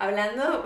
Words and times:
Hablando 0.00 0.64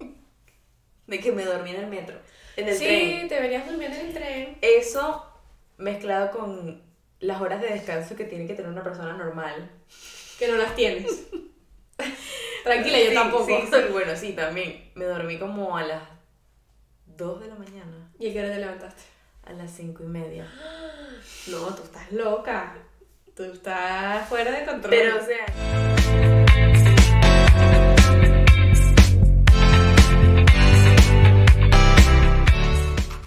de 1.06 1.20
que 1.20 1.30
me 1.30 1.44
dormí 1.44 1.70
en 1.70 1.76
el 1.76 1.86
metro. 1.88 2.16
En 2.56 2.68
el 2.68 2.74
sí, 2.74 2.84
tren. 2.84 3.28
te 3.28 3.38
verías 3.38 3.66
durmiendo 3.68 3.98
en 3.98 4.06
el 4.06 4.14
tren. 4.14 4.58
Eso 4.62 5.26
mezclado 5.76 6.30
con 6.30 6.82
las 7.20 7.38
horas 7.42 7.60
de 7.60 7.68
descanso 7.68 8.16
que 8.16 8.24
tiene 8.24 8.46
que 8.46 8.54
tener 8.54 8.70
una 8.70 8.82
persona 8.82 9.12
normal. 9.12 9.70
Que 10.38 10.48
no 10.48 10.56
las 10.56 10.74
tienes. 10.74 11.26
Tranquila, 12.64 12.98
yo 12.98 13.08
Sí, 13.10 13.14
tampoco. 13.14 13.46
Sí, 13.46 13.68
sí, 13.70 13.78
bueno, 13.92 14.16
sí, 14.16 14.32
también. 14.32 14.90
Me 14.94 15.04
dormí 15.04 15.38
como 15.38 15.76
a 15.76 15.82
las 15.82 16.02
2 17.04 17.42
de 17.42 17.48
la 17.48 17.56
mañana. 17.56 18.10
¿Y 18.18 18.30
a 18.30 18.32
qué 18.32 18.40
hora 18.40 18.54
te 18.54 18.60
levantaste? 18.60 19.02
A 19.44 19.52
las 19.52 19.70
5 19.70 20.02
y 20.02 20.06
media. 20.06 20.50
No, 21.46 21.74
tú 21.74 21.82
estás 21.82 22.10
loca. 22.12 22.74
Tú 23.36 23.44
estás 23.44 24.28
fuera 24.28 24.50
de 24.50 24.64
control. 24.64 24.90
Pero, 24.90 25.18
o 25.18 25.20
sea. 25.20 26.39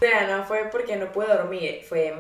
Sea, 0.08 0.28
no 0.38 0.44
fue 0.46 0.70
porque 0.72 0.96
no 0.96 1.12
pude 1.12 1.28
dormir, 1.28 1.82
fue 1.88 2.14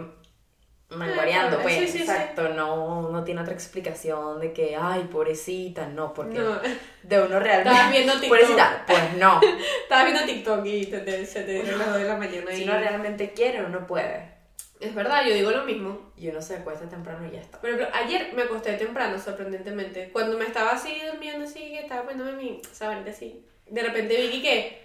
Ah, 0.96 1.50
pues. 1.64 1.76
sí, 1.76 1.88
sí, 1.88 1.92
sí. 1.98 2.04
exacto, 2.04 2.50
no, 2.50 3.10
no 3.10 3.24
tiene 3.24 3.42
otra 3.42 3.54
explicación 3.54 4.40
de 4.40 4.54
que, 4.54 4.76
ay, 4.80 5.08
pobrecita, 5.12 5.88
no, 5.88 6.14
porque 6.14 6.38
No. 6.38 6.60
de 7.02 7.20
uno 7.22 7.40
realmente. 7.40 7.72
Estabas 7.72 7.92
viendo 7.92 8.14
TikTok. 8.14 8.30
Pobrecita, 8.30 8.84
pues 8.86 9.14
no. 9.18 9.42
Estabas 9.84 10.06
viendo 10.06 10.24
TikTok 10.26 10.66
y 10.66 10.86
te, 10.86 11.00
te- 11.00 11.26
se 11.26 11.42
te 11.44 11.52
dieron 11.54 11.80
las 11.80 11.88
2 11.90 11.98
de 11.98 12.04
la 12.04 12.16
mañana. 12.18 12.52
Si 12.52 12.62
y- 12.62 12.64
uno 12.70 12.78
realmente 12.78 13.32
quiere, 13.32 13.64
uno 13.66 13.88
puede. 13.88 14.34
Es 14.80 14.94
verdad, 14.94 15.26
yo 15.26 15.34
digo 15.34 15.50
lo 15.50 15.64
mismo. 15.64 16.12
Y 16.16 16.28
uno 16.28 16.42
se 16.44 16.58
acuesta 16.58 16.88
temprano 16.88 17.26
y 17.28 17.32
ya 17.32 17.42
está. 17.42 17.60
Por 17.60 17.70
ejemplo, 17.72 17.90
ayer 17.96 18.32
me 18.36 18.44
acosté 18.44 18.74
temprano, 18.74 19.18
sorprendentemente. 19.18 20.10
Cuando 20.12 20.38
me 20.38 20.46
estaba 20.46 20.72
así 20.72 21.02
durmiendo, 21.12 21.46
así, 21.46 21.60
que 21.60 21.80
estaba 21.80 22.04
poniéndome 22.04 22.34
mi 22.34 22.62
sabanita 22.72 23.10
así. 23.10 23.44
De 23.68 23.82
repente 23.82 24.16
vi 24.28 24.42
que, 24.44 24.84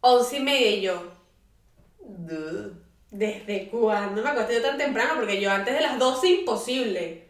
once 0.00 0.36
y 0.38 0.40
media 0.40 0.70
y 0.70 0.80
yo. 0.80 1.19
¿Desde 3.10 3.68
cuándo 3.68 4.22
me 4.22 4.30
acosté 4.30 4.54
yo 4.54 4.62
tan 4.62 4.78
temprano? 4.78 5.14
Porque 5.16 5.40
yo 5.40 5.50
antes 5.50 5.74
de 5.74 5.80
las 5.80 5.98
12 5.98 6.28
imposible. 6.28 7.28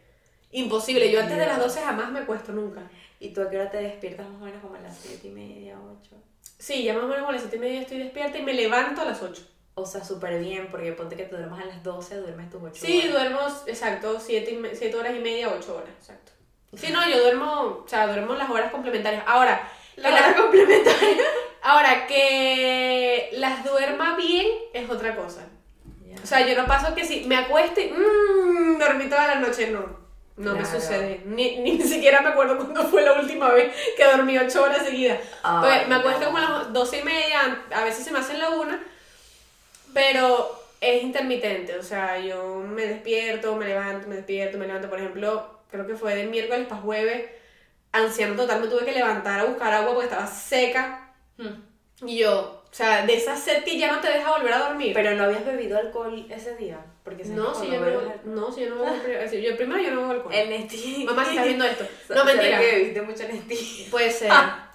Imposible, 0.52 1.10
yo 1.10 1.20
antes 1.20 1.38
de 1.38 1.46
las 1.46 1.58
12 1.58 1.80
jamás 1.80 2.10
me 2.10 2.20
acuesto 2.20 2.52
nunca. 2.52 2.82
¿Y 3.20 3.30
tú 3.30 3.42
a 3.42 3.50
qué 3.50 3.58
hora 3.58 3.70
te 3.70 3.78
despiertas 3.78 4.28
más 4.28 4.42
o 4.42 4.44
menos 4.44 4.60
como 4.62 4.74
a 4.74 4.80
las 4.80 4.96
7 4.96 5.28
y 5.28 5.30
media, 5.30 5.78
8? 6.00 6.16
Sí, 6.58 6.82
ya 6.82 6.94
más 6.94 7.04
o 7.04 7.08
menos 7.08 7.28
a 7.28 7.32
las 7.32 7.42
7 7.42 7.56
y 7.56 7.60
media 7.60 7.80
estoy 7.82 7.98
despierta 7.98 8.38
y 8.38 8.42
me 8.42 8.54
levanto 8.54 9.02
a 9.02 9.04
las 9.04 9.22
8. 9.22 9.42
O 9.74 9.86
sea, 9.86 10.04
súper 10.04 10.40
bien, 10.40 10.68
porque 10.70 10.92
ponte 10.92 11.16
que 11.16 11.24
te 11.24 11.36
duermas 11.36 11.62
a 11.62 11.66
las 11.66 11.82
12, 11.82 12.16
duermes 12.16 12.50
tus 12.50 12.62
8 12.62 12.74
Sí, 12.74 13.08
duermo, 13.08 13.40
exacto, 13.66 14.18
7 14.18 14.94
horas 14.98 15.14
y 15.16 15.20
media, 15.20 15.48
8 15.48 15.76
horas, 15.76 15.90
exacto. 15.98 16.32
Sí, 16.74 16.92
no, 16.92 17.08
yo 17.10 17.20
duermo, 17.20 17.82
o 17.84 17.88
sea, 17.88 18.06
duermo 18.06 18.34
las 18.34 18.50
horas 18.50 18.72
complementarias. 18.72 19.22
Ahora, 19.26 19.70
La 19.96 20.08
que 20.08 20.14
hora 20.14 20.36
complementaria. 20.36 21.24
Ahora 21.62 22.06
que 22.06 23.30
las 23.32 23.64
duerma 23.64 24.16
bien 24.16 24.46
es 24.72 24.88
otra 24.90 25.16
cosa. 25.16 25.46
O 26.22 26.26
sea, 26.26 26.46
yo 26.46 26.60
no 26.60 26.66
paso 26.66 26.94
que 26.94 27.04
si 27.04 27.24
me 27.24 27.36
acuesto 27.36 27.80
y 27.80 27.92
mmm, 27.92 28.78
dormí 28.78 29.08
toda 29.08 29.26
la 29.26 29.34
noche, 29.36 29.70
no. 29.70 30.00
No 30.36 30.54
me 30.54 30.64
sucede. 30.64 31.20
Ni, 31.26 31.58
ni 31.58 31.80
siquiera 31.86 32.22
me 32.22 32.30
acuerdo 32.30 32.56
cuándo 32.56 32.82
fue 32.84 33.02
la 33.02 33.12
última 33.12 33.50
vez 33.50 33.74
que 33.96 34.04
dormí 34.04 34.38
8 34.38 34.62
horas 34.62 34.84
seguidas. 34.84 35.18
Pues, 35.60 35.86
me 35.86 35.96
acuesto 35.96 36.20
no. 36.20 36.26
como 36.26 36.38
a 36.38 36.40
las 36.40 36.72
12 36.72 36.98
y 36.98 37.02
media, 37.02 37.62
a 37.70 37.84
veces 37.84 38.04
se 38.04 38.10
me 38.10 38.20
hacen 38.20 38.38
la 38.38 38.50
una, 38.50 38.82
pero 39.92 40.58
es 40.80 41.02
intermitente. 41.02 41.78
O 41.78 41.82
sea, 41.82 42.18
yo 42.18 42.64
me 42.66 42.86
despierto, 42.86 43.54
me 43.56 43.66
levanto, 43.66 44.08
me 44.08 44.16
despierto, 44.16 44.56
me 44.56 44.66
levanto. 44.66 44.88
Por 44.88 44.98
ejemplo, 44.98 45.60
creo 45.70 45.86
que 45.86 45.94
fue 45.94 46.14
de 46.14 46.24
miércoles 46.24 46.66
para 46.66 46.80
jueves, 46.80 47.30
anciano 47.92 48.34
total, 48.34 48.62
me 48.62 48.68
tuve 48.68 48.86
que 48.86 48.92
levantar 48.92 49.40
a 49.40 49.44
buscar 49.44 49.72
agua 49.74 49.92
porque 49.92 50.08
estaba 50.08 50.26
seca. 50.26 50.99
Hmm. 51.40 52.06
Y 52.06 52.18
yo, 52.18 52.62
o 52.70 52.74
sea, 52.74 53.04
de 53.04 53.14
esa 53.14 53.36
sed 53.36 53.64
que 53.64 53.78
ya 53.78 53.92
no 53.92 54.00
te 54.00 54.08
deja 54.08 54.30
volver 54.30 54.52
a 54.52 54.68
dormir. 54.68 54.92
Pero 54.94 55.14
no 55.14 55.24
habías 55.24 55.44
bebido 55.44 55.78
alcohol 55.78 56.26
ese 56.30 56.56
día. 56.56 56.84
Porque 57.02 57.24
no, 57.24 57.54
si 57.54 57.70
yo 57.70 57.80
no, 57.80 58.12
no, 58.24 58.52
si 58.52 58.62
yo 58.62 58.70
no 58.70 58.82
bebo 58.82 59.32
Yo 59.32 59.56
primero 59.56 59.82
yo 59.82 59.90
no 59.90 60.02
bebo 60.02 60.12
alcohol. 60.12 60.34
El 60.34 60.50
Nestí. 60.50 61.04
Mamá, 61.04 61.24
si 61.24 61.30
estás 61.30 61.46
viendo 61.46 61.64
esto. 61.64 61.84
No, 62.08 62.14
¿Será 62.14 62.24
mentira. 62.24 62.60
que 62.60 62.66
bebiste 62.66 63.02
mucho 63.02 63.28
Nestí? 63.28 63.88
Puede 63.90 64.10
ser. 64.10 64.30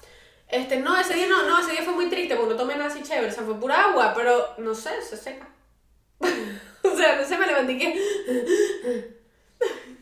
Este, 0.47 0.77
no, 0.77 0.95
ese 0.95 1.15
día 1.15 1.27
no, 1.27 1.43
no, 1.43 1.59
ese 1.59 1.71
día 1.71 1.81
fue 1.81 1.93
muy 1.93 2.07
triste 2.07 2.35
porque 2.35 2.53
no 2.53 2.55
tomé 2.55 2.75
nada 2.75 2.85
así 2.85 3.01
chévere, 3.01 3.29
o 3.29 3.31
sea, 3.31 3.43
fue 3.43 3.59
pura 3.59 3.85
agua, 3.85 4.13
pero 4.15 4.53
no 4.59 4.75
sé, 4.75 5.01
se 5.01 5.17
seca. 5.17 5.49
o 6.19 6.95
sea, 6.95 7.15
no 7.15 7.27
sé, 7.27 7.37
me 7.37 7.47
levanté 7.47 7.71
y 7.73 7.77
que. 7.79 9.17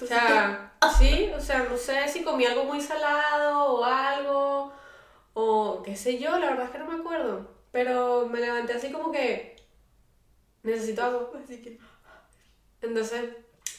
o 0.01 0.05
sea, 0.05 0.73
sí, 0.97 1.31
o 1.35 1.39
sea, 1.39 1.59
no 1.69 1.77
sé 1.77 2.07
si 2.09 2.23
comí 2.23 2.45
algo 2.45 2.65
muy 2.65 2.81
salado 2.81 3.75
o 3.75 3.85
algo, 3.85 4.73
o 5.33 5.81
qué 5.83 5.95
sé 5.95 6.19
yo, 6.19 6.37
la 6.39 6.49
verdad 6.51 6.65
es 6.65 6.71
que 6.71 6.77
no 6.79 6.85
me 6.87 6.99
acuerdo. 6.99 7.47
Pero 7.71 8.27
me 8.27 8.39
levanté 8.39 8.73
así 8.73 8.91
como 8.91 9.11
que. 9.11 9.55
Necesito 10.63 11.03
agua, 11.03 11.29
así 11.43 11.61
que. 11.61 11.79
Entonces, 12.81 13.29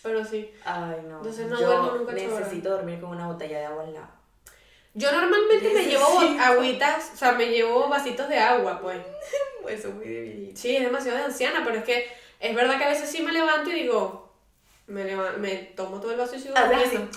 pero 0.02 0.24
sí. 0.24 0.50
Ay, 0.64 1.00
no. 1.08 1.18
Entonces 1.18 1.48
no 1.48 1.60
Yo 1.60 1.66
duermo 1.66 1.92
nunca 1.98 2.12
necesito 2.12 2.70
dormir 2.70 3.00
con 3.00 3.10
una 3.10 3.26
botella 3.28 3.58
de 3.60 3.64
agua 3.66 3.84
al 3.84 3.94
lado. 3.94 4.08
Yo 4.96 5.10
normalmente 5.10 5.70
me 5.74 5.84
llevo 5.86 6.20
agüitas, 6.40 7.10
o 7.14 7.16
sea, 7.16 7.32
me 7.32 7.46
llevo 7.46 7.88
vasitos 7.88 8.28
de 8.28 8.38
agua, 8.38 8.80
pues. 8.80 8.98
Eso 9.68 9.88
es 9.88 9.94
muy 9.94 10.06
debilito. 10.06 10.60
Sí, 10.60 10.76
es 10.76 10.84
demasiado 10.84 11.18
de 11.18 11.24
anciana, 11.24 11.62
pero 11.64 11.78
es 11.78 11.84
que 11.84 12.06
es 12.38 12.54
verdad 12.54 12.78
que 12.78 12.84
a 12.84 12.88
veces 12.90 13.08
sí 13.10 13.22
me 13.22 13.32
levanto 13.32 13.70
y 13.70 13.74
digo, 13.82 14.32
me, 14.86 15.04
leva- 15.04 15.32
me 15.38 15.54
tomo 15.74 16.00
todo 16.00 16.12
el 16.12 16.18
vaso 16.18 16.36
y 16.36 16.40
sigo 16.40 16.54
durmiendo. 16.54 17.08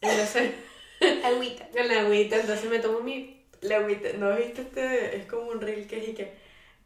Entonces, 0.00 0.54
Agüita. 1.24 1.68
la 1.84 2.00
agüita, 2.00 2.36
entonces 2.36 2.70
me 2.70 2.78
tomo 2.78 3.00
mi... 3.00 3.44
La 3.60 3.76
agüita. 3.76 4.08
¿No 4.18 4.34
viste 4.36 4.62
este? 4.62 5.16
Es 5.16 5.26
como 5.26 5.48
un 5.50 5.60
reel 5.60 5.86
que 5.86 5.98
es 5.98 6.08
y 6.08 6.14
que 6.14 6.34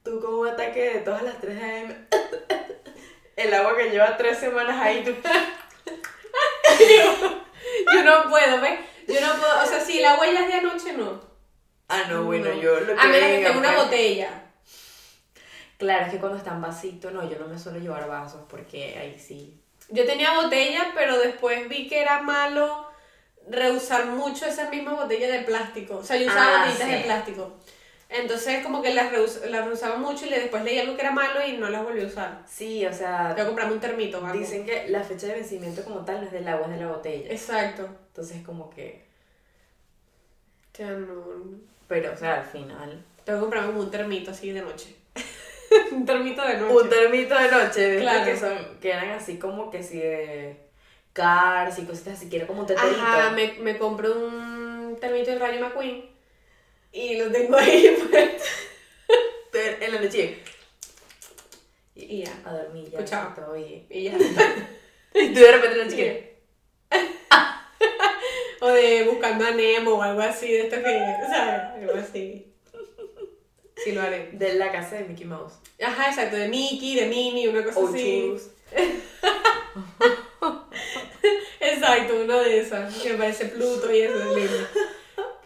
tú 0.03 0.21
con 0.21 0.35
un 0.35 0.49
ataque 0.49 0.95
de 0.95 0.99
todas 1.01 1.23
las 1.23 1.41
3 1.41 1.63
a.m. 1.63 1.95
El 3.37 3.55
agua 3.55 3.77
que 3.77 3.91
lleva 3.91 4.17
3 4.17 4.39
semanas 4.39 4.81
ahí, 4.81 5.05
tú. 5.05 5.13
Yo 7.95 8.03
no 8.05 8.29
puedo, 8.29 8.61
¿ves? 8.61 8.79
Yo 9.09 9.21
no 9.21 9.35
puedo, 9.39 9.63
o 9.63 9.67
sea, 9.67 9.81
si 9.81 9.99
el 9.99 10.05
agua 10.05 10.27
ya 10.27 10.41
es 10.43 10.49
de 10.49 10.55
anoche, 10.55 10.93
no. 10.93 11.21
Ah, 11.89 12.05
no, 12.09 12.25
bueno, 12.25 12.51
No. 12.55 12.61
yo 12.61 12.81
lo 12.81 12.95
que 12.95 13.01
A 13.01 13.05
menos 13.07 13.29
que 13.29 13.37
tenga 13.45 13.59
una 13.59 13.73
pues. 13.75 13.85
botella. 13.85 14.45
Claro, 15.79 16.07
es 16.07 16.13
que 16.13 16.19
cuando 16.19 16.39
está 16.39 16.51
en 16.53 16.61
vasito, 16.61 17.11
no, 17.11 17.29
yo 17.29 17.39
no 17.39 17.49
me 17.49 17.59
suelo 17.59 17.79
llevar 17.81 18.07
vasos 18.09 18.43
porque 18.49 18.97
ahí 18.99 19.19
sí. 19.19 19.61
Yo 19.89 20.05
tenía 20.07 20.35
botella, 20.41 20.93
pero 20.95 21.19
después 21.19 21.69
vi 21.69 21.89
que 21.89 22.01
era 22.01 22.23
malo 22.23 22.87
reusar 23.51 24.07
mucho 24.07 24.47
esa 24.47 24.71
misma 24.71 24.95
botella 24.95 25.31
de 25.31 25.41
plástico. 25.41 25.97
O 25.99 26.05
sea, 26.05 26.17
yo 26.17 26.27
usaba 26.27 26.65
Ah, 26.65 26.73
sí. 26.77 26.85
de 26.91 27.01
plástico. 27.01 27.53
Entonces, 28.09 28.63
como 28.65 28.83
que 28.83 28.93
las, 28.93 29.13
reus- 29.13 29.45
las 29.51 29.65
reusaba 29.67 29.97
mucho 29.97 30.27
y 30.27 30.31
le- 30.31 30.41
después 30.41 30.65
leí 30.65 30.79
algo 30.79 30.97
que 30.97 31.03
era 31.03 31.13
malo 31.13 31.47
y 31.47 31.53
no 31.59 31.71
las 31.71 31.85
volví 31.85 32.03
a 32.03 32.07
usar. 32.07 32.43
Sí, 32.49 32.85
o 32.85 32.93
sea, 32.93 33.35
que 33.37 33.45
comprarme 33.45 33.75
un 33.75 33.81
termito, 33.81 34.19
algo. 34.25 34.37
dicen 34.39 34.65
que 34.67 34.89
la 34.89 35.03
fecha 35.05 35.29
de 35.29 35.35
vencimiento 35.35 35.85
como 35.85 36.05
tal 36.05 36.21
no 36.21 36.27
es 36.27 36.33
del 36.33 36.49
agua, 36.49 36.67
es 36.67 36.73
de 36.79 36.85
la 36.85 36.91
botella. 36.91 37.31
Exacto. 37.31 37.89
Entonces, 38.09 38.45
como 38.45 38.69
que. 38.71 39.05
Sea, 40.75 40.91
no. 40.91 41.25
Pero, 41.89 42.13
o 42.13 42.17
sea, 42.17 42.41
al 42.41 42.45
final. 42.47 43.05
Tengo 43.25 43.39
que 43.39 43.43
comprarme 43.43 43.69
como 43.69 43.81
un 43.81 43.91
termito 43.91 44.31
así 44.31 44.51
de 44.51 44.63
noche. 44.63 44.95
un 45.93 46.05
termito 46.07 46.43
de 46.47 46.57
noche. 46.57 46.75
Un 46.75 46.89
termito 46.89 47.35
de 47.37 47.49
noche, 47.51 47.87
¿viste? 47.91 48.01
Claro. 48.01 48.25
Que, 48.25 48.37
son, 48.37 48.79
que 48.81 48.91
eran 48.91 49.11
así 49.11 49.39
como 49.39 49.71
que 49.71 49.83
si 49.83 49.99
de. 49.99 50.57
Cars 51.13 51.79
y 51.79 51.85
cositas 51.85 52.15
así, 52.19 52.29
que 52.31 52.37
era 52.37 52.47
como 52.47 52.61
un 52.61 52.67
teterito. 52.67 52.97
Ajá, 53.01 53.31
me, 53.31 53.55
me 53.61 53.79
compré 53.79 54.11
un 54.11 54.97
termito 55.01 55.31
del 55.31 55.41
Rayo 55.41 55.61
McQueen 55.61 56.09
y 56.93 57.17
lo 57.17 57.31
tengo 57.33 57.57
ahí, 57.57 57.97
pues. 58.11 58.31
En 59.81 59.93
la 59.95 60.01
noche. 60.01 60.39
Y 61.95 62.23
ya. 62.25 62.33
A 62.45 62.53
dormir 62.55 62.89
ya. 62.91 62.99
Escuchaba. 62.99 63.35
todo 63.35 63.55
bien. 63.55 63.87
Y 63.91 64.05
ya. 64.05 64.13
Y 65.13 65.35
tú 65.35 65.41
de 65.41 65.51
repente 65.53 65.81
en 65.83 65.91
la 65.91 65.97
que- 65.97 66.41
O 68.61 68.69
de 68.69 69.03
buscando 69.05 69.45
a 69.47 69.51
Nemo 69.51 69.95
o 69.95 70.03
algo 70.03 70.21
así, 70.21 70.53
de 70.53 70.61
esto 70.63 70.77
que, 70.77 71.15
¿sabes? 71.29 71.63
Algo 71.75 71.95
así. 71.95 72.47
Sí 73.83 73.93
lo 73.93 74.03
haré. 74.03 74.31
De 74.33 74.55
la 74.55 74.71
casa 74.71 74.97
de 74.97 75.05
Mickey 75.05 75.25
Mouse. 75.27 75.55
Ajá, 75.83 76.09
exacto, 76.11 76.37
de 76.37 76.47
Mickey, 76.49 76.95
de 76.95 77.07
Minnie, 77.07 77.49
una 77.49 77.65
cosa 77.65 77.81
O 77.81 77.89
así. 77.89 78.33
Churros. 81.91 82.03
Exacto, 82.03 82.25
una 82.25 82.41
de 82.41 82.61
esas, 82.61 82.95
que 82.97 83.15
parece 83.15 83.45
Pluto 83.47 83.93
y 83.93 84.01
eso 84.01 84.19
es 84.19 84.37
lindo. 84.37 84.67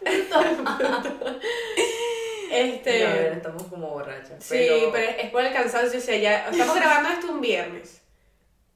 Este. 2.51 3.03
No, 3.03 3.09
a 3.09 3.13
ver, 3.13 3.33
estamos 3.33 3.63
como 3.63 3.89
borrachas. 3.89 4.41
Sí, 4.43 4.67
pero, 4.93 5.11
es 5.19 5.29
por 5.31 5.43
el 5.43 5.51
cansancio, 5.53 5.99
o 5.99 6.01
sea, 6.01 6.15
ya 6.17 6.47
estamos 6.49 6.75
grabando 6.79 7.09
esto 7.09 7.31
un 7.31 7.41
viernes. 7.41 8.01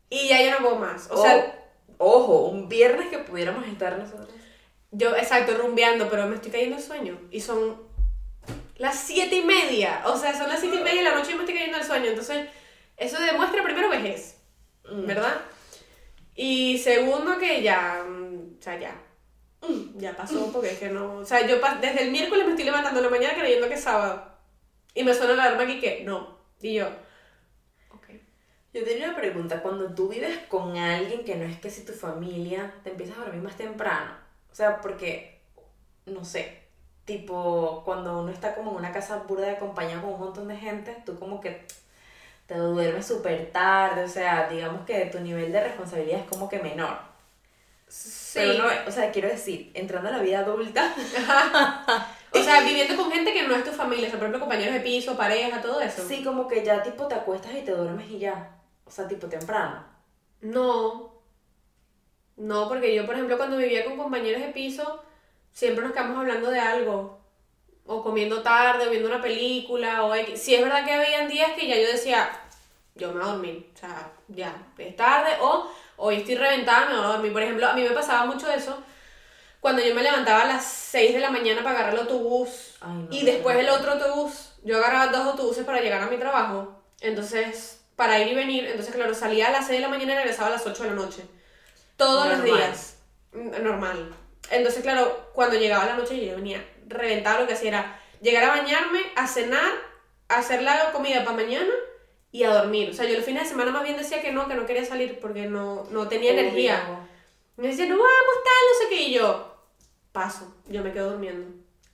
Y 0.10 0.27
ya 0.27 0.42
yo 0.44 0.51
no 0.51 0.57
puedo 0.57 0.75
más. 0.75 1.07
O 1.12 1.21
sea, 1.21 1.56
O- 1.98 2.18
ojo, 2.18 2.42
un 2.48 2.68
viernes 2.68 3.07
que 3.10 3.19
pudiéramos 3.19 3.66
estar 3.68 3.98
nosotros. 3.98 4.30
yo, 4.92 5.15
exacto, 5.15 5.56
rumbeando, 5.56 6.10
pero 6.10 6.25
me 6.27 6.36
estoy 6.36 6.51
cayendo 6.51 6.77
el 6.77 6.83
sueño. 6.83 7.19
Y 7.31 7.39
son 7.42 7.81
las 8.77 9.00
siete 9.00 9.36
y 9.38 9.44
media. 9.44 10.01
O 10.06 10.18
sea, 10.18 10.36
son 10.38 10.50
las 10.50 10.60
siete 10.60 10.77
y 10.77 10.83
media 10.83 11.04
de 11.04 11.10
la 11.10 11.15
noche 11.15 11.31
y 11.31 11.36
me 11.36 11.42
estoy 11.42 11.56
cayendo 11.56 11.77
el 11.77 11.83
sueño. 11.86 12.07
Entonces, 12.07 12.48
eso 12.98 13.19
demuestra 13.22 13.63
primero 13.63 13.89
vejez, 13.89 14.36
Mm. 14.92 15.06
Y 16.41 16.77
segundo 16.77 17.38
que 17.38 17.62
ya, 17.62 18.01
mm, 18.07 18.56
o 18.57 18.63
sea, 18.63 18.80
ya. 18.80 18.95
ya 19.95 20.15
pasó 20.15 20.50
porque 20.53 20.71
es 20.71 20.80
que 20.80 20.88
no. 20.88 21.15
O 21.18 21.25
sea, 21.25 21.45
yo 21.45 21.57
desde 21.81 22.03
el 22.03 22.12
miércoles 22.12 22.45
me 22.45 22.51
estoy 22.51 22.63
levantando 22.63 23.01
en 23.01 23.06
la 23.07 23.12
mañana 23.12 23.38
creyendo 23.38 23.68
que 23.68 23.74
es 23.74 23.83
sábado. 23.83 24.24
Y 24.94 25.03
me 25.03 25.13
suena 25.13 25.33
la 25.33 25.44
alarma 25.44 25.63
aquí 25.63 25.81
que 25.81 26.06
no. 26.06 26.38
Y 26.62 26.75
yo, 26.75 26.88
ok. 27.94 28.06
Yo 28.74 28.86
tenía 28.86 29.09
una 29.09 29.18
pregunta, 29.18 29.62
cuando 29.62 29.94
tú 29.94 30.07
vives 30.07 30.38
con 30.47 30.77
alguien 30.77 31.25
que 31.25 31.36
no 31.36 31.44
es 31.44 31.59
que 31.59 31.69
si 31.69 31.83
tu 31.83 31.91
familia, 31.91 32.74
te 32.86 32.91
empiezas 32.91 33.18
a 33.18 33.25
dormir 33.25 33.41
más 33.41 33.57
temprano. 33.57 34.13
O 34.50 34.56
sea, 34.56 34.80
porque, 34.80 35.41
no 36.06 36.24
sé, 36.24 36.63
tipo, 37.03 37.81
cuando 37.83 38.21
uno 38.21 38.31
está 38.31 38.56
como 38.56 38.71
en 38.71 38.77
una 38.77 38.94
casa 38.94 39.25
burda 39.27 39.45
de 39.45 39.57
acompañado 39.57 40.03
con 40.03 40.13
un 40.13 40.19
montón 40.21 40.47
de 40.47 40.56
gente, 40.56 41.03
tú 41.06 41.19
como 41.19 41.41
que 41.41 41.65
te 42.50 42.56
duermes 42.56 43.06
súper 43.06 43.51
tarde, 43.51 44.04
o 44.04 44.07
sea, 44.07 44.50
digamos 44.50 44.84
que 44.84 45.06
tu 45.06 45.19
nivel 45.19 45.51
de 45.51 45.63
responsabilidad 45.63 46.22
es 46.22 46.25
como 46.25 46.50
que 46.50 46.57
menor. 46.57 46.98
Sí. 47.88 48.40
Pero 48.40 48.63
no, 48.63 48.69
o 48.88 48.92
sea, 48.92 49.12
quiero 49.12 49.28
decir, 49.28 49.69
entrando 49.75 50.10
a 50.10 50.13
la 50.13 50.19
vida 50.24 50.40
adulta, 50.40 50.92
O 52.31 52.44
sea, 52.44 52.62
viviendo 52.62 52.96
con 52.96 53.12
gente 53.12 53.34
que 53.34 53.48
no 53.48 53.56
es 53.56 53.63
tu 53.63 53.69
familia, 53.69 54.07
o 54.07 54.10
sea, 54.10 54.19
por 54.19 54.28
ejemplo, 54.28 54.40
compañeros 54.40 54.74
de 54.74 54.80
piso, 54.80 55.16
pareja, 55.16 55.62
todo 55.62 55.80
eso. 55.80 56.04
sí, 56.07 56.24
como 56.24 56.48
que 56.48 56.66
ya 56.66 56.81
tipo 56.81 57.07
te 57.07 57.13
acuestas 57.13 57.54
y 57.54 57.62
te 57.62 57.72
duermes 57.72 58.10
y 58.10 58.18
ya. 58.18 58.50
O 58.84 58.90
sea, 58.90 59.07
tipo 59.07 59.28
temprano. 59.28 59.86
No. 60.42 61.22
No, 62.36 62.68
porque 62.68 62.96
yo, 62.96 63.06
por 63.06 63.13
ejemplo, 63.13 63.38
cuando 63.38 63.57
vivía 63.57 63.86
con 63.86 63.96
compañeros 63.98 64.42
de 64.42 64.50
piso, 64.50 65.04
siempre 65.51 65.84
nos 65.84 65.94
quedamos 65.94 66.18
hablando 66.18 66.50
de 66.50 66.60
algo. 66.60 67.19
O 67.91 68.03
comiendo 68.03 68.44
tarde, 68.44 68.86
o 68.86 68.89
viendo 68.91 69.09
una 69.09 69.21
película, 69.21 70.03
o. 70.03 70.13
Sí, 70.36 70.53
es 70.53 70.62
verdad 70.62 70.86
que 70.86 70.94
había 70.94 71.27
días 71.27 71.53
que 71.53 71.68
ya 71.68 71.75
yo 71.75 71.88
decía, 71.88 72.30
yo 72.95 73.07
me 73.07 73.15
voy 73.15 73.24
a 73.24 73.31
dormir. 73.33 73.71
O 73.75 73.80
sea, 73.80 74.12
ya, 74.27 74.56
es 74.77 74.95
tarde, 74.95 75.31
o 75.41 75.68
hoy 75.97 76.18
estoy 76.18 76.36
reventada, 76.36 76.88
me 76.88 76.97
voy 76.97 77.06
a 77.06 77.07
dormir. 77.07 77.33
Por 77.33 77.41
ejemplo, 77.41 77.68
a 77.68 77.74
mí 77.74 77.81
me 77.81 77.89
pasaba 77.89 78.25
mucho 78.25 78.50
eso 78.51 78.77
cuando 79.59 79.81
yo 79.83 79.94
me 79.94 80.03
levantaba 80.03 80.44
a 80.44 80.47
las 80.47 80.63
6 80.65 81.13
de 81.13 81.19
la 81.19 81.31
mañana 81.31 81.63
para 81.63 81.75
agarrar 81.80 81.94
el 81.94 82.00
autobús. 82.01 82.75
Ay, 82.80 82.94
no, 82.94 83.07
y 83.12 83.25
después 83.25 83.56
no. 83.56 83.62
el 83.62 83.69
otro 83.69 83.94
autobús, 83.94 84.53
yo 84.63 84.77
agarraba 84.77 85.07
dos 85.12 85.27
autobuses 85.27 85.65
para 85.65 85.81
llegar 85.81 86.01
a 86.01 86.07
mi 86.07 86.18
trabajo. 86.18 86.81
Entonces, 87.01 87.81
para 87.95 88.19
ir 88.19 88.30
y 88.30 88.36
venir, 88.36 88.65
entonces 88.65 88.94
claro, 88.95 89.13
salía 89.13 89.47
a 89.47 89.51
las 89.51 89.68
6 89.68 89.80
de 89.80 89.81
la 89.81 89.89
mañana 89.89 90.13
y 90.13 90.15
regresaba 90.15 90.47
a 90.47 90.51
las 90.51 90.65
8 90.65 90.83
de 90.83 90.89
la 90.89 90.95
noche. 90.95 91.24
Todos 91.97 92.27
los 92.27 92.38
Normal. 92.38 92.57
días. 92.57 92.97
Mm, 93.33 93.63
Normal. 93.63 94.15
Entonces, 94.51 94.81
claro, 94.81 95.30
cuando 95.33 95.57
llegaba 95.57 95.86
la 95.86 95.95
noche 95.95 96.25
yo 96.25 96.36
venía 96.36 96.65
reventada, 96.89 97.39
lo 97.39 97.47
que 97.47 97.53
hacía 97.53 97.69
era 97.69 98.00
llegar 98.21 98.44
a 98.44 98.50
bañarme, 98.50 99.01
a 99.15 99.27
cenar, 99.27 99.71
a 100.27 100.38
hacer 100.38 100.62
la 100.62 100.91
comida 100.91 101.24
para 101.24 101.38
mañana 101.38 101.71
y 102.31 102.44
a 102.44 102.53
dormir. 102.53 102.89
O 102.89 102.94
sea, 102.94 103.06
yo 103.06 103.15
los 103.15 103.25
fines 103.25 103.44
de 103.44 103.50
semana 103.50 103.71
más 103.71 103.83
bien 103.83 103.97
decía 103.97 104.21
que 104.21 104.31
no, 104.31 104.47
que 104.47 104.56
no 104.56 104.65
quería 104.65 104.86
salir 104.86 105.19
porque 105.19 105.47
no, 105.47 105.86
no 105.91 106.07
tenía 106.07 106.31
energía. 106.31 107.07
Me 107.57 107.68
decían, 107.68 107.89
no 107.89 107.95
vamos, 107.95 108.44
tal, 108.44 108.53
no 108.71 108.80
sé 108.80 108.89
qué, 108.89 109.01
y 109.03 109.13
yo, 109.13 109.56
paso, 110.12 110.56
yo 110.68 110.83
me 110.83 110.91
quedo 110.91 111.12
durmiendo. 111.12 111.47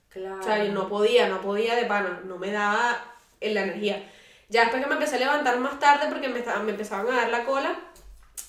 Claro. 0.08 0.40
O 0.40 0.42
sea, 0.42 0.64
yo 0.64 0.72
no 0.72 0.88
podía, 0.88 1.28
no 1.28 1.40
podía 1.40 1.74
de 1.74 1.84
pana, 1.84 2.22
no 2.24 2.38
me 2.38 2.50
daba 2.50 3.16
en 3.40 3.54
la 3.54 3.62
energía. 3.62 4.10
Ya 4.48 4.62
después 4.62 4.82
que 4.82 4.88
me 4.88 4.94
empecé 4.94 5.16
a 5.16 5.20
levantar 5.20 5.58
más 5.58 5.78
tarde 5.78 6.06
porque 6.08 6.28
me, 6.28 6.40
me 6.40 6.70
empezaban 6.70 7.12
a 7.12 7.16
dar 7.16 7.30
la 7.30 7.44
cola, 7.44 7.76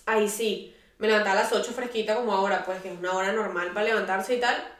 ahí 0.06 0.30
sí, 0.30 0.76
me 1.00 1.08
levantaba 1.08 1.40
a 1.40 1.44
las 1.44 1.54
8 1.54 1.72
fresquita 1.74 2.16
como 2.16 2.34
ahora, 2.34 2.64
pues 2.66 2.82
que 2.82 2.92
es 2.92 3.00
una 3.00 3.14
hora 3.14 3.32
normal 3.32 3.72
para 3.74 3.88
levantarse 3.88 4.36
y 4.36 4.40
tal. 4.40 4.77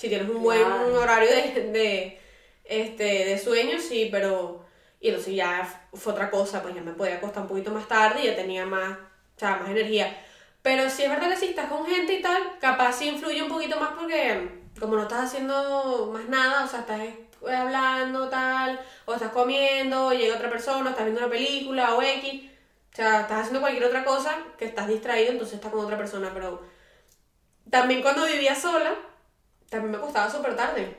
Si 0.00 0.08
tienes 0.08 0.28
un 0.30 0.42
buen 0.42 0.64
Claro. 0.64 1.00
horario 1.00 1.28
de, 1.30 1.70
de, 1.72 2.20
este, 2.64 3.04
de 3.26 3.38
sueño, 3.38 3.78
sí, 3.78 4.08
pero... 4.10 4.64
Y 4.98 5.08
entonces 5.08 5.34
ya 5.34 5.86
fue 5.94 6.12
otra 6.14 6.30
cosa, 6.30 6.62
pues 6.62 6.74
ya 6.74 6.80
me 6.82 6.92
podía 6.92 7.16
acostar 7.16 7.42
un 7.42 7.48
poquito 7.48 7.70
más 7.70 7.86
tarde 7.88 8.22
y 8.22 8.26
ya 8.26 8.36
tenía 8.36 8.64
más, 8.66 8.98
o 9.36 9.38
sea, 9.38 9.56
más 9.56 9.68
energía. 9.70 10.06
Pero 10.62 10.88
sí 10.90 11.02
es 11.02 11.10
verdad 11.10 11.30
que 11.30 11.36
si 11.36 11.46
estás 11.48 11.68
con 11.68 11.86
gente 11.86 12.14
y 12.14 12.22
tal, 12.22 12.58
capaz 12.60 12.94
sí 12.98 13.08
influye 13.08 13.42
un 13.42 13.48
poquito 13.48 13.78
más 13.80 13.90
porque 13.98 14.60
como 14.78 14.96
no 14.96 15.02
estás 15.02 15.24
haciendo 15.24 16.10
más 16.12 16.28
nada, 16.28 16.64
o 16.64 16.68
sea, 16.68 16.80
estás 16.80 17.00
hablando 17.46 18.28
tal, 18.28 18.80
o 19.06 19.14
estás 19.14 19.32
comiendo, 19.32 20.06
o 20.06 20.12
llega 20.12 20.36
otra 20.36 20.50
persona, 20.50 20.86
o 20.86 20.90
estás 20.90 21.04
viendo 21.04 21.20
una 21.22 21.30
película 21.30 21.94
o 21.94 22.02
X, 22.02 22.42
o 22.92 22.96
sea, 22.96 23.22
estás 23.22 23.38
haciendo 23.40 23.60
cualquier 23.60 23.84
otra 23.84 24.04
cosa 24.04 24.36
que 24.58 24.64
estás 24.66 24.88
distraído, 24.88 25.32
entonces 25.32 25.56
estás 25.56 25.72
con 25.72 25.84
otra 25.84 25.96
persona, 25.98 26.30
pero 26.34 26.62
también 27.70 28.02
cuando 28.02 28.24
vivía 28.26 28.54
sola, 28.54 28.94
también 29.70 29.92
me 29.92 29.96
acostaba 29.98 30.30
súper 30.30 30.54
tarde. 30.56 30.94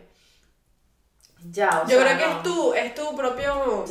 Ya, 1.52 1.82
o 1.86 1.88
Yo 1.88 1.98
sea, 1.98 2.06
creo 2.06 2.18
que 2.18 2.28
no. 2.28 2.38
es 2.38 2.44
tu, 2.44 2.74
es 2.74 2.96
tu 2.96 3.16
propio 3.16 3.86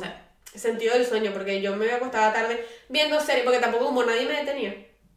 sentido 0.55 0.95
del 0.95 1.07
sueño, 1.07 1.33
porque 1.33 1.61
yo 1.61 1.75
me 1.77 1.91
acostaba 1.93 2.33
tarde 2.33 2.65
viendo 2.89 3.21
series, 3.21 3.45
porque 3.45 3.59
tampoco 3.59 3.87
como 3.87 4.05
nadie 4.05 4.27
me 4.27 4.35
detenía. 4.37 4.75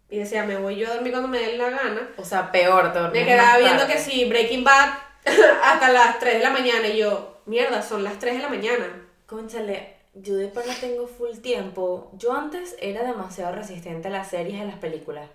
Y 0.10 0.19
decía, 0.19 0.44
me 0.44 0.57
voy 0.57 0.75
yo 0.77 0.88
a 0.89 0.95
dormir 0.95 1.12
cuando 1.12 1.27
me 1.30 1.39
dé 1.39 1.57
la 1.57 1.69
gana. 1.69 2.10
O 2.18 2.25
sea, 2.25 2.51
peor, 2.51 2.94
te 2.94 3.00
Me 3.12 3.25
quedaba 3.25 3.57
viendo 3.57 3.83
tarde. 3.83 3.94
que 3.94 4.00
sí, 4.00 4.25
Breaking 4.25 4.63
Bad 4.63 4.94
hasta 5.63 5.89
las 5.92 6.19
3 6.19 6.36
de 6.36 6.39
la 6.44 6.50
mañana. 6.51 6.88
Y 6.88 6.98
yo, 6.98 7.42
mierda, 7.45 7.81
son 7.81 8.04
las 8.04 8.19
3 8.19 8.36
de 8.36 8.42
la 8.42 8.50
mañana. 8.50 9.07
Cónchale, 9.27 9.95
yo 10.13 10.36
de 10.36 10.48
pana 10.50 10.74
tengo 10.80 11.07
full 11.07 11.38
tiempo. 11.42 12.12
Yo 12.13 12.33
antes 12.33 12.75
era 12.80 13.04
demasiado 13.04 13.56
resistente 13.56 14.07
a 14.07 14.12
las 14.12 14.30
series 14.30 14.56
y 14.57 14.62
a 14.62 14.66
las 14.66 14.77
películas. 14.77 15.30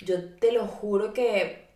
Yo 0.00 0.16
te 0.36 0.52
lo 0.52 0.66
juro 0.66 1.12
que 1.12 1.68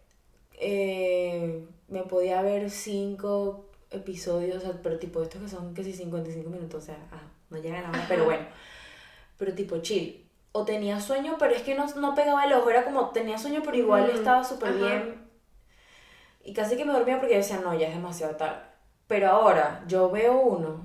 eh, 0.54 1.64
me 1.92 2.02
podía 2.02 2.42
ver 2.42 2.70
cinco 2.70 3.66
episodios, 3.90 4.56
o 4.56 4.60
sea, 4.60 4.72
pero 4.82 4.98
tipo 4.98 5.22
estos 5.22 5.42
que 5.42 5.48
son 5.48 5.74
que 5.74 5.84
si 5.84 5.92
55 5.92 6.48
minutos, 6.50 6.82
o 6.82 6.86
sea, 6.86 6.96
ah, 7.12 7.20
no 7.50 7.58
llegan 7.58 7.84
a 7.84 7.88
nada, 7.92 8.04
pero 8.08 8.24
bueno. 8.24 8.46
Pero 9.36 9.54
tipo 9.54 9.78
chill. 9.78 10.26
O 10.52 10.64
tenía 10.64 11.00
sueño, 11.00 11.36
pero 11.38 11.54
es 11.54 11.62
que 11.62 11.74
no, 11.74 11.86
no 11.96 12.14
pegaba 12.14 12.44
el 12.44 12.52
ojo, 12.52 12.68
era 12.70 12.84
como 12.84 13.10
tenía 13.10 13.38
sueño, 13.38 13.60
pero 13.64 13.76
igual 13.76 14.10
Mm, 14.12 14.16
estaba 14.16 14.42
súper 14.44 14.74
bien. 14.74 15.22
Y 16.44 16.52
casi 16.52 16.76
que 16.76 16.84
me 16.84 16.92
dormía 16.92 17.18
porque 17.18 17.34
yo 17.34 17.38
decía, 17.40 17.60
no, 17.62 17.72
ya 17.74 17.88
es 17.88 17.94
demasiado 17.94 18.34
tarde. 18.36 18.60
Pero 19.06 19.28
ahora 19.30 19.84
yo 19.86 20.10
veo 20.10 20.40
uno 20.40 20.84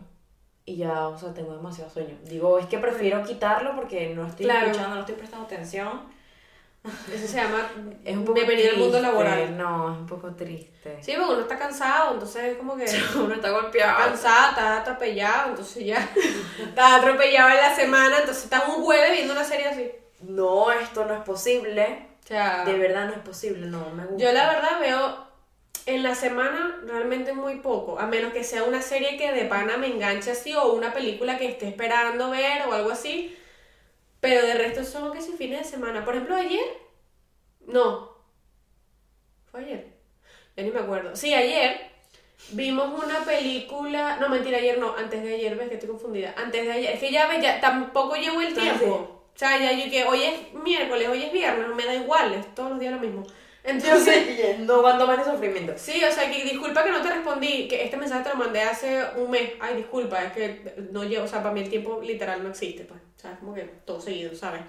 y 0.66 0.76
ya, 0.78 1.08
o 1.08 1.18
sea, 1.18 1.34
tengo 1.34 1.54
demasiado 1.56 1.90
sueño. 1.90 2.18
Digo, 2.26 2.60
es 2.60 2.66
que 2.68 2.78
prefiero 2.78 3.24
quitarlo 3.24 3.76
porque 3.76 4.14
no 4.14 4.26
estoy 4.28 4.46
Claro. 4.46 4.68
escuchando, 4.68 4.96
no 4.96 5.02
estoy 5.02 5.16
prestando 5.16 5.46
atención. 5.46 6.02
Eso 7.14 7.28
se 7.28 7.38
llama 7.38 7.70
Es 8.04 8.16
un 8.16 8.24
poco 8.24 8.34
bienvenido 8.36 8.72
al 8.72 8.78
mundo 8.78 8.98
triste, 8.98 9.12
laboral. 9.12 9.58
No, 9.58 9.92
es 9.94 9.98
un 10.00 10.06
poco 10.08 10.34
triste. 10.36 10.98
Sí, 11.02 11.14
porque 11.18 11.34
uno 11.34 11.42
está 11.42 11.58
cansado, 11.58 12.14
entonces 12.14 12.44
es 12.44 12.58
como 12.58 12.76
que 12.78 12.86
Uno 13.16 13.34
está 13.36 13.50
golpeado. 13.52 13.98
cansada, 13.98 14.50
estás 14.50 14.80
atropellado, 14.82 15.50
entonces 15.50 15.86
ya 15.86 15.98
estás 16.64 16.94
atropellado 17.00 17.50
en 17.50 17.58
la 17.58 17.76
semana, 17.76 18.18
entonces 18.20 18.44
estás 18.46 18.64
un 18.68 18.84
jueves 18.84 19.12
viendo 19.12 19.34
una 19.34 19.44
serie 19.44 19.68
así. 19.68 19.92
No, 20.22 20.72
esto 20.72 21.06
no 21.06 21.14
es 21.16 21.22
posible. 21.22 22.08
O 22.24 22.28
sea, 22.28 22.64
De 22.66 22.74
verdad 22.78 23.06
no 23.08 23.14
es 23.14 23.20
posible, 23.20 23.68
no 23.68 23.90
me 23.92 24.04
gusta. 24.06 24.18
yo 24.24 24.32
la 24.34 24.48
verdad 24.52 24.80
veo 24.82 25.28
en 25.86 26.04
la 26.04 26.14
semana 26.16 26.82
realmente 26.86 27.32
muy 27.34 27.56
poco, 27.62 27.98
a 27.98 28.06
menos 28.08 28.34
que 28.34 28.44
sea 28.44 28.64
una 28.64 28.82
serie 28.82 29.16
que 29.18 29.32
de 29.32 29.46
pana 29.46 29.78
me 29.78 29.88
enganche 29.88 30.32
así 30.32 30.54
o 30.54 30.74
una 30.74 30.92
película 30.92 31.38
que 31.38 31.48
esté 31.48 31.70
esperando 31.70 32.30
ver 32.32 32.64
o 32.68 32.74
algo 32.74 32.92
así. 32.92 33.34
Pero 34.28 34.46
de 34.46 34.54
resto 34.56 34.84
son 34.84 35.14
que 35.14 35.22
si 35.22 35.32
fines 35.32 35.60
de 35.60 35.64
semana. 35.64 36.04
Por 36.04 36.14
ejemplo, 36.14 36.36
ayer. 36.36 36.66
No. 37.66 38.12
¿Fue 39.50 39.62
ayer? 39.62 39.88
Ya 40.58 40.64
ni 40.64 40.72
me 40.72 40.80
acuerdo. 40.82 41.16
Sí, 41.16 41.34
ayer 41.34 41.80
vimos 42.52 43.02
una 43.02 43.20
película. 43.22 44.18
No, 44.20 44.28
mentira, 44.28 44.58
ayer 44.58 44.80
no. 44.80 44.94
Antes 44.98 45.24
de 45.24 45.36
ayer, 45.36 45.56
ves 45.56 45.70
que 45.70 45.76
estoy 45.76 45.90
confundida. 45.90 46.34
Antes 46.36 46.66
de 46.66 46.72
ayer. 46.74 46.94
Es 46.96 47.00
que 47.00 47.10
ya 47.10 47.28
ves, 47.28 47.42
ya 47.42 47.62
tampoco 47.62 48.16
llevo 48.18 48.42
el 48.42 48.52
Ah, 48.58 48.62
tiempo. 48.62 49.24
O 49.34 49.40
sea, 49.40 49.58
ya 49.60 49.72
yo 49.72 49.90
que 49.90 50.04
hoy 50.04 50.24
es 50.24 50.54
miércoles, 50.62 51.08
hoy 51.08 51.24
es 51.24 51.32
viernes, 51.32 51.68
me 51.74 51.86
da 51.86 51.94
igual, 51.94 52.34
es 52.34 52.54
todos 52.56 52.72
los 52.72 52.80
días 52.80 52.92
lo 52.92 53.00
mismo. 53.00 53.24
Entonces. 53.64 54.60
no 54.60 54.76
aguanto 54.76 55.08
más 55.08 55.26
de 55.26 55.32
sufrimiento. 55.32 55.74
Sí, 55.78 56.04
o 56.04 56.12
sea, 56.12 56.30
que 56.30 56.44
disculpa 56.44 56.84
que 56.84 56.90
no 56.90 57.02
te 57.02 57.14
respondí, 57.14 57.68
que 57.68 57.84
este 57.84 57.96
mensaje 57.98 58.24
te 58.24 58.30
lo 58.30 58.36
mandé 58.36 58.62
hace 58.62 59.00
un 59.16 59.30
mes. 59.30 59.52
Ay, 59.60 59.78
disculpa, 59.78 60.22
es 60.24 60.34
que 60.34 60.74
no 60.92 61.04
llevo, 61.04 61.26
o 61.26 61.28
sea, 61.28 61.42
para 61.44 61.54
mí 61.54 61.62
el 61.62 61.70
tiempo 61.70 62.02
literal 62.02 62.44
no 62.44 62.50
existe, 62.50 62.84
pues. 62.84 63.00
Sea, 63.28 63.40
como 63.40 63.54
que 63.54 63.64
todo 63.86 64.00
seguido, 64.02 64.36
¿sabes? 64.36 64.62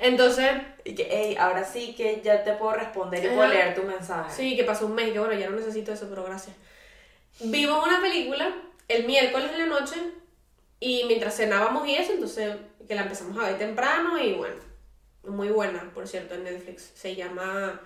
Entonces, 0.00 0.50
Y 0.84 0.94
que, 0.94 1.06
hey, 1.10 1.36
ahora 1.38 1.64
sí 1.64 1.94
que 1.96 2.20
ya 2.24 2.42
te 2.42 2.52
puedo 2.54 2.72
responder 2.74 3.24
y 3.24 3.28
puedo 3.28 3.42
Ajá. 3.42 3.52
leer 3.54 3.74
tu 3.74 3.82
mensaje. 3.84 4.32
sí, 4.34 4.56
que 4.56 4.64
pasó 4.64 4.86
un 4.86 4.94
mes, 4.94 5.12
que 5.12 5.18
bueno, 5.20 5.34
ya 5.34 5.48
no 5.48 5.56
necesito 5.56 5.92
eso, 5.92 6.06
pero 6.08 6.24
gracias. 6.24 6.56
Vimos 7.40 7.86
una 7.86 8.00
película 8.00 8.52
el 8.88 9.04
miércoles 9.06 9.50
en 9.52 9.58
la 9.60 9.66
noche 9.66 9.94
y 10.80 11.04
mientras 11.06 11.36
cenábamos 11.36 11.86
y 11.86 11.94
eso, 11.94 12.12
entonces 12.12 12.56
que 12.88 12.94
la 12.96 13.02
empezamos 13.02 13.38
a 13.38 13.48
ver 13.48 13.58
temprano 13.58 14.20
y 14.22 14.32
bueno, 14.34 14.56
muy 15.24 15.48
buena, 15.48 15.88
por 15.94 16.08
cierto, 16.08 16.34
en 16.34 16.44
Netflix. 16.44 16.90
Se 16.94 17.14
llama, 17.14 17.80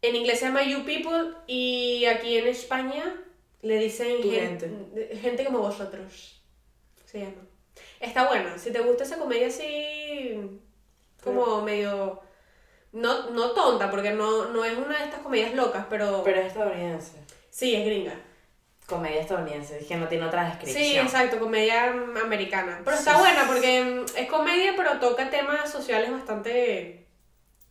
en 0.00 0.16
inglés 0.16 0.38
se 0.40 0.46
llama 0.46 0.62
You 0.64 0.84
People 0.84 1.34
y 1.46 2.06
aquí 2.06 2.38
en 2.38 2.48
España 2.48 3.14
le 3.60 3.78
dicen 3.78 4.22
Tu 4.22 4.30
gen- 4.30 4.90
gente 5.20 5.44
como 5.44 5.58
vosotros. 5.58 6.40
Se 7.04 7.18
llama. 7.20 7.42
Está 8.00 8.28
buena, 8.28 8.56
si 8.58 8.70
te 8.72 8.80
gusta 8.80 9.04
esa 9.04 9.18
comedia 9.18 9.48
así, 9.48 10.60
como 11.22 11.62
medio... 11.62 12.20
No, 12.92 13.30
no 13.30 13.50
tonta, 13.50 13.90
porque 13.90 14.12
no, 14.12 14.46
no 14.46 14.64
es 14.64 14.76
una 14.78 14.98
de 14.98 15.04
estas 15.04 15.20
comedias 15.20 15.54
locas, 15.54 15.84
pero, 15.90 16.22
Pero 16.24 16.40
es 16.40 16.46
estadounidense. 16.46 17.18
sí, 17.50 17.74
es 17.74 17.84
gringa. 17.84 18.14
Comedia 18.86 19.20
estadounidense, 19.20 19.78
es 19.80 19.86
que 19.86 19.96
no 19.96 20.08
tiene 20.08 20.24
otra 20.26 20.44
descripción. 20.46 20.82
Sí, 20.82 20.96
exacto, 20.98 21.38
comedia 21.38 21.90
americana. 22.24 22.80
Pero 22.84 22.96
está 22.96 23.14
Sí. 23.14 23.20
buena 23.20 23.46
porque 23.46 23.84
mm, 23.84 24.04
es 24.16 24.28
comedia, 24.30 24.72
pero 24.74 24.98
toca 24.98 25.28
temas 25.28 25.70
sociales 25.70 26.10
bastante 26.10 27.06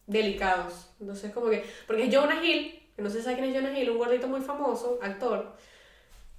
delicados. 0.05 0.91
Entonces, 1.00 1.31
como 1.34 1.50
que. 1.50 1.65
Porque 1.88 2.03
es 2.05 2.15
Jonah 2.15 2.43
Hill, 2.43 2.91
que 2.96 3.01
no 3.01 3.10
sé 3.10 3.17
si 3.17 3.24
sabes 3.24 3.39
quién 3.39 3.50
es 3.50 3.55
Jonah 3.60 3.77
Hill, 3.77 3.89
un 3.89 3.98
gordito 3.98 4.27
muy 4.27 4.41
famoso, 4.41 5.00
actor. 5.01 5.55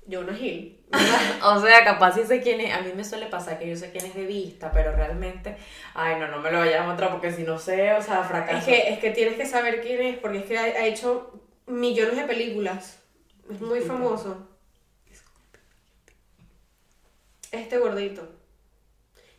Jonah 0.09 0.37
Hill. 0.39 0.81
o 1.43 1.61
sea, 1.61 1.85
capaz 1.85 2.13
sí 2.13 2.25
sé 2.25 2.41
quién 2.41 2.61
es. 2.61 2.75
A 2.75 2.81
mí 2.81 2.93
me 2.97 3.05
suele 3.05 3.27
pasar 3.27 3.59
que 3.59 3.69
yo 3.69 3.77
sé 3.77 3.91
quién 3.91 4.07
es 4.07 4.15
de 4.15 4.25
vista, 4.25 4.73
pero 4.73 4.93
realmente. 4.93 5.57
Ay, 5.95 6.19
no, 6.19 6.29
no 6.29 6.39
me 6.39 6.51
lo 6.51 6.61
vayas 6.61 6.81
a 6.81 6.87
mostrar 6.87 7.11
porque 7.11 7.31
si 7.31 7.43
no 7.43 7.59
sé, 7.59 7.93
o 7.93 8.03
sea, 8.03 8.25
fracaso. 8.25 8.59
Es 8.59 8.65
que, 8.65 8.93
es 8.93 8.99
que 8.99 9.11
tienes 9.11 9.37
que 9.37 9.47
saber 9.47 9.81
quién 9.83 10.01
es, 10.01 10.19
porque 10.19 10.39
es 10.39 10.45
que 10.47 10.59
ha, 10.59 10.63
ha 10.63 10.87
hecho 10.87 11.41
millones 11.67 12.17
de 12.17 12.25
películas. 12.25 12.99
Es 13.51 13.61
muy 13.61 13.79
Disculpa. 13.81 14.05
famoso. 14.05 14.49
Este 17.51 17.79
gordito. 17.79 18.29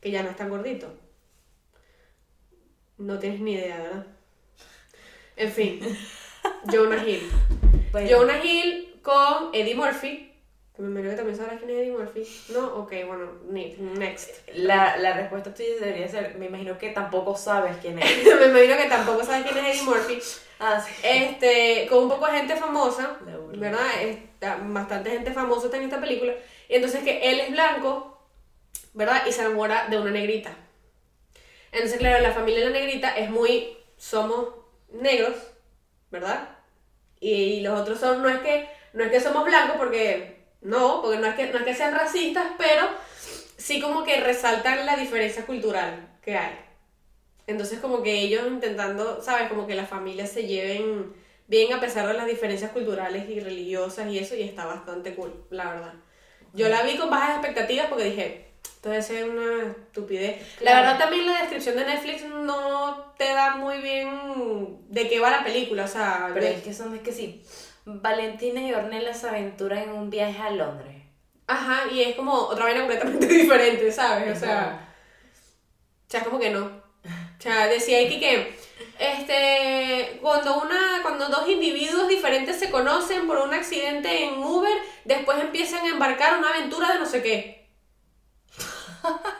Que 0.01 0.11
ya 0.11 0.23
no 0.23 0.29
es 0.29 0.35
tan 0.35 0.49
gordito. 0.49 0.93
No 2.97 3.17
tienes 3.17 3.39
ni 3.39 3.53
idea, 3.53 3.77
¿verdad? 3.77 4.05
En 5.35 5.51
fin. 5.51 5.79
Jonah 6.71 7.03
Hill. 7.05 7.29
Bueno, 7.91 8.09
Jonah 8.09 8.43
Hill 8.43 8.99
con 9.01 9.53
Eddie 9.53 9.75
Murphy. 9.75 10.28
Me 10.79 10.87
imagino 10.87 11.09
que 11.11 11.15
también 11.17 11.37
sabrás 11.37 11.57
quién 11.59 11.69
es 11.71 11.77
Eddie 11.77 11.91
Murphy. 11.91 12.27
No, 12.53 12.75
ok, 12.77 12.93
bueno, 13.05 13.31
ne- 13.49 13.75
next. 13.77 14.29
la, 14.55 14.95
la 14.97 15.13
respuesta 15.13 15.53
tuya 15.53 15.69
debería 15.79 16.07
ser: 16.07 16.35
Me 16.35 16.45
imagino 16.47 16.77
que 16.77 16.89
tampoco 16.91 17.35
sabes 17.35 17.75
quién 17.81 17.99
es. 17.99 18.25
me 18.39 18.45
imagino 18.47 18.77
que 18.77 18.87
tampoco 18.89 19.23
sabes 19.25 19.45
quién 19.45 19.65
es 19.65 19.75
Eddie 19.75 19.83
Murphy. 19.83 20.19
ah, 20.59 20.81
sí. 20.85 20.93
Este, 21.03 21.85
con 21.89 22.03
un 22.03 22.09
poco 22.09 22.25
de 22.27 22.37
gente 22.37 22.55
famosa. 22.55 23.17
¿verdad? 23.55 23.85
Está- 24.01 24.57
bastante 24.61 25.09
gente 25.11 25.31
famosa 25.33 25.65
está 25.65 25.77
en 25.77 25.83
esta 25.83 25.99
película. 25.99 26.33
Y 26.69 26.75
entonces 26.75 27.03
que 27.03 27.29
él 27.29 27.39
es 27.41 27.51
blanco, 27.51 28.17
¿verdad? 28.93 29.23
Y 29.27 29.31
se 29.33 29.41
enamora 29.41 29.87
de 29.89 29.99
una 29.99 30.11
negrita. 30.11 30.55
Entonces, 31.71 31.99
claro, 31.99 32.21
la 32.23 32.31
familia 32.31 32.61
de 32.61 32.65
la 32.71 32.79
negrita 32.79 33.15
es 33.17 33.29
muy, 33.29 33.77
somos 33.97 34.47
negros, 34.91 35.35
¿verdad? 36.09 36.49
Y 37.19 37.59
los 37.61 37.79
otros 37.79 37.99
son, 37.99 38.21
no 38.23 38.29
es 38.29 38.39
que, 38.39 38.67
no 38.93 39.03
es 39.03 39.11
que 39.11 39.19
somos 39.19 39.45
blancos 39.45 39.75
porque, 39.77 40.38
no, 40.61 41.01
porque 41.01 41.19
no 41.19 41.27
es 41.27 41.35
que, 41.35 41.47
no 41.47 41.59
es 41.59 41.65
que 41.65 41.75
sean 41.75 41.93
racistas, 41.93 42.47
pero 42.57 42.87
sí 43.57 43.81
como 43.81 44.03
que 44.03 44.19
resaltan 44.21 44.85
la 44.85 44.95
diferencia 44.95 45.45
cultural 45.45 46.07
que 46.21 46.37
hay. 46.37 46.59
Entonces 47.47 47.79
como 47.79 48.03
que 48.03 48.19
ellos 48.19 48.47
intentando, 48.47 49.21
¿sabes? 49.21 49.49
Como 49.49 49.65
que 49.65 49.75
las 49.75 49.89
familias 49.89 50.31
se 50.31 50.45
lleven 50.45 51.13
bien 51.47 51.73
a 51.73 51.79
pesar 51.79 52.07
de 52.07 52.13
las 52.13 52.27
diferencias 52.27 52.71
culturales 52.71 53.27
y 53.29 53.39
religiosas 53.39 54.07
y 54.07 54.19
eso, 54.19 54.35
y 54.35 54.43
está 54.43 54.65
bastante 54.65 55.15
cool, 55.15 55.33
la 55.49 55.73
verdad. 55.73 55.93
Yo 56.53 56.69
la 56.69 56.83
vi 56.83 56.97
con 56.97 57.09
bajas 57.09 57.37
expectativas 57.37 57.87
porque 57.87 58.05
dije, 58.05 58.49
esto 58.63 58.89
debe 58.89 59.01
ser 59.01 59.29
una 59.29 59.71
estupidez. 59.71 60.41
La 60.61 60.75
verdad 60.75 60.97
también 60.97 61.25
la 61.25 61.39
descripción 61.39 61.75
de 61.75 61.85
Netflix 61.85 62.23
no 62.23 63.13
te 63.17 63.25
da 63.25 63.55
muy 63.55 63.79
bien 63.79 64.79
de 64.87 65.09
qué 65.09 65.19
va 65.19 65.31
la 65.31 65.43
película, 65.43 65.85
o 65.85 65.87
sea, 65.87 66.29
Pero 66.33 66.45
es 66.45 66.61
que 66.61 66.73
son, 66.73 66.95
es 66.95 67.01
que 67.01 67.11
sí. 67.11 67.43
Valentina 68.01 68.61
y 68.61 68.73
Ornella 68.73 69.13
se 69.13 69.27
aventuran 69.27 69.79
en 69.79 69.89
un 69.91 70.09
viaje 70.09 70.41
a 70.41 70.51
Londres. 70.51 71.03
Ajá, 71.47 71.83
y 71.91 72.03
es 72.03 72.15
como 72.15 72.33
otra 72.33 72.65
vaina 72.65 72.81
completamente 72.81 73.27
diferente, 73.27 73.91
¿sabes? 73.91 74.37
O 74.37 74.39
sea, 74.39 74.87
o 76.07 76.11
sea, 76.11 76.23
como 76.23 76.39
que 76.39 76.51
no. 76.51 76.65
O 76.65 77.41
sea, 77.41 77.67
decía 77.67 78.01
Iki 78.01 78.19
que 78.19 78.59
este, 78.99 80.19
cuando, 80.21 80.59
una, 80.61 80.99
cuando 81.01 81.29
dos 81.29 81.47
individuos 81.47 82.07
diferentes 82.07 82.59
se 82.59 82.69
conocen 82.69 83.27
por 83.27 83.37
un 83.37 83.53
accidente 83.53 84.25
en 84.25 84.39
Uber, 84.39 84.77
después 85.05 85.39
empiezan 85.39 85.85
a 85.85 85.89
embarcar 85.89 86.37
una 86.37 86.49
aventura 86.49 86.91
de 86.91 86.99
no 86.99 87.05
sé 87.05 87.23
qué. 87.23 87.69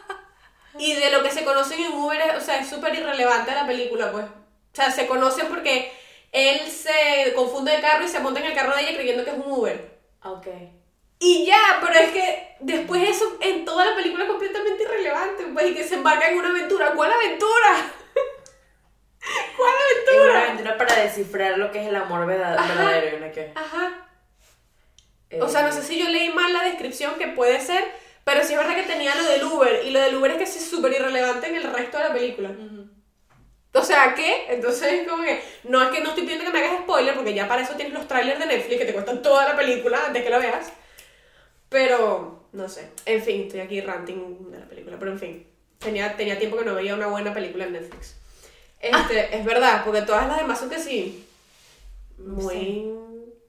Y 0.77 0.94
de 0.94 1.12
lo 1.12 1.22
que 1.22 1.32
se 1.32 1.44
conocen 1.44 1.82
en 1.82 1.91
Uber, 1.91 2.38
o 2.38 2.41
sea, 2.41 2.60
es 2.60 2.70
súper 2.70 2.96
irrelevante 2.96 3.51
la 3.51 3.68
película, 3.68 4.13
pues. 4.13 4.24
O 4.24 4.75
sea, 4.75 4.89
se 4.91 5.08
conocen 5.08 5.48
porque 5.48 5.91
él 6.31 6.69
se 6.69 7.33
confunde 7.36 7.71
de 7.71 7.81
carro 7.81 8.03
y 8.03 8.07
se 8.07 8.19
monta 8.19 8.39
en 8.39 8.48
el 8.48 8.53
carro 8.53 8.75
de 8.75 8.81
ella 8.83 8.95
creyendo 8.95 9.24
que 9.24 9.31
es 9.31 9.38
un 9.38 9.51
Uber. 9.51 10.00
Ok. 10.24 10.48
Y 11.19 11.45
ya, 11.45 11.79
pero 11.81 11.93
es 12.00 12.12
que 12.12 12.55
después 12.62 13.07
eso 13.09 13.38
en 13.41 13.65
toda 13.65 13.86
la 13.86 13.95
película 13.95 14.24
es 14.24 14.29
completamente 14.29 14.83
irrelevante, 14.83 15.43
pues, 15.53 15.71
y 15.71 15.75
que 15.75 15.83
se 15.83 15.95
embarca 15.95 16.29
en 16.29 16.38
una 16.38 16.50
aventura. 16.50 16.93
¿Cuál 16.95 17.12
aventura? 17.12 17.91
¿Cuál 19.57 19.71
Es 19.74 20.13
una 20.13 20.21
aventura? 20.21 20.43
aventura 20.43 20.77
para 20.77 20.95
descifrar 21.03 21.57
lo 21.57 21.71
que 21.71 21.81
es 21.81 21.88
el 21.88 21.95
amor 21.95 22.25
verdad- 22.25 22.57
Ajá. 22.57 22.74
verdadero. 22.74 23.17
¿y 23.17 23.19
no 23.27 23.31
qué? 23.33 23.51
Ajá. 23.55 24.05
Eh, 25.29 25.41
O 25.41 25.50
sea, 25.50 25.63
no 25.63 25.71
sé 25.71 25.83
si 25.83 26.00
yo 26.00 26.09
leí 26.09 26.29
mal 26.29 26.53
la 26.53 26.63
descripción, 26.63 27.15
que 27.15 27.27
puede 27.27 27.59
ser, 27.59 27.83
pero 28.24 28.43
sí 28.43 28.53
es 28.53 28.59
verdad 28.59 28.75
que 28.75 28.83
tenía 28.83 29.13
lo 29.15 29.24
del 29.24 29.43
Uber, 29.43 29.86
y 29.86 29.91
lo 29.91 30.00
del 30.00 30.15
Uber 30.15 30.31
es 30.31 30.38
que 30.38 30.45
sí 30.48 30.59
es 30.59 30.69
súper 30.69 30.93
irrelevante 30.93 31.48
en 31.48 31.55
el 31.57 31.63
resto 31.63 31.98
de 31.98 32.03
la 32.05 32.13
película. 32.13 32.50
ujú. 32.50 32.88
O 33.74 33.84
sea, 33.84 34.16
¿qué? 34.16 34.46
Entonces, 34.50 35.08
como 35.08 35.24
que, 35.24 35.42
no 35.64 35.82
es 35.82 35.90
que 35.90 36.02
no 36.02 36.10
estoy 36.10 36.24
pidiendo 36.24 36.46
que 36.46 36.52
me 36.52 36.60
hagas 36.60 36.82
spoiler, 36.82 37.16
porque 37.16 37.34
ya 37.34 37.48
para 37.48 37.62
eso 37.62 37.76
tienes 37.76 37.94
los 37.94 38.08
trailers 38.08 38.40
de 38.40 38.48
Netflix 38.48 38.80
que 38.80 38.86
te 38.86 38.94
cuentan 38.94 39.22
toda 39.22 39.48
la 39.48 39.56
película 39.56 40.08
antes 40.08 40.24
que 40.24 40.30
la 40.30 40.40
veas. 40.40 40.72
Pero, 41.70 42.48
no 42.52 42.68
sé. 42.68 42.90
En 43.06 43.22
fin, 43.22 43.44
estoy 43.44 43.60
aquí 43.60 43.82
ranting 43.82 44.52
de 44.52 44.60
la 44.60 44.68
película, 44.68 44.98
pero 44.98 45.12
en 45.12 45.20
fin. 45.20 45.48
Tenía, 45.78 46.18
tenía 46.18 46.40
tiempo 46.40 46.58
que 46.58 46.66
no 46.66 46.74
veía 46.74 46.96
una 46.96 47.08
buena 47.08 47.34
película 47.34 47.66
en 47.66 47.74
Netflix. 47.74 48.16
Este, 48.80 49.38
es 49.38 49.46
verdad, 49.46 49.84
porque 49.86 50.02
todas 50.02 50.28
las 50.28 50.38
demás 50.38 50.60
son 50.60 50.70
que 50.70 50.80
sí. 50.80 51.28
Muy 52.18 52.92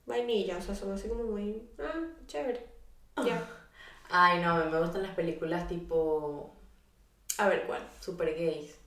vainilla, 0.07 0.59
o 0.59 0.61
sea, 0.61 0.75
son 0.75 0.93
así 0.93 1.09
como 1.09 1.25
muy. 1.25 1.63
Ah, 1.79 2.01
chévere. 2.27 2.67
Ya. 3.25 3.49
Ay, 4.11 4.41
no, 4.41 4.65
me 4.67 4.81
gustan 4.81 5.03
las 5.03 5.15
películas 5.15 5.69
tipo 5.69 6.57
A 7.39 7.49
ver 7.49 7.65
cuál. 7.67 7.81
super 8.01 8.29
gays. 8.35 8.80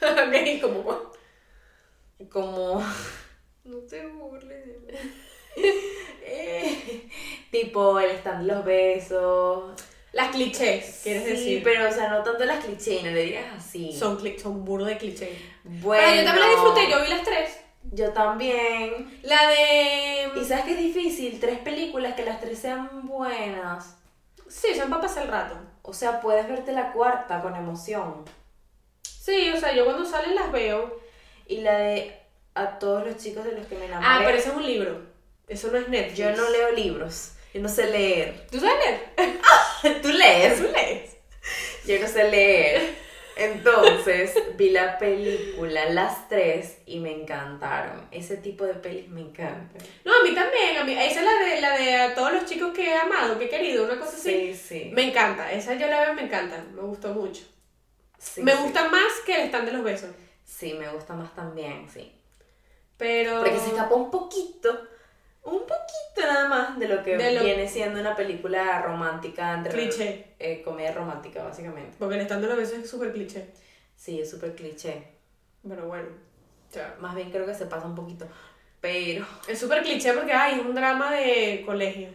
ok, 0.02 0.60
como. 0.62 1.12
Como. 2.30 2.82
No 3.64 3.78
te 3.88 4.06
burles 4.06 4.66
de 4.66 4.78
mí. 4.92 4.98
Eh, 6.22 7.08
tipo 7.50 7.98
el 8.00 8.10
stand 8.12 8.46
los 8.46 8.64
besos. 8.64 9.74
Las 10.12 10.30
clichés, 10.30 11.00
quieres 11.02 11.24
Sí, 11.24 11.30
decir. 11.30 11.62
pero 11.62 11.88
o 11.88 11.92
sea, 11.92 12.08
no 12.08 12.22
tanto 12.22 12.44
las 12.46 12.64
clichés, 12.64 13.02
no 13.04 13.10
le 13.10 13.22
digas 13.24 13.44
así. 13.58 13.92
Son, 13.92 14.18
son 14.38 14.64
burro 14.64 14.84
de 14.86 14.96
clichés. 14.96 15.38
bueno. 15.64 16.02
Pero 16.06 16.16
yo 16.16 16.24
también 16.24 16.46
la 16.46 16.52
disfruté, 16.54 16.90
yo 16.90 17.02
vi 17.02 17.08
las 17.08 17.22
tres. 17.22 17.58
Yo 17.92 18.12
también. 18.12 19.20
La 19.22 19.48
de. 19.48 20.40
Y 20.40 20.44
sabes 20.44 20.64
que 20.64 20.72
es 20.72 20.78
difícil, 20.78 21.38
tres 21.38 21.58
películas 21.58 22.14
que 22.14 22.24
las 22.24 22.40
tres 22.40 22.58
sean 22.58 23.06
buenas. 23.06 23.96
Sí, 24.48 24.74
son 24.74 24.88
para 24.88 25.02
pasar 25.02 25.24
el 25.24 25.30
rato. 25.30 25.56
O 25.82 25.92
sea, 25.92 26.20
puedes 26.20 26.48
verte 26.48 26.72
la 26.72 26.92
cuarta 26.92 27.42
con 27.42 27.54
emoción. 27.54 28.24
Sí, 29.26 29.50
o 29.52 29.58
sea, 29.58 29.74
yo 29.74 29.84
cuando 29.84 30.04
salen 30.04 30.36
las 30.36 30.52
veo. 30.52 31.00
Y 31.48 31.58
la 31.58 31.78
de 31.78 32.14
a 32.54 32.78
todos 32.78 33.04
los 33.04 33.16
chicos 33.16 33.44
de 33.44 33.52
los 33.52 33.66
que 33.66 33.74
me 33.74 33.86
enamoré. 33.86 34.08
Ah, 34.08 34.22
pero 34.24 34.38
ese 34.38 34.50
es 34.50 34.54
un 34.54 34.64
libro. 34.64 35.02
Eso 35.48 35.68
no 35.72 35.78
es 35.78 35.88
Netflix. 35.88 36.16
Yo 36.16 36.30
no 36.30 36.48
leo 36.48 36.70
libros. 36.70 37.32
Yo 37.52 37.60
no 37.60 37.68
sé 37.68 37.90
leer. 37.90 38.46
¿Tú 38.52 38.60
sabes 38.60 38.76
leer? 38.84 40.00
¿Tú 40.02 40.08
lees? 40.08 40.58
¿Tú 40.58 40.68
lees? 40.72 41.16
Yo 41.86 41.98
no 41.98 42.06
sé 42.06 42.30
leer. 42.30 43.06
Entonces 43.36 44.32
vi 44.56 44.70
la 44.70 44.96
película, 44.96 45.90
las 45.90 46.28
tres, 46.28 46.78
y 46.86 47.00
me 47.00 47.12
encantaron. 47.12 48.08
Ese 48.12 48.36
tipo 48.36 48.64
de 48.64 48.74
pelis 48.74 49.08
me 49.08 49.22
encantan. 49.22 49.82
No, 50.04 50.12
a 50.14 50.22
mí 50.22 50.34
también. 50.34 50.78
A 50.78 50.84
mí, 50.84 50.92
esa 50.92 51.20
es 51.20 51.24
la 51.24 51.46
de, 51.46 51.60
la 51.60 51.76
de 51.76 51.96
a 51.96 52.14
todos 52.14 52.32
los 52.32 52.46
chicos 52.46 52.72
que 52.72 52.90
he 52.90 52.96
amado, 52.96 53.38
que 53.38 53.46
he 53.46 53.48
querido, 53.48 53.84
una 53.84 53.98
cosa 53.98 54.16
así. 54.16 54.30
Sí, 54.30 54.54
sí. 54.54 54.90
Me 54.94 55.08
encanta. 55.08 55.50
Esa 55.50 55.74
yo 55.74 55.88
la 55.88 56.00
veo, 56.02 56.14
me 56.14 56.22
encanta. 56.22 56.64
Me 56.72 56.82
gustó 56.82 57.08
mucho. 57.08 57.42
Sí, 58.18 58.42
me 58.42 58.52
sí. 58.52 58.62
gusta 58.62 58.88
más 58.88 59.12
que 59.24 59.42
el 59.42 59.46
stand 59.48 59.66
de 59.66 59.72
los 59.72 59.82
besos. 59.84 60.10
Sí, 60.44 60.74
me 60.74 60.88
gusta 60.90 61.14
más 61.14 61.34
también, 61.34 61.88
sí. 61.88 62.12
Pero. 62.96 63.40
Porque 63.40 63.58
se 63.58 63.68
escapa 63.68 63.94
un 63.94 64.10
poquito, 64.10 64.70
un 65.42 65.60
poquito 65.60 66.20
nada 66.20 66.48
más 66.48 66.78
de 66.78 66.88
lo 66.88 67.02
que 67.02 67.16
De 67.16 67.32
lo- 67.32 67.42
viene 67.42 67.68
siendo 67.68 68.00
una 68.00 68.16
película 68.16 68.80
romántica 68.82 69.54
entre 69.54 69.72
Cliché. 69.72 70.34
eh, 70.38 70.62
comedia 70.62 70.92
romántica 70.92 71.42
básicamente. 71.44 71.96
Porque 71.98 72.14
el 72.16 72.22
stand 72.22 72.42
de 72.42 72.48
los 72.48 72.56
besos 72.56 72.78
es 72.78 72.90
súper 72.90 73.12
cliché. 73.12 73.48
Sí, 73.96 74.20
es 74.20 74.30
súper 74.30 74.54
cliché. 74.54 75.08
Pero 75.68 75.86
bueno. 75.86 76.08
Sea, 76.70 76.96
Más 77.00 77.14
bien 77.14 77.30
creo 77.30 77.46
que 77.46 77.54
se 77.54 77.66
pasa 77.66 77.86
un 77.86 77.94
poquito. 77.94 78.26
Pero 78.80 79.26
es 79.48 79.58
súper 79.58 79.82
cliché 79.82 80.12
porque 80.12 80.32
ay, 80.32 80.58
es 80.60 80.66
un 80.66 80.74
drama 80.74 81.12
de 81.12 81.62
colegio. 81.66 82.08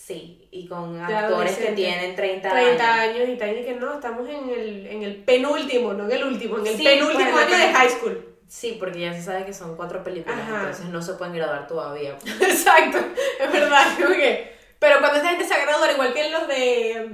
Sí, 0.00 0.48
y 0.50 0.66
con 0.68 0.98
actores 1.00 1.56
que 1.56 1.72
tienen 1.72 2.14
30, 2.14 2.48
30 2.50 2.94
años. 2.94 3.16
años 3.16 3.28
y 3.30 3.36
tal, 3.36 3.58
y 3.58 3.64
que 3.64 3.74
no, 3.74 3.94
estamos 3.94 4.28
en 4.28 4.48
el, 4.50 4.86
en 4.86 5.02
el 5.02 5.16
penúltimo, 5.16 5.92
no 5.92 6.04
en 6.06 6.12
el 6.12 6.24
último, 6.24 6.58
en 6.58 6.66
el 6.68 6.76
Sí, 6.76 6.84
penúltimo 6.84 7.30
bueno, 7.32 7.38
año 7.54 7.58
de 7.66 7.72
high 7.72 7.90
school. 7.90 8.24
Sí, 8.46 8.76
porque 8.78 9.00
ya 9.00 9.12
se 9.12 9.22
sabe 9.22 9.44
que 9.44 9.52
son 9.52 9.76
cuatro 9.76 10.02
películas, 10.02 10.38
Ajá. 10.40 10.60
entonces 10.60 10.86
no 10.86 11.02
se 11.02 11.14
pueden 11.14 11.34
graduar 11.34 11.66
todavía. 11.66 12.16
Exacto, 12.40 12.98
es 13.40 13.52
verdad, 13.52 13.84
que- 13.98 14.52
Pero 14.78 15.00
cuando 15.00 15.16
esta 15.18 15.30
gente 15.30 15.44
se 15.46 15.60
gradúa, 15.60 15.92
igual 15.92 16.14
que 16.14 16.30
los 16.30 16.48
de 16.48 17.10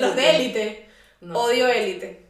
los 0.00 0.16
de 0.16 0.30
élite, 0.36 0.86
No 1.20 1.38
odio 1.38 1.68
élite. 1.68 2.22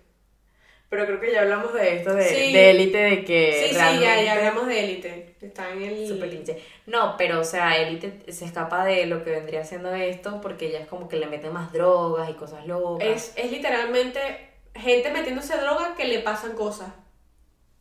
Pero 0.90 1.06
creo 1.06 1.18
que 1.20 1.32
ya 1.32 1.40
hablamos 1.40 1.72
de 1.72 1.96
esto, 1.96 2.14
de 2.14 2.24
Sí. 2.28 2.52
de 2.52 2.70
élite, 2.70 2.98
de 2.98 3.24
que 3.24 3.64
Sí, 3.68 3.74
sí, 3.74 3.80
ya, 4.02 4.20
ya 4.22 4.32
hablamos 4.34 4.66
de 4.66 4.84
élite. 4.84 5.34
Está 5.40 5.72
en 5.72 5.82
el. 5.82 6.06
Super 6.06 6.28
cliché. 6.28 6.58
No, 6.92 7.16
pero 7.16 7.40
o 7.40 7.44
sea, 7.44 7.78
Elite 7.78 8.30
se 8.30 8.44
escapa 8.44 8.84
de 8.84 9.06
lo 9.06 9.24
que 9.24 9.30
vendría 9.30 9.64
siendo 9.64 9.94
esto 9.94 10.42
porque 10.42 10.70
ya 10.70 10.78
es 10.80 10.86
como 10.86 11.08
que 11.08 11.16
le 11.16 11.26
meten 11.26 11.50
más 11.50 11.72
drogas 11.72 12.28
y 12.28 12.34
cosas 12.34 12.66
locas. 12.66 13.06
Es, 13.08 13.32
es 13.34 13.50
literalmente 13.50 14.20
gente 14.74 15.10
metiéndose 15.10 15.56
droga 15.56 15.94
que 15.96 16.04
le 16.04 16.18
pasan 16.18 16.52
cosas. 16.52 16.88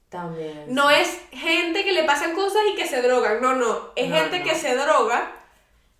También. 0.08 0.64
No 0.68 0.90
es 0.90 1.20
gente 1.32 1.84
que 1.84 1.92
le 1.92 2.04
pasan 2.04 2.34
cosas 2.36 2.62
y 2.72 2.76
que 2.76 2.88
se 2.88 3.02
drogan, 3.02 3.42
no, 3.42 3.54
no. 3.54 3.92
Es 3.98 4.10
No, 4.10 4.16
gente 4.16 4.40
no. 4.40 4.46
que 4.46 4.56
se 4.56 4.76
droga 4.76 5.30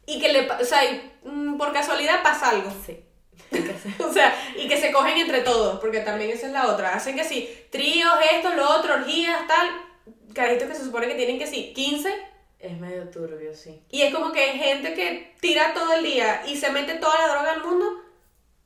y 0.06 0.22
que 0.22 0.32
le, 0.32 0.50
o 0.50 0.64
sea, 0.64 0.86
y, 0.86 1.12
mm, 1.26 1.58
por 1.58 1.74
casualidad 1.74 2.24
pasa 2.24 2.50
algo. 2.52 2.72
Sí. 2.86 2.98
O 4.00 4.14
sea, 4.14 4.34
y 4.56 4.70
que 4.70 4.78
se 4.78 4.94
cogen 4.94 5.18
entre 5.18 5.42
todos, 5.42 5.80
porque 5.82 6.00
también 6.00 6.32
esa 6.32 6.48
es 6.48 6.54
la 6.54 6.68
otra. 6.68 6.94
Hacen 6.94 7.18
que 7.18 7.26
sí, 7.26 7.50
tríos, 7.72 8.14
esto, 8.34 8.54
lo 8.56 8.70
otro, 8.70 8.94
orgías, 8.94 9.46
tal. 9.48 9.68
Carajitos 10.34 10.70
que 10.70 10.76
se 10.76 10.86
supone 10.86 11.08
que 11.10 11.16
tienen 11.16 11.38
que 11.38 11.48
sí, 11.48 11.74
15. 11.76 12.31
Es 12.62 12.80
medio 12.80 13.10
turbio, 13.10 13.56
sí. 13.56 13.82
Y 13.90 14.04
es 14.04 14.14
como 14.14 14.32
que 14.32 14.42
gente 14.50 14.94
que 14.94 15.34
tira 15.42 15.74
todo 15.74 15.94
el 15.94 16.04
día 16.04 16.44
y 16.48 16.56
se 16.56 16.72
mete 16.72 16.96
toda 16.96 17.18
la 17.18 17.34
droga 17.34 17.54
del 17.54 17.64
mundo, 17.64 17.86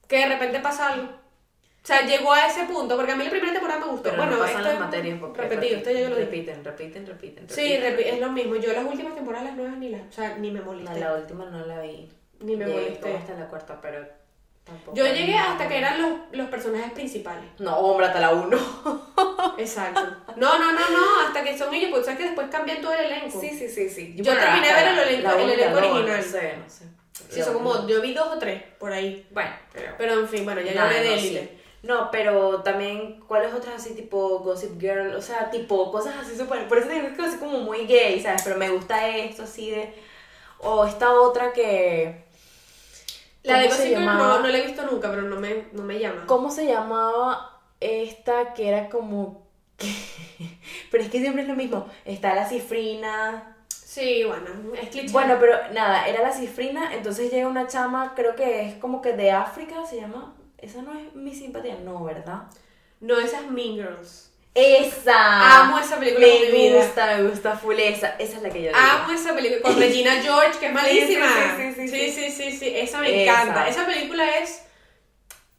que 0.07 0.17
de 0.17 0.25
repente 0.27 0.59
pasa 0.59 0.89
algo. 0.93 1.07
O 1.07 1.87
sea, 1.87 2.01
llegó 2.05 2.33
a 2.33 2.47
ese 2.47 2.63
punto, 2.65 2.95
porque 2.97 3.11
a 3.11 3.15
mí 3.15 3.23
la 3.23 3.29
primera 3.29 3.53
temporada 3.53 3.79
me 3.79 3.85
gustó. 3.91 4.03
Pero 4.09 4.17
bueno, 4.17 4.31
no 4.33 4.39
pasan 4.39 4.63
las 4.63 4.79
materias 4.79 5.19
porque 5.19 5.41
repetido, 5.41 5.77
esto 5.77 5.91
ya 5.91 5.99
yo 6.01 6.09
lo 6.09 6.15
repiten, 6.15 6.63
repiten, 6.63 7.05
repiten, 7.05 7.47
Sí, 7.49 7.77
repiten. 7.77 7.95
repi- 7.97 8.13
es 8.15 8.19
lo 8.19 8.31
mismo. 8.31 8.55
Yo 8.55 8.73
las 8.73 8.83
últimas 8.85 9.13
temporadas, 9.15 9.45
las 9.47 9.55
nuevas, 9.55 9.77
ni 9.77 9.89
las. 9.89 10.01
O 10.01 10.11
sea, 10.11 10.35
ni 10.37 10.49
me 10.51 10.59
No, 10.59 10.65
molesté. 10.65 10.99
la 10.99 11.13
última 11.13 11.45
no 11.45 11.65
la 11.65 11.81
vi. 11.81 12.09
Ni 12.39 12.57
me 12.57 12.65
Llegué 12.65 12.81
molesté. 12.81 13.13
hasta 13.15 13.33
la 13.35 13.47
cuarta, 13.47 13.79
pero 13.81 14.05
tampoco. 14.65 14.98
Yo 14.98 15.05
llegué 15.05 15.36
hasta 15.38 15.67
que 15.69 15.77
eran 15.77 16.01
los, 16.01 16.12
los 16.31 16.50
personajes 16.50 16.91
principales. 16.91 17.45
No, 17.60 17.77
hombre, 17.77 18.07
hasta 18.07 18.19
la 18.19 18.31
uno. 18.31 18.57
Exacto. 19.57 20.01
No, 20.36 20.60
no, 20.60 20.72
no, 20.74 20.79
no, 20.89 21.22
hasta 21.27 21.43
que 21.43 21.57
son 21.57 21.74
ellos, 21.74 21.89
porque 21.91 22.05
sabes 22.05 22.19
que 22.19 22.25
después 22.25 22.48
cambian 22.50 22.81
todo 22.81 22.93
el 22.93 23.05
elenco. 23.05 23.39
Sí, 23.39 23.50
sí, 23.50 23.69
sí, 23.69 23.89
sí. 23.89 24.13
Yo 24.17 24.34
terminé 24.38 24.67
de 24.67 24.74
ver 24.74 24.88
el 24.88 25.00
elenco- 25.24 25.36
el 25.38 25.75
original. 25.75 26.17
No 26.17 26.24
sé, 26.24 26.57
no 26.57 26.69
sé. 26.69 26.86
Sí, 27.29 27.41
son 27.41 27.53
como, 27.53 27.88
yo 27.88 28.01
vi 28.01 28.13
dos 28.13 28.27
o 28.27 28.38
tres 28.38 28.62
por 28.77 28.91
ahí. 28.91 29.25
Bueno, 29.31 29.51
pero. 29.74 29.93
Pero 29.98 30.13
en 30.19 30.27
fin, 30.27 30.43
bueno, 30.45 30.62
ya 30.62 30.72
yo 30.74 30.75
Nada, 30.79 30.88
hablé 30.89 31.01
de 31.01 31.10
no, 31.10 31.15
élite. 31.15 31.39
sí. 31.41 31.62
No, 31.84 32.10
pero 32.12 32.62
también, 32.63 33.19
¿cuáles 33.27 33.53
otras 33.53 33.75
así 33.75 33.93
tipo 33.93 34.39
Gossip 34.39 34.79
Girl? 34.81 35.15
O 35.15 35.22
sea, 35.22 35.50
tipo 35.51 35.91
cosas 35.91 36.15
así 36.19 36.36
súper. 36.36 36.67
Por 36.67 36.79
eso 36.79 36.88
te 36.88 36.95
digo 36.95 37.07
que 37.15 37.22
es 37.22 37.27
así 37.29 37.38
como 37.38 37.60
muy 37.60 37.86
gay, 37.86 38.19
¿sabes? 38.22 38.41
Pero 38.43 38.57
me 38.57 38.69
gusta 38.69 39.07
esto 39.07 39.43
así 39.43 39.69
de. 39.72 39.93
O 40.60 40.86
esta 40.86 41.13
otra 41.13 41.53
que. 41.53 42.25
La 43.45 43.59
de 43.59 43.65
¿cómo 43.65 43.77
se 43.77 43.83
Gossip 43.83 43.97
Girl 43.97 44.17
no, 44.17 44.39
no 44.39 44.47
la 44.47 44.57
he 44.57 44.65
visto 44.65 44.85
nunca, 44.85 45.09
pero 45.09 45.23
no 45.23 45.39
me, 45.39 45.65
no 45.71 45.83
me 45.83 45.99
llama. 45.99 46.25
¿Cómo 46.25 46.49
se 46.51 46.65
llamaba 46.65 47.61
esta 47.79 48.53
que 48.53 48.67
era 48.67 48.89
como. 48.89 49.45
pero 50.91 51.03
es 51.03 51.09
que 51.09 51.19
siempre 51.19 51.43
es 51.43 51.47
lo 51.47 51.55
mismo. 51.55 51.87
Está 52.05 52.33
la 52.35 52.47
cifrina. 52.47 53.55
Sí, 53.69 54.23
bueno, 54.25 54.47
es 54.81 54.89
cliché. 54.89 55.13
Bueno, 55.13 55.37
pero 55.39 55.55
nada, 55.73 56.07
era 56.07 56.21
la 56.21 56.31
cifrina. 56.31 56.93
Entonces 56.93 57.31
llega 57.31 57.47
una 57.47 57.67
chama, 57.67 58.13
creo 58.15 58.35
que 58.35 58.67
es 58.67 58.75
como 58.75 59.01
que 59.01 59.13
de 59.13 59.31
África, 59.31 59.85
se 59.85 59.97
llama. 59.97 60.33
Esa 60.57 60.81
no 60.81 60.93
es 60.93 61.13
mi 61.13 61.33
simpatía, 61.33 61.77
no, 61.77 62.03
¿verdad? 62.03 62.43
No, 62.99 63.19
esas 63.19 63.49
Mean 63.49 63.75
Girls. 63.75 64.31
Esa. 64.55 65.59
Amo 65.62 65.77
esa 65.79 65.97
película 65.97 66.25
Me 66.25 66.33
con 66.33 66.41
mi 66.53 66.69
vida. 66.69 66.77
gusta, 66.85 67.17
me 67.17 67.24
gusta 67.29 67.57
full 67.57 67.77
esa. 67.77 68.15
Esa 68.17 68.38
es 68.38 68.41
la 68.41 68.50
que 68.50 68.62
yo 68.63 68.69
digo. 68.69 68.75
Amo 68.79 69.12
esa 69.13 69.33
película 69.35 69.62
con 69.62 69.77
Regina 69.79 70.13
George, 70.21 70.59
que 70.59 70.67
es 70.67 70.74
malísima. 70.74 71.27
sí, 71.57 71.74
sí, 71.75 71.88
sí, 71.88 71.88
sí, 71.89 72.12
sí. 72.12 72.31
sí, 72.31 72.51
sí, 72.51 72.57
sí, 72.57 72.74
esa 72.75 73.00
me 73.00 73.24
Esa. 73.24 73.31
encanta. 73.41 73.67
Esa 73.67 73.85
película 73.85 74.24
es. 74.38 74.62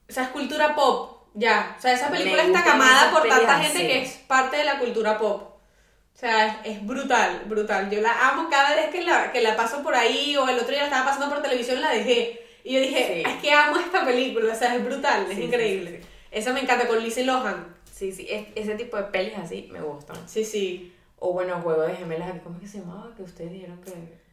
O 0.08 0.12
sea, 0.12 0.22
es 0.24 0.28
cultura 0.30 0.74
pop. 0.74 1.24
Ya. 1.34 1.74
O 1.78 1.80
sea, 1.82 1.92
esa 1.92 2.08
película 2.10 2.42
Me 2.42 2.48
está 2.48 2.64
camada 2.64 3.10
por 3.10 3.28
tanta 3.28 3.58
gente 3.60 3.86
que 3.86 4.02
es 4.02 4.12
parte 4.26 4.56
de 4.56 4.64
la 4.64 4.78
cultura 4.78 5.18
pop. 5.18 5.42
O 6.14 6.18
sea, 6.18 6.46
es, 6.64 6.76
es 6.76 6.86
brutal, 6.86 7.42
brutal. 7.44 7.90
Yo 7.90 8.00
la 8.00 8.28
amo 8.30 8.48
cada 8.48 8.74
vez 8.74 8.88
que 8.88 9.02
la, 9.02 9.30
que 9.30 9.42
la 9.42 9.54
paso 9.54 9.82
por 9.82 9.94
ahí 9.94 10.34
o 10.38 10.48
el 10.48 10.56
otro 10.56 10.70
día 10.70 10.78
la 10.78 10.84
estaba 10.86 11.04
pasando 11.04 11.28
por 11.28 11.42
televisión 11.42 11.82
la 11.82 11.90
dejé. 11.90 12.42
Y 12.64 12.72
yo 12.72 12.80
dije, 12.80 13.22
Sí. 13.22 13.30
es 13.30 13.42
que 13.42 13.52
amo 13.52 13.76
esta 13.78 14.04
película, 14.06 14.50
o 14.54 14.56
sea, 14.56 14.74
es 14.74 14.82
brutal, 14.82 15.26
es 15.30 15.38
increíble. 15.38 16.00
Esa 16.30 16.54
me 16.54 16.60
encanta 16.60 16.88
con 16.88 16.98
Lindsay 17.00 17.24
Lohan. 17.24 17.75
Sí, 17.96 18.12
sí, 18.12 18.26
es- 18.28 18.48
ese 18.54 18.74
tipo 18.74 18.98
de 18.98 19.04
pelis 19.04 19.32
así 19.38 19.70
me 19.72 19.80
gustan. 19.80 20.16
Sí, 20.28 20.44
sí. 20.44 20.92
O 21.18 21.32
bueno, 21.32 21.58
Juego 21.62 21.80
de 21.80 21.96
Gemelas, 21.96 22.30
¿cómo 22.44 22.56
es 22.56 22.60
que 22.60 22.68
se 22.68 22.78
llamaba? 22.80 23.10
Que 23.16 23.22
ustedes 23.22 23.52
dijeron 23.52 23.80
que... 23.80 23.90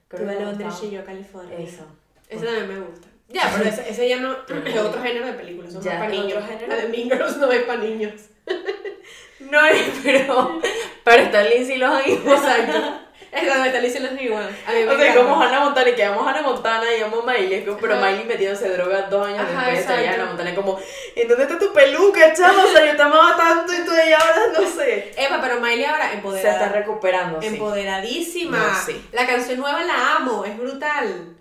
Tú 0.10 0.17
a 0.17 0.20
que 0.20 0.25
me 0.25 0.39
Londres 0.39 0.74
y 0.84 0.91
yo 0.91 1.00
a 1.00 1.03
California. 1.05 1.58
Eso. 1.58 1.86
Esa 2.27 2.43
también 2.46 2.67
me 2.67 2.79
gusta. 2.82 3.08
Ya, 3.29 3.50
pero 3.55 3.70
ese, 3.70 3.89
ese 3.89 4.10
ya 4.10 4.20
no 4.20 4.34
es 4.65 4.77
otro 4.77 5.01
género 5.01 5.27
de 5.27 5.34
películas, 5.34 5.71
son 5.71 5.82
Ya, 5.82 5.91
más 5.91 5.99
para 6.02 6.13
¿es 6.13 6.19
niños. 6.19 6.43
La 6.67 6.76
de 6.76 6.88
Mean 6.89 7.10
Girls 7.10 7.38
no 7.38 7.52
es 7.54 7.63
para 7.63 7.80
niños. 7.82 8.13
No, 9.39 9.60
pero... 10.04 10.62
pero 11.04 11.23
está 11.23 11.43
Lindsay 11.43 11.78
Lohan 11.78 12.02
y 12.08 12.13
Exacto. 12.13 12.99
Es 13.34 13.48
donde 13.48 13.67
está 13.69 13.80
Lindsay 13.80 14.02
Lohan 14.02 14.19
igual. 14.19 14.58
A 14.67 14.72
mí 14.72 14.80
me 14.84 14.89
O 14.93 14.98
sea, 14.98 15.15
como 15.15 15.41
Hannah 15.41 15.60
Montana, 15.62 15.89
y 15.89 15.96
que 15.96 16.04
amo 16.04 16.28
Hannah 16.28 16.41
Montana 16.43 16.86
y 16.96 17.02
amo 17.02 17.24
Miley, 17.24 17.65
pero 17.82 17.96
Ajá. 17.96 18.06
Miley 18.06 18.26
metiéndose 18.26 18.69
droga 18.69 19.02
dos 19.04 19.28
años 19.28 19.39
Ajá, 19.41 19.72
después 19.72 19.98
de. 20.00 20.08
Hannah 20.10 20.26
Montana, 20.26 20.54
como, 20.56 20.80
¿en 21.15 21.28
dónde 21.28 21.43
está 21.46 21.58
tu 21.58 21.74
peluca, 21.74 22.32
chama? 22.34 22.63
O 22.63 22.67
sea, 22.67 22.86
yo 22.86 22.96
te 22.96 23.02
amaba 23.02 23.36
tanto 23.36 23.74
y 23.74 23.78
tú 23.86 23.91
ya 24.08 24.17
ahora 24.19 24.41
no 24.54 24.67
sé. 24.69 25.12
Eva, 25.17 25.39
pero 25.41 25.60
Miley 25.60 25.84
ahora 25.86 26.10
Se 26.10 26.13
empoderada. 26.15 26.54
está 26.65 26.69
recuperando, 26.80 27.41
sí. 27.41 27.48
Empoderadísima. 27.48 28.58
No, 28.58 28.76
sí. 28.86 29.10
La 29.12 29.26
canción 29.26 29.60
nueva 29.60 29.84
la 29.84 30.15
amo, 30.17 30.46
es 30.46 30.58
brutal. 30.58 31.36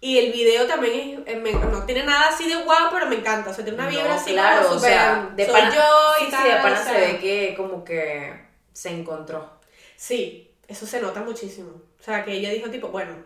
Y 0.00 0.18
el 0.18 0.32
video 0.32 0.66
también 0.66 1.24
es, 1.26 1.32
eh, 1.34 1.36
me- 1.36 1.52
no 1.52 1.84
tiene 1.86 2.04
nada 2.04 2.28
así 2.28 2.46
de 2.48 2.56
guau, 2.56 2.90
pero 2.92 3.06
me 3.06 3.16
encanta. 3.16 3.50
O 3.50 3.54
sea, 3.54 3.64
tiene 3.64 3.78
una 3.80 3.88
vibra 3.88 4.08
No, 4.08 4.14
así 4.14 4.32
claro, 4.32 4.64
como 4.64 4.76
o 4.76 4.78
sea, 4.80 5.28
de 5.34 5.44
soy 5.46 5.54
pana, 5.60 5.74
yo 5.74 5.82
y 6.20 6.24
sí, 6.26 6.30
tal. 6.30 6.42
sí, 6.42 6.48
de 6.48 6.56
pana 6.56 6.74
o 6.74 6.76
se 6.84 6.84
sea. 6.90 6.98
ve 7.00 7.18
que 7.18 7.54
como 7.56 7.84
que 7.84 8.32
se 8.72 8.90
encontró. 8.90 9.50
Sí, 9.96 10.53
eso 10.68 10.86
se 10.86 11.00
nota 11.00 11.20
muchísimo. 11.20 11.70
O 11.98 12.02
sea, 12.02 12.24
que 12.24 12.32
ella 12.32 12.50
dijo 12.50 12.70
tipo, 12.70 12.88
bueno, 12.88 13.16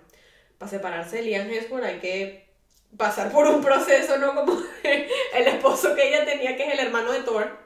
para 0.59 0.71
separarse 0.71 1.17
de 1.17 1.23
Liam 1.23 1.51
Hemsworth 1.51 1.85
hay 1.85 1.99
que 2.01 2.49
pasar 2.97 3.31
por 3.31 3.47
un 3.47 3.63
proceso, 3.63 4.19
¿no? 4.19 4.35
Como 4.35 4.61
el 4.83 5.47
esposo 5.47 5.95
que 5.95 6.09
ella 6.09 6.25
tenía, 6.25 6.57
que 6.57 6.67
es 6.67 6.73
el 6.73 6.81
hermano 6.81 7.13
de 7.13 7.21
Thor, 7.21 7.59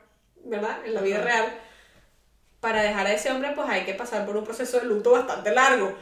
¿verdad? 0.44 0.78
En 0.84 0.94
la 0.94 1.00
vida 1.00 1.20
real. 1.20 1.58
Para 2.60 2.82
dejar 2.82 3.06
a 3.06 3.12
ese 3.12 3.30
hombre, 3.30 3.52
pues 3.54 3.68
hay 3.68 3.84
que 3.84 3.94
pasar 3.94 4.24
por 4.24 4.36
un 4.36 4.44
proceso 4.44 4.78
de 4.78 4.86
luto 4.86 5.12
bastante 5.12 5.52
largo. 5.52 5.96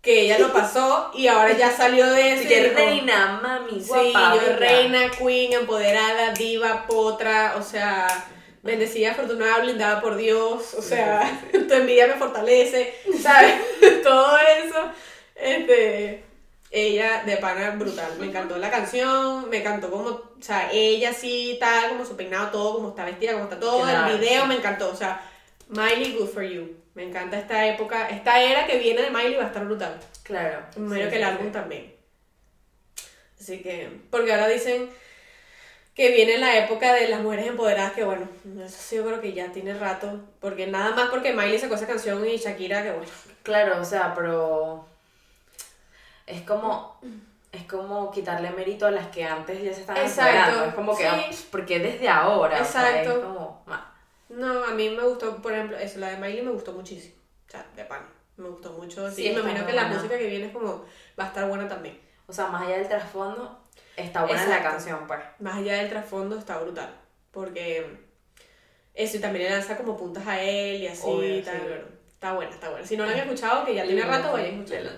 Que 0.00 0.20
ella 0.20 0.38
lo 0.38 0.52
pasó 0.52 1.10
y 1.14 1.28
ahora 1.28 1.52
ya 1.56 1.70
salió 1.70 2.10
de 2.10 2.34
eso. 2.34 2.42
Sí, 2.48 2.54
reina, 2.68 3.40
mami, 3.42 3.80
Sí, 3.80 4.12
yo 4.12 4.56
reina, 4.56 5.10
queen, 5.10 5.54
empoderada, 5.54 6.32
diva, 6.32 6.86
potra, 6.86 7.54
o 7.56 7.62
sea, 7.62 8.06
bendecida, 8.64 9.12
afortunada, 9.12 9.60
blindada 9.60 10.00
por 10.00 10.16
Dios, 10.16 10.74
o 10.74 10.82
sea, 10.82 11.40
tu 11.52 11.74
envidia 11.74 12.06
me 12.06 12.14
fortalece, 12.14 12.94
¿sabes? 13.20 13.54
Todo 14.02 14.38
eso, 14.38 14.90
este, 15.34 16.24
ella 16.70 17.22
de 17.26 17.36
pana 17.36 17.72
brutal, 17.72 18.12
me 18.18 18.26
encantó 18.26 18.56
la 18.56 18.70
canción, 18.70 19.50
me 19.50 19.58
encantó 19.58 19.90
como, 19.90 20.08
o 20.08 20.32
sea, 20.40 20.70
ella 20.72 21.12
sí, 21.12 21.58
tal, 21.60 21.90
como 21.90 22.06
su 22.06 22.16
peinado, 22.16 22.50
todo, 22.50 22.74
como 22.76 22.88
está 22.88 23.04
vestida, 23.04 23.32
como 23.32 23.44
está 23.44 23.60
todo, 23.60 23.82
Claro, 23.82 24.12
el 24.12 24.18
video 24.18 24.42
sí. 24.42 24.48
me 24.48 24.54
encantó, 24.56 24.90
o 24.90 24.96
sea, 24.96 25.20
Miley, 25.68 26.16
good 26.16 26.28
for 26.28 26.42
you, 26.42 26.74
me 26.94 27.04
encanta 27.04 27.38
esta 27.38 27.66
época, 27.66 28.08
esta 28.08 28.42
era 28.42 28.66
que 28.66 28.78
viene 28.78 29.02
de 29.02 29.10
Miley 29.10 29.36
va 29.36 29.44
a 29.44 29.48
estar 29.48 29.64
brutal. 29.64 30.00
Claro. 30.22 30.64
Me 30.76 30.86
imagino 30.86 31.04
sí, 31.04 31.10
que 31.10 31.16
el 31.16 31.24
álbum 31.24 31.52
también. 31.52 31.94
Así 33.38 33.62
que, 33.62 33.90
porque 34.10 34.32
ahora 34.32 34.48
dicen 34.48 34.88
que 35.94 36.10
viene 36.10 36.38
la 36.38 36.56
época 36.58 36.92
de 36.92 37.08
las 37.08 37.20
mujeres 37.20 37.46
empoderadas, 37.46 37.92
que 37.92 38.04
bueno, 38.04 38.28
eso 38.64 38.76
sí 38.80 38.96
yo 38.96 39.04
creo 39.04 39.20
que 39.20 39.32
ya 39.32 39.52
tiene 39.52 39.74
rato, 39.74 40.20
porque 40.40 40.66
nada 40.66 40.94
más 40.94 41.08
porque 41.08 41.32
Miley 41.32 41.58
sacó 41.58 41.74
esa 41.76 41.86
canción 41.86 42.26
y 42.26 42.36
Shakira, 42.36 42.82
que 42.82 42.90
bueno. 42.92 43.06
Claro, 43.44 43.80
o 43.80 43.84
sea, 43.84 44.12
pero 44.14 44.86
es 46.26 46.42
como 46.42 46.98
es 47.52 47.62
como 47.64 48.10
quitarle 48.10 48.50
mérito 48.50 48.86
a 48.86 48.90
las 48.90 49.06
que 49.08 49.22
antes 49.24 49.62
ya 49.62 49.72
se 49.72 49.82
estaban 49.82 50.02
Exacto, 50.02 50.30
empoderando. 50.32 50.64
Es 50.70 50.74
como 50.74 50.96
que 50.96 51.02
sí. 51.04 51.08
ah, 51.12 51.22
pues, 51.28 51.42
porque 51.52 51.78
desde 51.78 52.08
ahora, 52.08 52.60
o 52.60 52.64
sea, 52.64 52.88
Exacto. 53.00 53.10
es 53.12 53.24
como 53.24 53.64
No, 54.30 54.64
a 54.64 54.70
mí 54.72 54.90
me 54.90 55.02
gustó, 55.04 55.36
por 55.40 55.52
ejemplo, 55.52 55.76
eso, 55.78 56.00
la 56.00 56.08
de 56.10 56.16
Miley 56.16 56.42
me 56.42 56.50
gustó 56.50 56.72
muchísimo. 56.72 57.14
O 57.46 57.50
sea, 57.52 57.64
de 57.76 57.84
pan. 57.84 58.02
Me 58.36 58.48
gustó 58.48 58.72
mucho. 58.72 59.08
Sí, 59.12 59.28
Sí, 59.28 59.30
me 59.34 59.38
imagino 59.40 59.64
que 59.64 59.72
la 59.72 59.82
buena. 59.82 59.96
música 59.96 60.18
que 60.18 60.26
viene 60.26 60.46
es 60.46 60.52
como, 60.52 60.84
va 61.16 61.24
a 61.24 61.26
estar 61.28 61.46
buena 61.46 61.68
también. 61.68 62.00
o 62.26 62.32
sea, 62.32 62.48
más 62.48 62.62
allá 62.66 62.78
del 62.78 62.88
trasfondo 62.88 63.60
está 63.96 64.22
buena 64.24 64.42
la 64.46 64.56
Exacto. 64.56 64.70
canción, 64.70 65.06
pues. 65.06 65.20
Más 65.40 65.56
allá 65.56 65.74
del 65.78 65.88
trasfondo 65.88 66.38
está 66.38 66.58
brutal. 66.58 66.94
Porque 67.30 67.98
eso 68.94 69.16
y 69.16 69.20
también 69.20 69.44
le 69.46 69.50
lanza 69.50 69.76
como 69.76 69.96
puntas 69.96 70.26
a 70.26 70.40
él 70.40 70.82
y 70.82 70.86
así 70.86 71.02
Obvio, 71.04 71.38
y 71.38 71.42
tal. 71.42 71.56
sí. 71.56 71.94
Está 72.12 72.32
buena, 72.32 72.50
está 72.52 72.70
buena. 72.70 72.86
Si 72.86 72.96
no 72.96 73.04
la 73.04 73.12
han 73.12 73.18
escuchado, 73.18 73.64
que 73.64 73.74
ya 73.74 73.84
tiene 73.84 74.02
rato, 74.02 74.32
vayan 74.32 74.54
a 74.54 74.62
escucharla. 74.62 74.90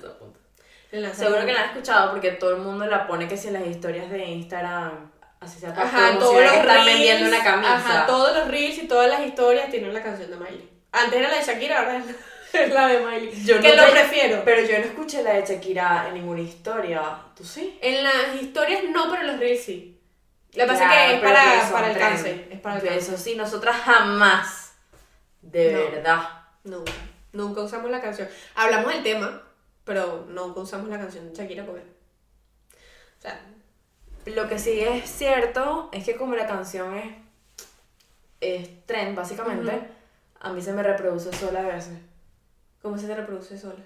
Seguro 1.12 1.44
que 1.44 1.52
la 1.52 1.62
han 1.62 1.70
escuchado 1.70 2.11
porque 2.12 2.30
todo 2.32 2.50
el 2.56 2.62
mundo 2.62 2.87
la 2.87 3.06
pone 3.06 3.26
que 3.26 3.37
si 3.37 3.48
en 3.48 3.54
las 3.54 3.66
historias 3.66 4.09
de 4.11 4.24
Instagram, 4.24 5.11
así 5.40 5.59
sea 5.59 5.70
Ajá, 5.70 6.18
todos 6.18 6.40
los 6.40 6.52
que 6.52 6.59
están 6.61 6.74
reels, 6.74 6.87
vendiendo 6.87 7.26
una 7.28 7.42
camisa. 7.44 7.74
Ajá, 7.74 8.06
todos 8.06 8.37
los 8.37 8.48
reels 8.48 8.78
y 8.78 8.87
todas 8.87 9.11
las 9.11 9.20
historias 9.26 9.70
tienen 9.70 9.92
la 9.92 10.02
canción 10.02 10.30
de 10.30 10.37
Miley. 10.37 10.70
Antes 10.92 11.18
era 11.18 11.28
la 11.28 11.37
de 11.38 11.42
Shakira, 11.44 11.78
ahora 11.80 11.96
es 11.98 12.06
la 12.06 12.12
de 12.61 12.99
Miley. 13.07 13.45
Yo 13.45 13.61
que 13.61 13.69
no 13.77 13.83
lo 13.83 13.85
te- 13.87 13.92
prefiero. 13.92 14.42
Pero 14.45 14.62
yo 14.62 14.79
no 14.79 14.85
escuché 14.85 15.23
la 15.23 15.35
de 15.35 15.47
Shakira 15.47 16.07
en 16.09 16.14
ninguna 16.14 16.40
historia. 16.40 17.19
¿Tú 17.37 17.45
sí? 17.45 17.79
En 17.83 18.03
las 18.03 18.40
historias 18.40 18.83
no, 18.90 19.09
pero 19.11 19.23
en 19.23 19.27
los 19.29 19.38
reels 19.40 19.62
sí. 19.64 20.01
Lo 20.55 20.64
que 20.64 20.69
pasa 20.73 20.87
Claro, 20.87 20.95
es 20.95 21.09
que 21.09 21.14
es 21.16 21.23
para, 21.23 21.71
para 21.71 21.99
cáncer. 21.99 22.49
Es 22.51 22.61
para 22.61 22.81
cáncer. 22.81 22.99
Eso 22.99 23.16
sí, 23.19 23.35
nosotras 23.37 23.77
jamás. 23.77 24.73
De 25.42 25.73
No. 25.73 25.79
verdad. 25.90 26.29
Nunca. 26.64 26.92
Nunca 27.33 27.61
usamos 27.62 27.90
la 27.90 28.01
canción. 28.01 28.29
Hablamos 28.55 28.92
del 28.92 29.03
tema, 29.03 29.42
pero 29.85 30.25
nunca 30.29 30.61
usamos 30.61 30.88
la 30.88 30.99
canción 30.99 31.29
de 31.29 31.35
Shakira 31.37 31.64
porque. 31.66 31.83
O 31.83 33.23
sea, 33.23 33.40
Lo 34.27 34.49
que 34.49 34.59
sí 34.59 34.81
es 34.81 35.09
cierto 35.11 35.88
es 35.92 36.05
que 36.05 36.16
como 36.16 36.35
la 36.35 36.47
canción 36.47 36.97
es, 36.97 37.14
es 38.40 38.87
trend, 38.87 39.14
básicamente, 39.16 39.73
Ujú. 39.75 39.87
A 40.40 40.53
mí 40.53 40.61
se 40.61 40.73
me 40.73 40.83
reproduce 40.83 41.33
sola 41.33 41.61
a 41.61 41.62
veces. 41.75 41.95
¿Cómo 42.87 42.96
se 42.96 43.09
te 43.09 43.16
reproduce 43.16 43.59
sola? 43.59 43.85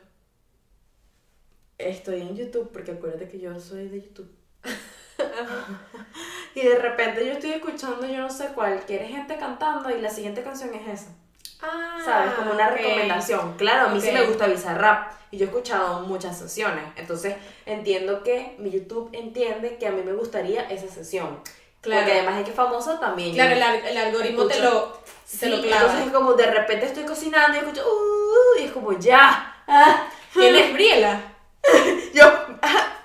Estoy 1.78 2.20
en 2.20 2.36
YouTube 2.36 2.68
porque 2.70 2.90
acuérdate 2.90 3.30
que 3.30 3.40
yo 3.40 3.58
soy 3.58 3.88
de 3.88 4.02
YouTube. 4.02 4.30
y 6.54 6.60
de 6.60 6.78
repente 6.78 7.24
yo 7.24 7.32
estoy 7.32 7.52
escuchando, 7.52 8.06
yo 8.06 8.18
no 8.18 8.28
sé 8.28 8.48
cualquier 8.48 9.06
gente 9.06 9.38
cantando 9.38 9.88
y 9.88 10.02
la 10.02 10.10
siguiente 10.10 10.42
canción 10.42 10.74
es 10.74 11.00
esa. 11.00 11.14
Ah, 11.62 12.02
¿Sabes? 12.04 12.34
Como 12.34 12.52
una 12.52 12.68
recomendación. 12.68 13.54
Claro, 13.56 13.88
a 13.88 13.94
mí 13.94 14.02
sí 14.02 14.12
me 14.12 14.26
gusta 14.26 14.46
Bizarrap 14.46 15.12
y 15.30 15.38
yo 15.38 15.46
he 15.46 15.48
escuchado 15.48 16.00
muchas 16.00 16.38
sesiones. 16.38 16.84
Entonces 16.96 17.36
entiendo 17.64 18.22
que 18.22 18.54
mi 18.58 18.70
YouTube 18.70 19.08
entiende 19.14 19.78
que 19.78 19.86
a 19.86 19.92
mí 19.92 20.02
me 20.02 20.12
gustaría 20.12 20.68
esa 20.68 20.88
sesión. 20.88 21.40
Claro. 21.80 22.02
Porque 22.02 22.18
además 22.18 22.36
de 22.38 22.44
que 22.44 22.50
es 22.50 22.56
famoso 22.56 22.98
también. 22.98 23.34
Claro, 23.34 23.52
el, 23.52 23.62
el 23.86 23.96
algoritmo 23.98 24.46
te 24.46 24.60
lo, 24.60 25.00
Sí, 25.24 25.38
te 25.38 25.48
lo 25.48 25.56
entonces 25.56 25.80
es 25.84 25.90
clava. 26.04 26.12
como 26.12 26.34
de 26.34 26.46
repente 26.50 26.86
estoy 26.86 27.04
cocinando 27.04 27.56
y 27.56 27.60
escucho, 27.60 27.82
uh, 27.86 28.60
y 28.60 28.64
es 28.64 28.72
como 28.72 28.98
ya. 28.98 29.62
Ah, 29.66 30.06
¿Tienes 30.32 30.72
Briela? 30.72 31.20
yo, 32.14 32.24
ah, 32.62 32.96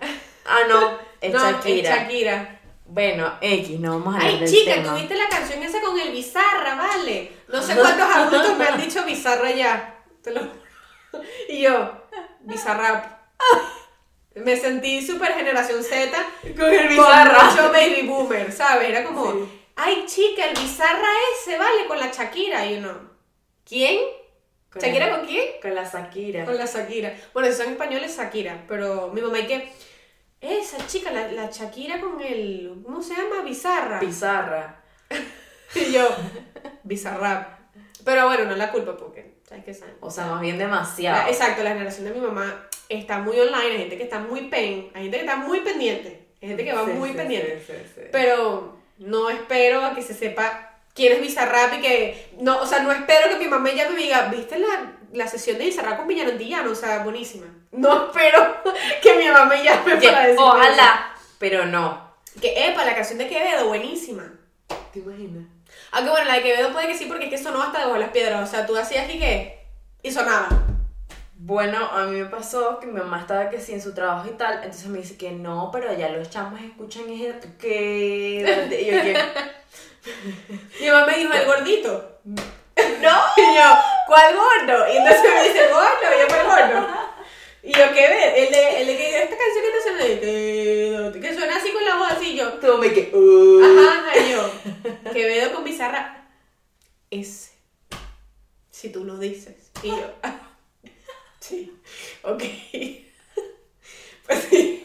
ah, 0.46 0.58
no, 0.68 0.98
es 1.20 1.32
no, 1.32 1.40
Shakira. 1.40 1.90
es 1.90 1.96
Shakira. 2.02 2.58
Bueno, 2.86 3.32
X, 3.40 3.80
no 3.80 3.98
vamos 3.98 4.14
a 4.14 4.18
hablar 4.18 4.32
Ay, 4.34 4.38
del 4.40 4.50
chica, 4.50 4.74
tema. 4.74 4.92
tuviste 4.94 5.14
la 5.14 5.28
canción 5.28 5.62
esa 5.62 5.80
con 5.80 5.98
el 5.98 6.12
Bizarra, 6.12 6.74
vale. 6.74 7.32
No 7.48 7.62
sé 7.62 7.74
cuántos 7.74 8.06
adultos 8.08 8.58
me 8.58 8.66
han 8.66 8.78
dicho 8.80 9.02
Bizarra 9.04 9.50
ya. 9.50 9.94
Te 10.22 10.30
lo 10.32 10.40
juro. 10.40 11.24
Y 11.48 11.62
yo, 11.62 12.02
Bizarrap. 12.40 13.06
Me 14.34 14.56
sentí 14.56 15.04
super 15.06 15.32
generación 15.34 15.82
Z 15.84 16.10
Con 16.56 16.72
el 16.72 16.78
con 16.80 16.88
Bizarra. 16.88 17.44
mucho 17.50 17.72
baby 17.72 18.02
boomer, 18.06 18.50
¿sabes? 18.52 18.88
Era 18.88 19.04
como, 19.04 19.30
Sí. 19.32 19.38
ay, 19.76 20.04
chica, 20.06 20.46
el 20.46 20.56
Bizarra 20.58 21.08
ese, 21.36 21.58
vale, 21.58 21.86
con 21.86 21.98
la 21.98 22.10
Shakira. 22.10 22.64
Y 22.66 22.78
uno, 22.78 23.10
¿quién? 23.68 24.00
Con 24.70 24.80
¿Shakira 24.80 25.06
la- 25.08 25.16
con 25.18 25.26
quién? 25.26 25.44
Con 25.60 25.74
la 25.74 25.84
Shakira. 25.84 26.44
Con 26.46 26.56
la 26.56 26.64
Shakira. 26.66 27.14
Bueno, 27.34 27.48
si 27.50 27.56
son 27.58 27.68
españoles, 27.72 28.16
Shakira. 28.16 28.64
Pero 28.66 29.10
mi 29.12 29.20
mamá 29.20 29.38
y 29.40 29.46
que. 29.46 29.72
Esa 30.40 30.84
chica, 30.88 31.12
la, 31.12 31.30
la 31.30 31.50
Shakira 31.50 32.00
con 32.00 32.20
el. 32.20 32.80
¿Cómo 32.84 33.02
se 33.02 33.14
llama? 33.14 33.42
Bizarra. 33.42 34.00
Pizarra. 34.00 34.82
y 35.74 35.92
yo, 35.92 36.08
Bizarrap. 36.82 37.60
Pero 38.04 38.26
bueno, 38.26 38.44
no 38.46 38.52
es 38.52 38.58
la 38.58 38.72
culpa 38.72 38.96
porque, 38.96 39.31
O 40.00 40.10
sea, 40.10 40.26
más 40.26 40.40
bien 40.40 40.58
La- 40.58 40.64
demasiado. 40.64 41.28
exacto, 41.28 41.62
la 41.62 41.70
generación 41.70 42.04
de 42.06 42.12
mi 42.14 42.20
mamá 42.20 42.66
está 42.88 43.18
muy 43.18 43.38
online, 43.38 43.72
hay 43.72 43.78
gente 43.78 43.96
que 43.96 44.02
está 44.04 44.18
muy 44.18 44.42
pen, 44.48 44.90
hay 44.94 45.02
gente 45.04 45.16
que 45.18 45.24
está 45.24 45.36
muy 45.36 45.60
pendiente, 45.60 46.26
hay 46.40 46.48
gente 46.48 46.64
que 46.64 46.72
va 46.72 46.84
Sí, 46.84 46.90
muy 46.92 47.10
sí, 47.10 47.14
pendiente. 47.16 47.64
sí. 47.66 48.00
Pero 48.12 48.76
no 48.98 49.30
espero 49.30 49.84
a 49.84 49.94
que 49.94 50.02
se 50.02 50.14
sepa 50.14 50.70
quién 50.94 51.12
es 51.14 51.20
Bizarrap 51.20 51.74
y 51.74 51.80
que. 51.80 52.26
No, 52.38 52.60
o 52.60 52.66
sea, 52.66 52.80
no 52.82 52.92
espero 52.92 53.28
que 53.30 53.36
mi 53.44 53.48
mamá 53.48 53.70
ya 53.72 53.88
me 53.88 53.96
diga, 53.96 54.26
¿viste 54.28 54.58
la, 54.58 54.92
la 55.12 55.26
sesión 55.26 55.58
de 55.58 55.64
Bizarrap 55.66 55.98
con 55.98 56.06
Villano 56.08 56.30
Antillano? 56.32 56.70
O 56.70 56.74
sea, 56.74 56.98
buenísima. 57.02 57.46
No 57.72 58.06
espero 58.12 58.56
que 59.02 59.14
mi 59.16 59.26
mamá 59.28 59.46
me 59.46 59.64
llame 59.64 59.98
Que, 59.98 60.08
para 60.08 60.20
decirme 60.26 60.42
ojalá, 60.44 61.14
pero 61.38 61.64
no. 61.66 62.12
Que, 62.40 62.68
epa, 62.68 62.84
la 62.84 62.94
canción 62.94 63.18
de 63.18 63.28
Quevedo, 63.28 63.68
buenísima. 63.68 64.24
¿Te 64.92 64.98
imaginas? 64.98 65.44
Aunque 65.92 66.10
bueno, 66.10 66.26
la 66.26 66.34
de 66.34 66.42
Quevedo 66.42 66.72
puede 66.72 66.88
que 66.88 66.96
sí, 66.96 67.06
porque 67.06 67.24
es 67.26 67.30
que 67.30 67.38
sonó 67.38 67.62
hasta 67.62 67.78
debajo 67.78 67.94
de 67.94 68.00
las 68.00 68.10
piedras. 68.10 68.48
O 68.48 68.50
sea, 68.50 68.66
tú 68.66 68.76
hacías 68.76 69.08
y 69.12 69.18
que. 69.18 69.66
Y 70.02 70.10
sonaba. 70.10 70.48
Bueno, 71.44 71.78
a 71.90 72.04
mí 72.04 72.20
me 72.20 72.26
pasó 72.26 72.78
que 72.78 72.86
mi 72.86 73.00
mamá 73.00 73.20
estaba 73.20 73.50
que 73.50 73.60
sí 73.60 73.72
en 73.72 73.82
su 73.82 73.92
trabajo 73.92 74.28
y 74.28 74.36
tal, 74.36 74.58
entonces 74.62 74.86
me 74.86 74.98
dice 74.98 75.16
que 75.16 75.32
no, 75.32 75.70
pero 75.72 75.92
ya 75.92 76.08
los 76.10 76.30
chamos 76.30 76.60
escuchan 76.60 77.10
es 77.10 77.34
que... 77.58 78.68
Y 78.80 78.86
yo 78.86 79.02
que... 79.02 79.18
Mi 80.80 80.88
mamá 80.88 81.06
me 81.06 81.18
dijo, 81.18 81.32
el 81.32 81.46
gordito. 81.46 82.20
¡No! 82.24 82.38
Y 83.36 83.56
yo, 83.56 83.76
¿cuál 84.06 84.36
gordo? 84.36 84.92
Y 84.92 84.98
entonces 84.98 85.34
me 85.34 85.42
dice, 85.48 85.68
gordo, 85.68 86.16
y 86.16 86.20
yo, 86.20 86.28
¿cuál 86.28 86.46
gordo? 86.46 86.88
Y 87.64 87.72
yo, 87.72 87.94
¿qué 87.94 88.08
ves? 88.08 88.32
El 88.36 88.50
de, 88.50 88.80
el 88.80 88.86
de 88.88 88.96
que 88.96 89.22
esta 89.22 89.36
canción 89.36 89.64
que 89.64 89.70
te 89.70 89.82
suena 89.82 91.20
que 91.20 91.34
suena 91.34 91.56
así 91.56 91.70
con 91.70 91.84
la 91.84 91.96
voz 91.96 92.10
así, 92.10 92.36
yo, 92.36 92.54
Todo 92.54 92.78
me 92.78 92.92
que... 92.92 93.10
uh. 93.14 93.62
ajá, 93.62 93.98
ajá, 94.00 94.18
y 94.18 94.32
yo, 94.32 95.12
Quevedo 95.12 95.54
con 95.54 95.62
bizarra. 95.62 96.28
Ese. 97.08 97.52
Si 98.70 98.90
tú 98.90 99.04
lo 99.04 99.16
dices. 99.16 99.70
Y 99.84 99.90
yo, 99.90 100.12
ah, 100.24 100.40
sí, 101.40 101.72
ok. 102.22 102.42
Pues 104.24 104.38
sí. 104.48 104.84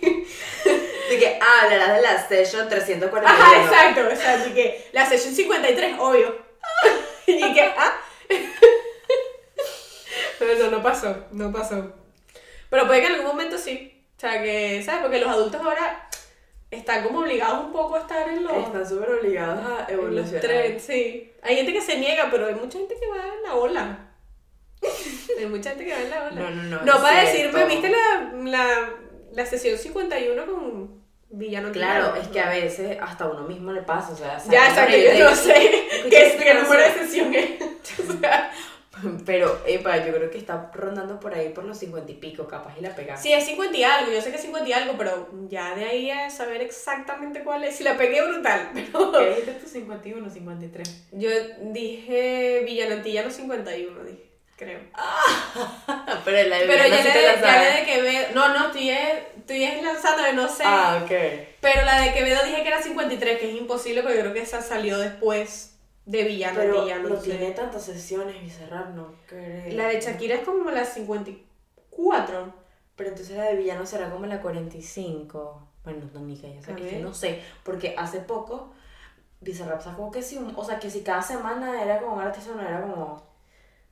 De 1.10 1.20
que, 1.20 1.40
ah, 1.40 1.62
hablarás 1.64 1.96
de 1.96 2.02
la 2.02 2.28
session 2.28 2.68
341. 2.68 3.28
Ajá, 3.28 3.64
exacto, 3.64 4.10
exacto. 4.10 4.50
Y 4.50 4.54
que 4.54 4.90
la 4.94 5.08
sesión 5.08 5.36
53, 5.36 5.96
obvio. 6.00 6.36
Y 7.28 7.54
que, 7.54 7.62
ah. 7.62 8.02
Pero 10.40 10.58
no, 10.60 10.72
no 10.72 10.84
pasó, 10.84 11.28
no 11.32 11.52
pasó. 11.52 12.07
Pero 12.70 12.88
puede 12.88 13.02
que 13.02 13.08
en 13.08 13.14
algún 13.14 13.28
momento 13.28 13.58
sí. 13.58 14.04
O 14.18 14.20
sea, 14.20 14.42
que, 14.42 14.82
¿sabes? 14.84 15.02
Porque 15.02 15.20
los 15.20 15.30
adultos 15.30 15.62
ahora 15.62 16.10
están 16.72 17.04
como 17.04 17.20
obligados 17.20 17.66
un 17.66 17.72
poco 17.72 17.96
a 17.96 18.00
estar 18.00 18.28
en 18.28 18.44
los, 18.44 18.52
Están 18.54 18.88
súper 18.88 19.10
obligados 19.12 19.60
a 19.66 19.92
evolucionar. 19.92 20.80
sí. 20.80 21.32
Hay 21.44 21.56
gente 21.56 21.72
que 21.74 21.82
se 21.82 21.98
niega, 21.98 22.28
pero 22.32 22.48
hay 22.48 22.56
mucha 22.56 22.78
gente 22.78 22.96
que 23.00 23.08
va 23.08 23.18
en 23.36 23.44
la 23.44 23.56
ola. 23.56 24.04
Hay 25.40 25.46
mucha 25.48 25.72
gente 25.72 25.86
que 25.86 25.94
va 25.94 26.00
en 26.02 26.10
la 26.10 26.24
ola. 26.24 26.32
No, 26.32 26.50
no, 26.52 26.64
no, 26.64 26.82
No, 26.86 27.02
para 27.02 27.26
cierto. 27.26 27.58
decirme, 27.58 27.66
¿viste 27.76 27.90
la, 27.90 28.32
la, 28.44 28.90
la 29.34 29.46
sesión 29.46 29.78
51 29.78 30.46
con 30.46 31.04
Villano 31.30 31.72
Claro, 31.72 32.16
es 32.16 32.28
que 32.28 32.40
a 32.40 32.50
veces 32.50 32.98
hasta 33.02 33.26
a 33.26 33.28
uno 33.28 33.42
mismo 33.44 33.72
le 33.72 33.82
pasa, 33.82 34.14
o 34.14 34.16
sea... 34.16 34.38
Ya, 34.50 34.68
exacto, 34.70 34.96
yo 34.96 35.30
no 35.30 35.36
sé 35.36 35.54
qué, 36.10 36.38
qué 36.44 36.54
número 36.54 36.82
de 36.82 36.92
sesión 36.94 37.34
es. 37.34 37.50
O 38.10 38.20
sea, 38.20 38.52
Pero, 39.26 39.62
epa, 39.66 39.98
yo 40.06 40.14
creo 40.14 40.30
que 40.30 40.38
está 40.38 40.72
rondando 40.74 41.20
por 41.20 41.34
ahí 41.34 41.50
por 41.50 41.64
los 41.64 41.78
50 41.78 42.12
y 42.12 42.16
pico, 42.16 42.48
capaz 42.48 42.78
y 42.78 42.82
la 42.82 42.96
pega. 42.96 43.18
sí, 43.18 43.32
es 43.34 43.46
50 43.46 43.78
y 43.78 43.84
algo, 43.84 44.12
yo 44.12 44.22
sé 44.22 44.30
que 44.30 44.38
es 44.38 44.42
50 44.42 44.68
y 44.70 44.74
algo, 44.74 44.98
pero 44.98 45.30
ya 45.50 45.76
de 45.76 45.86
ahí 45.86 46.12
a 46.12 46.30
saber 46.30 46.62
exactamente 46.62 47.44
cuál 47.44 47.64
es. 47.64 47.76
Si 47.76 47.84
la 47.84 47.98
pegué 47.98 48.22
brutal, 48.22 48.70
pero. 48.74 49.12
¿Qué 49.12 49.30
dijiste 49.30 49.52
tú? 49.54 49.68
51, 49.68 50.30
53. 50.30 51.08
Yo 51.14 51.30
dije 51.62 52.62
Villanantillano 52.66 53.30
51, 53.30 54.04
dije, 54.04 54.30
creo. 54.56 54.80
Pero 56.26 56.50
la 56.50 56.58
de 56.58 56.66
Pero 56.68 56.88
ya 56.88 56.98
sí 57.04 57.08
le, 57.14 57.22
la 57.22 57.42
ya 57.42 57.64
le 57.64 57.80
de 57.80 57.86
Quevedo. 57.86 58.28
No, 58.34 58.50
no, 58.54 58.66
estoy, 58.68 58.90
es- 58.90 59.20
estoy 59.38 59.64
es 59.64 59.82
lanzando, 59.84 60.34
no 60.34 60.48
sé. 60.50 60.64
Ah, 60.66 61.00
ok. 61.04 61.12
Pero 61.62 61.86
la 61.86 62.02
de 62.02 62.14
Quevedo 62.14 62.44
dije 62.46 62.62
que 62.62 62.68
era 62.68 62.82
53, 62.82 63.40
que 63.40 63.50
es 63.52 63.56
imposible, 63.58 64.02
porque 64.02 64.18
yo 64.18 64.22
creo 64.24 64.34
que 64.34 64.42
esa 64.42 64.62
salió 64.62 64.98
después 64.98 65.77
de 66.08 66.18
Pero 66.20 66.30
Villanantillano. 66.30 67.10
no 67.10 67.16
sé. 67.22 67.30
tiene 67.32 67.52
tantas 67.52 67.84
sesiones, 67.84 68.42
Bizarrap, 68.42 68.96
no 68.96 69.14
creo. 69.28 69.76
La 69.76 69.90
de 69.90 70.00
Shakira 70.02 70.36
es 70.36 70.42
como 70.42 70.72
la 70.72 70.86
54. 70.86 72.54
Pero 72.96 73.10
entonces 73.10 73.38
la 73.38 73.44
de 73.44 73.56
Villano 73.58 73.86
será 73.86 74.10
como 74.10 74.26
la 74.26 74.42
45. 74.42 75.68
Bueno, 75.84 76.10
no, 76.14 76.22
ni 76.22 76.36
que 76.38 76.56
ya 76.56 76.62
sé, 76.62 76.72
A 76.72 76.76
que 76.76 77.00
no 77.00 77.14
sé. 77.14 77.42
Porque 77.64 77.94
hace 77.98 78.20
poco 78.22 78.74
Bizarrap 79.42 79.82
sacó 79.82 80.10
que 80.10 80.22
sí, 80.24 80.38
un- 80.38 80.54
o 80.56 80.64
sea, 80.64 80.80
que 80.80 80.90
si 80.90 81.02
cada 81.02 81.22
semana 81.22 81.84
era 81.84 82.00
como 82.00 82.16
un 82.16 82.22
artista, 82.22 82.52
no 82.56 82.62
era 82.68 82.82
como... 82.82 83.24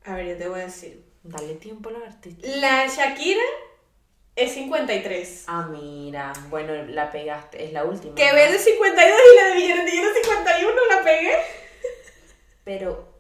A 0.06 0.16
ver, 0.16 0.26
yo 0.30 0.38
te 0.38 0.48
voy 0.48 0.62
a 0.62 0.66
decir. 0.66 1.04
Dale 1.24 1.56
tiempo 1.56 1.90
al 1.90 2.02
artista. 2.04 2.48
La 2.48 2.88
Shakira 2.88 3.42
es 4.36 4.54
53. 4.54 5.46
Ah, 5.48 5.68
mira, 5.72 6.34
bueno, 6.50 6.74
la 6.88 7.12
pegaste, 7.12 7.64
es 7.64 7.74
la 7.74 7.84
última. 7.84 8.16
Quevedo 8.16 8.50
¿no? 8.50 8.56
es 8.56 8.64
52 8.64 9.18
y 9.34 9.36
la 9.68 9.84
de 9.84 9.86
es 10.00 10.26
51, 10.26 10.72
la 10.90 11.04
pegué. 11.04 11.65
Pero 12.66 13.14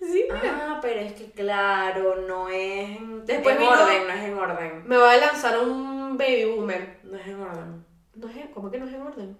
Sí, 0.00 0.26
mira. 0.30 0.40
Ah, 0.74 0.78
pero 0.82 1.00
es 1.00 1.12
que 1.14 1.30
claro, 1.32 2.16
no 2.26 2.48
es 2.48 2.98
Después 3.26 3.54
en 3.56 3.60
vino- 3.60 3.72
orden, 3.72 4.06
no 4.06 4.12
es 4.14 4.22
en 4.24 4.38
orden. 4.38 4.82
Me 4.88 4.96
va 4.96 5.12
a 5.12 5.16
lanzar 5.18 5.58
un 5.60 6.16
baby 6.18 6.44
boomer. 6.56 6.98
No 7.04 7.16
es 7.18 7.26
en 7.26 7.40
orden. 7.40 7.84
No 8.14 8.28
es, 8.28 8.36
en- 8.36 8.48
¿Cómo 8.48 8.70
que 8.70 8.78
no 8.78 8.86
es 8.86 8.92
en 8.94 9.02
orden? 9.02 9.38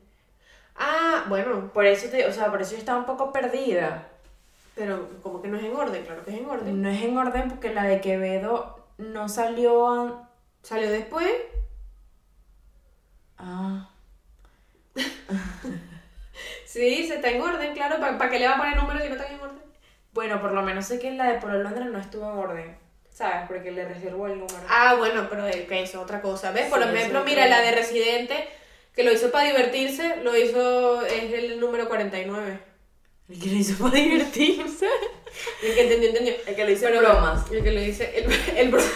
Ah, 0.76 1.24
bueno, 1.28 1.70
Por 1.72 1.86
eso 1.86 2.08
te, 2.10 2.26
o 2.26 2.32
sea, 2.32 2.50
por 2.50 2.60
eso 2.62 2.72
yo 2.72 2.78
estaba 2.78 2.98
un 2.98 3.06
poco 3.06 3.32
perdida. 3.32 4.08
pero 4.74 5.08
¿cómo 5.22 5.40
que 5.40 5.48
no 5.48 5.56
es 5.56 5.64
en 5.64 5.76
orden? 5.76 6.04
Claro 6.04 6.24
que 6.24 6.32
es 6.32 6.38
en 6.40 6.46
orden. 6.46 6.82
No 6.82 6.88
es 6.88 7.02
en 7.02 7.16
orden 7.16 7.48
porque 7.48 7.72
la 7.72 7.84
de 7.84 8.00
Quevedo 8.00 8.84
no 8.98 9.28
salió. 9.28 10.26
Salió 10.62 10.90
después. 10.90 11.30
Ah. 13.38 13.90
Sí, 16.74 17.06
se 17.06 17.14
está 17.14 17.30
en 17.30 17.40
orden, 17.40 17.72
claro. 17.72 18.00
¿Para 18.00 18.28
qué 18.30 18.40
le 18.40 18.48
va 18.48 18.54
a 18.54 18.56
poner 18.58 18.76
números 18.76 19.00
si 19.02 19.08
no 19.08 19.14
está 19.14 19.28
en 19.28 19.38
orden? 19.40 19.62
Bueno, 20.12 20.40
por 20.40 20.50
lo 20.52 20.62
menos 20.62 20.86
sé 20.86 20.98
que 20.98 21.12
la 21.12 21.30
de 21.32 21.38
Polo 21.38 21.62
Londres 21.62 21.86
no 21.86 21.98
estuvo 22.00 22.28
en 22.32 22.36
orden. 22.38 22.76
¿Sabes? 23.12 23.46
Porque 23.46 23.70
le 23.70 23.84
reservó 23.84 24.26
el 24.26 24.40
número. 24.40 24.58
Ah, 24.68 24.96
bueno, 24.98 25.28
pero 25.30 25.44
que 25.46 25.82
eso 25.82 25.98
es 25.98 26.02
otra 26.04 26.20
cosa. 26.20 26.50
¿Ves? 26.50 26.66
Por 26.68 26.82
Sí, 26.82 26.88
ejemplo, 26.88 27.22
creo. 27.22 27.32
mira, 27.36 27.46
la 27.46 27.60
de 27.60 27.70
Residente, 27.70 28.48
que 28.92 29.04
lo 29.04 29.12
hizo 29.12 29.30
para 29.30 29.46
divertirse, 29.46 30.16
lo 30.24 30.36
hizo, 30.36 31.06
es 31.06 31.32
el 31.32 31.60
número 31.60 31.86
49. 31.88 32.58
El 33.28 33.40
que 33.40 33.46
lo 33.50 33.54
hizo 33.56 33.80
para 33.82 33.94
divertirse. 33.96 34.88
El 35.62 35.74
que 35.76 35.80
entendió, 35.82 36.08
entendió. 36.08 36.34
El 36.44 36.56
que 36.56 36.64
lo 36.64 36.70
hizo 36.72 36.86
Pero, 36.86 36.98
bromas. 37.00 37.48
El 37.52 37.62
que 37.62 37.70
lo 37.70 37.80
dice, 37.80 38.12
el, 38.18 38.58
el 38.58 38.70
bro- 38.72 38.82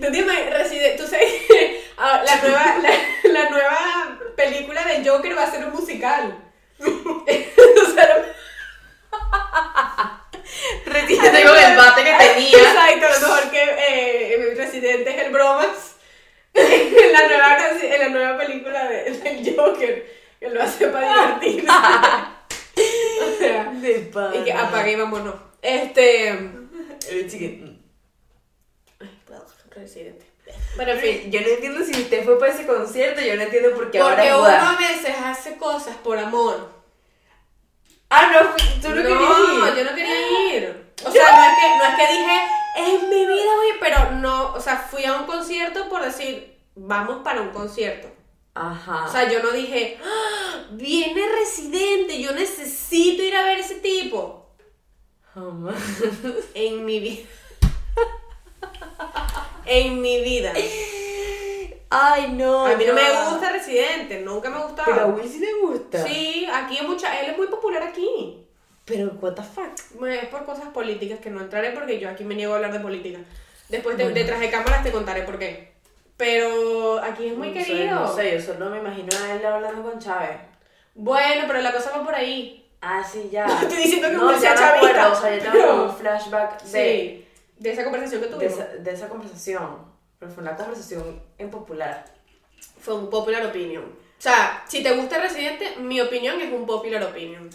¿Tú 0.00 0.12
te 0.12 0.18
imaginas? 0.18 0.54
Reside- 0.60 0.96
tú 0.96 1.06
sabes 1.06 1.32
ah, 1.98 2.22
la 2.24 2.36
nueva, 2.36 2.76
la, 2.78 3.32
la 3.42 3.50
nueva 3.50 4.07
película 4.38 4.84
del 4.86 5.06
Joker 5.06 5.36
va 5.36 5.42
a 5.42 5.50
ser 5.50 5.64
un 5.64 5.72
musical. 5.72 6.38
Residente 10.86 11.42
con 11.42 11.58
el 11.58 11.76
bate 11.76 12.04
que 12.04 12.14
tenía. 12.14 12.58
Exacto, 12.58 13.06
a 13.06 13.10
lo 13.10 13.20
mejor 13.20 13.50
que 13.50 13.62
eh, 13.62 14.54
Residente 14.56 15.10
es 15.10 15.22
el 15.24 15.32
bromas. 15.32 15.96
en, 16.54 17.12
la 17.12 17.26
nueva, 17.26 17.58
en 17.82 18.00
la 18.00 18.08
nueva 18.08 18.38
película 18.38 18.88
de, 18.88 19.10
del 19.10 19.56
Joker, 19.56 20.06
que 20.38 20.48
lo 20.48 20.62
hace 20.62 20.86
para 20.86 21.36
divertirse. 21.40 21.66
o 21.68 23.38
sea, 23.38 23.64
de 23.72 24.10
y 24.34 24.44
que 24.44 24.52
apague 24.52 24.92
y 24.92 24.96
vámonos. 24.96 25.34
Este. 25.60 26.28
El 26.28 27.28
chiquito. 27.28 27.66
Residente. 29.70 30.27
Bueno, 30.76 30.92
en 30.92 31.00
fin. 31.00 31.30
Yo 31.30 31.40
no 31.40 31.46
entiendo 31.48 31.84
si 31.84 31.92
usted 31.92 32.24
fue 32.24 32.38
para 32.38 32.52
ese 32.52 32.66
concierto, 32.66 33.20
yo 33.20 33.36
no 33.36 33.42
entiendo 33.42 33.70
por 33.74 33.90
qué 33.90 33.98
ahora 33.98 34.16
Porque 34.16 34.34
uno 34.34 34.46
a 34.46 34.76
veces 34.76 35.14
hace 35.24 35.56
cosas 35.56 35.96
por 35.96 36.18
amor. 36.18 36.70
Ah, 38.10 38.30
no, 38.32 38.50
tú 38.80 38.94
no, 38.94 39.02
querías 39.02 39.20
ir. 39.20 39.76
yo 39.76 39.84
no 39.90 39.94
quería 39.96 40.56
ir. 40.56 40.92
O 41.04 41.10
sea, 41.10 41.24
no 41.32 41.44
es 41.44 41.58
que, 41.58 41.78
no 41.78 41.84
es 41.84 41.94
que 41.96 42.12
dije, 42.18 42.40
es 42.76 43.02
mi 43.08 43.26
vida, 43.26 43.54
güey, 43.56 43.72
pero 43.80 44.10
no, 44.12 44.54
o 44.54 44.60
sea, 44.60 44.76
fui 44.76 45.04
a 45.04 45.14
un 45.14 45.26
concierto 45.26 45.88
por 45.88 46.02
decir, 46.02 46.58
vamos 46.74 47.18
para 47.22 47.42
un 47.42 47.50
concierto. 47.50 48.08
Ajá. 48.54 49.04
O 49.06 49.12
sea, 49.12 49.30
yo 49.30 49.42
no 49.42 49.50
dije, 49.52 49.98
"Ah, 50.02 50.64
viene 50.70 51.22
residente, 51.40 52.20
yo 52.20 52.32
necesito 52.32 53.22
ir 53.22 53.36
a 53.36 53.44
ver 53.44 53.58
ese 53.58 53.76
tipo. 53.76 54.48
Jamás. 55.34 55.76
En 56.54 56.84
mi 56.84 56.98
vida. 57.00 57.28
En 59.68 60.00
mi 60.00 60.20
vida. 60.22 60.52
Ay, 61.90 62.32
no. 62.32 62.66
A 62.66 62.74
mí 62.76 62.84
no 62.86 62.92
me 62.92 63.00
ya. 63.02 63.30
gusta 63.30 63.50
residente, 63.50 64.20
nunca 64.20 64.50
me 64.50 64.56
ha 64.56 64.60
gustado. 64.64 64.90
Pero 64.92 65.00
a 65.02 65.06
Will 65.06 65.28
sí 65.28 65.38
le 65.38 65.52
gusta. 65.54 66.06
Sí, 66.06 66.46
aquí 66.52 66.78
hay 66.78 66.86
mucha, 66.86 67.18
él 67.20 67.30
es 67.30 67.36
muy 67.38 67.46
popular 67.46 67.82
aquí. 67.82 68.44
Pero, 68.84 69.12
what 69.20 69.32
the 69.34 69.42
fuck. 69.42 70.06
Es 70.06 70.26
por 70.28 70.44
cosas 70.44 70.68
políticas 70.68 71.18
que 71.20 71.30
no 71.30 71.40
entraré 71.40 71.70
porque 71.70 71.98
yo 71.98 72.08
aquí 72.10 72.24
me 72.24 72.34
niego 72.34 72.52
a 72.52 72.56
hablar 72.56 72.72
de 72.72 72.80
política. 72.80 73.18
Después 73.68 73.96
de, 73.96 74.04
Bueno. 74.04 74.18
detrás 74.18 74.40
de 74.40 74.50
cámaras 74.50 74.82
te 74.82 74.92
contaré 74.92 75.22
por 75.22 75.38
qué. 75.38 75.72
Pero 76.16 76.98
aquí 77.02 77.28
es 77.28 77.36
muy 77.36 77.50
No 77.50 77.60
sé, 77.60 77.66
querido. 77.66 77.94
No 77.94 78.14
sé, 78.14 78.32
yo 78.32 78.40
solo 78.40 78.70
me 78.70 78.78
imagino 78.78 79.08
a 79.16 79.34
él 79.34 79.44
hablando 79.46 79.82
con 79.90 79.98
Chávez. 79.98 80.36
Bueno, 80.94 81.44
pero 81.46 81.60
la 81.60 81.72
cosa 81.72 81.90
va 81.96 82.04
por 82.04 82.14
ahí. 82.14 82.66
Ah, 82.80 83.02
sí, 83.04 83.28
ya. 83.30 83.46
Estoy 83.62 83.76
diciendo 83.78 84.08
que 84.08 84.16
no, 84.16 84.32
ya 84.32 84.38
sea 84.38 84.50
me 84.52 84.56
chavista, 84.56 84.88
acuerdo, 84.88 85.12
o 85.12 85.20
sea, 85.20 85.34
yo 85.36 85.42
tengo 85.42 85.52
pero- 85.52 85.84
un 85.84 85.96
flashback 85.96 86.62
de, 86.62 86.68
Sí, 86.70 87.26
de 87.58 87.72
esa 87.72 87.84
conversación 87.84 88.20
que 88.20 88.26
de, 88.28 88.32
tuvimos. 88.34 88.54
esa, 88.54 88.66
de 88.76 88.90
esa 88.92 89.08
conversación. 89.08 89.98
Pero 90.18 90.32
fue 90.32 90.42
una 90.42 90.56
conversación 90.56 91.22
en 91.38 91.50
popular. 91.50 92.04
Fue 92.80 92.94
un 92.94 93.08
popular 93.10 93.44
opinion. 93.46 93.84
O 93.84 94.20
sea, 94.20 94.64
si 94.68 94.82
te 94.82 94.92
gusta 94.96 95.18
Residente, 95.20 95.76
mi 95.78 96.00
opinión 96.00 96.40
es 96.40 96.52
un 96.52 96.66
popular 96.66 97.02
opinion. 97.04 97.48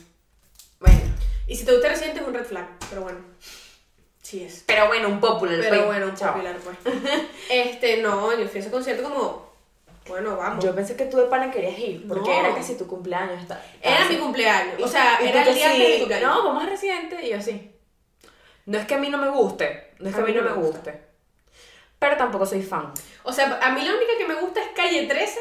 Bueno. 0.80 1.00
Y 1.48 1.56
si 1.58 1.66
te 1.66 1.74
gusta 1.74 1.90
Residente 1.90 2.22
es 2.22 2.28
un 2.28 2.34
red 2.34 2.46
flag, 2.46 2.68
pero 2.90 3.02
bueno. 3.02 3.20
Sí 4.22 4.44
es. 4.44 4.64
Pero 4.66 4.88
bueno, 4.88 5.10
un 5.10 5.20
popular. 5.20 5.58
Pero 5.60 5.70
pues. 5.76 5.86
bueno, 5.88 6.06
un 6.08 6.16
Chao. 6.16 6.32
popular 6.34 6.56
pues. 6.64 6.78
Este, 7.50 8.02
no, 8.02 8.32
yo 8.38 8.48
fui 8.48 8.60
a 8.60 8.62
ese 8.62 8.72
concierto 8.72 9.04
como, 9.04 9.52
bueno, 10.08 10.38
vamos. 10.38 10.64
Yo 10.64 10.74
pensé 10.74 10.96
que 10.96 11.06
tú 11.06 11.18
de 11.18 11.26
pana 11.26 11.52
querías 11.52 11.78
ir, 11.80 12.08
porque 12.08 12.30
No. 12.30 12.40
era 12.40 12.56
casi 12.56 12.76
tu 12.78 12.88
cumpleaños. 12.88 13.42
Está, 13.42 13.62
Era 13.82 14.06
así. 14.06 14.14
mi 14.14 14.20
cumpleaños. 14.22 14.82
O 14.82 14.88
sea, 14.88 15.18
era 15.18 15.44
el 15.46 15.54
día 15.54 15.70
de 15.70 15.78
mi 15.80 15.86
sí, 15.86 15.98
cumpleaños. 16.00 16.30
No, 16.30 16.44
vamos 16.46 16.64
a 16.64 16.70
Residente, 16.70 17.26
y 17.26 17.30
yo 17.32 17.38
así. 17.38 17.70
No 18.66 18.78
es 18.78 18.86
que 18.86 18.96
a 18.96 18.98
mí 18.98 19.10
no 19.10 19.18
me 19.18 19.30
guste, 19.30 19.92
no 20.00 20.10
es 20.10 20.16
que 20.16 20.22
a 20.22 20.26
mí 20.26 20.32
no 20.34 20.42
me 20.42 20.52
guste. 20.54 21.02
Pero 22.00 22.18
tampoco 22.18 22.46
soy 22.46 22.62
fan. 22.62 22.92
O 23.24 23.32
sea, 23.32 23.60
a 23.62 23.70
mí 23.72 23.82
la 23.84 23.94
única 23.96 24.12
que 24.18 24.26
me 24.28 24.36
gusta 24.36 24.62
es 24.62 24.68
Calle 24.76 25.06
13. 25.08 25.40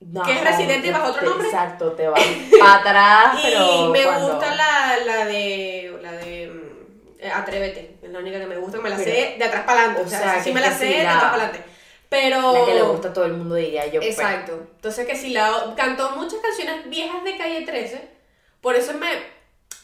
No, 0.00 0.22
¿Que 0.24 0.32
es 0.32 0.42
Residente 0.44 0.90
bajo 0.90 1.10
otro 1.10 1.28
nombre? 1.28 1.46
Exacto, 1.48 1.92
te 1.92 2.08
va 2.08 2.16
para 2.58 2.74
atrás, 2.80 3.40
y 3.40 3.42
pero 3.50 3.88
me 3.90 4.02
cuando- 4.02 4.28
gusta 4.32 4.54
la, 4.56 4.96
la 5.04 5.24
de. 5.26 5.98
La 6.02 6.12
de. 6.12 6.48
mm, 6.50 7.26
Atrévete. 7.34 7.98
Es 8.02 8.10
la 8.10 8.18
única 8.18 8.40
que 8.40 8.46
me 8.46 8.56
gusta, 8.56 8.78
me 8.78 8.90
la 8.90 8.96
Pero- 8.96 9.10
sé 9.10 9.36
de 9.38 9.44
atrás 9.44 9.62
para 9.64 9.78
adelante. 9.80 10.02
o 10.02 10.08
sea, 10.08 10.18
sea, 10.18 10.42
sí 10.42 10.52
me 10.52 10.60
la 10.60 10.72
sé 10.72 10.86
de 10.86 11.00
atrás 11.06 11.30
para 11.30 11.44
adelante. 11.44 11.62
Pero. 12.08 12.52
La 12.52 12.64
que 12.66 12.74
le 12.74 12.82
gusta 12.82 13.08
a 13.08 13.12
todo 13.12 13.24
el 13.26 13.34
mundo, 13.34 13.54
diría 13.54 13.86
yo. 13.86 14.00
pues. 14.00 14.18
Exacto. 14.18 14.66
Entonces 14.76 15.06
que 15.06 15.14
si 15.16 15.30
la 15.30 15.72
cantó 15.76 16.10
muchas 16.16 16.40
canciones 16.40 16.88
viejas 16.88 17.22
de 17.22 17.36
Calle 17.36 17.62
13, 17.64 18.08
por 18.60 18.74
eso 18.74 18.92
me, 18.94 19.06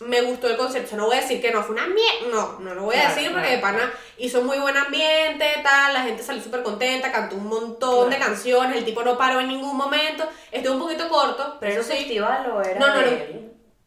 me 0.01 0.21
gustó 0.23 0.49
el 0.49 0.57
concierto. 0.57 0.87
O 0.87 0.89
sea, 0.91 0.99
no 0.99 1.07
voy 1.07 1.17
a 1.17 1.21
decir 1.21 1.41
que 1.41 1.51
no 1.51 1.63
fue 1.63 1.75
una 1.75 1.87
mierda, 1.87 2.29
no, 2.31 2.61
no 2.61 2.75
lo 2.75 2.83
voy 2.85 2.97
a 2.97 3.09
decir 3.09 3.31
porque 3.33 3.49
claro, 3.49 3.57
de 3.57 3.59
pana 3.59 3.93
hizo 4.19 4.43
muy 4.43 4.59
buen 4.59 4.77
ambiente, 4.77 5.45
tal, 5.63 5.93
la 5.95 6.03
gente 6.03 6.23
salió 6.23 6.43
súper 6.43 6.63
contenta, 6.63 7.11
cantó 7.13 7.37
un 7.37 7.47
montón 7.49 8.11
de 8.11 8.19
canciones, 8.19 8.77
el 8.77 8.85
tipo 8.85 9.03
no 9.03 9.19
paró 9.19 9.41
en 9.41 9.49
ningún 9.49 9.77
momento, 9.77 10.29
estuvo 10.53 10.75
un 10.75 10.81
poquito 10.81 11.09
corto, 11.09 11.57
¿Pero 11.61 11.73
era 11.73 11.81
eso 11.81 11.91
un 11.91 11.97
sí, 11.97 12.05
festival 12.05 12.51
o 12.51 12.63
era 12.63 12.79
No, 12.79 12.87
no, 12.89 13.01
no. 13.03 13.09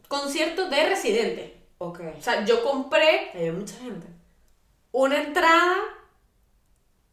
concierto 0.07 0.69
de 0.69 0.89
Residente. 0.89 1.57
Ok. 1.77 1.99
O 2.19 2.21
sea, 2.21 2.43
yo 2.45 2.63
compré 2.63 3.31
Había 3.33 3.53
mucha 3.53 3.75
gente. 3.77 4.07
una 4.91 5.17
entrada 5.21 5.77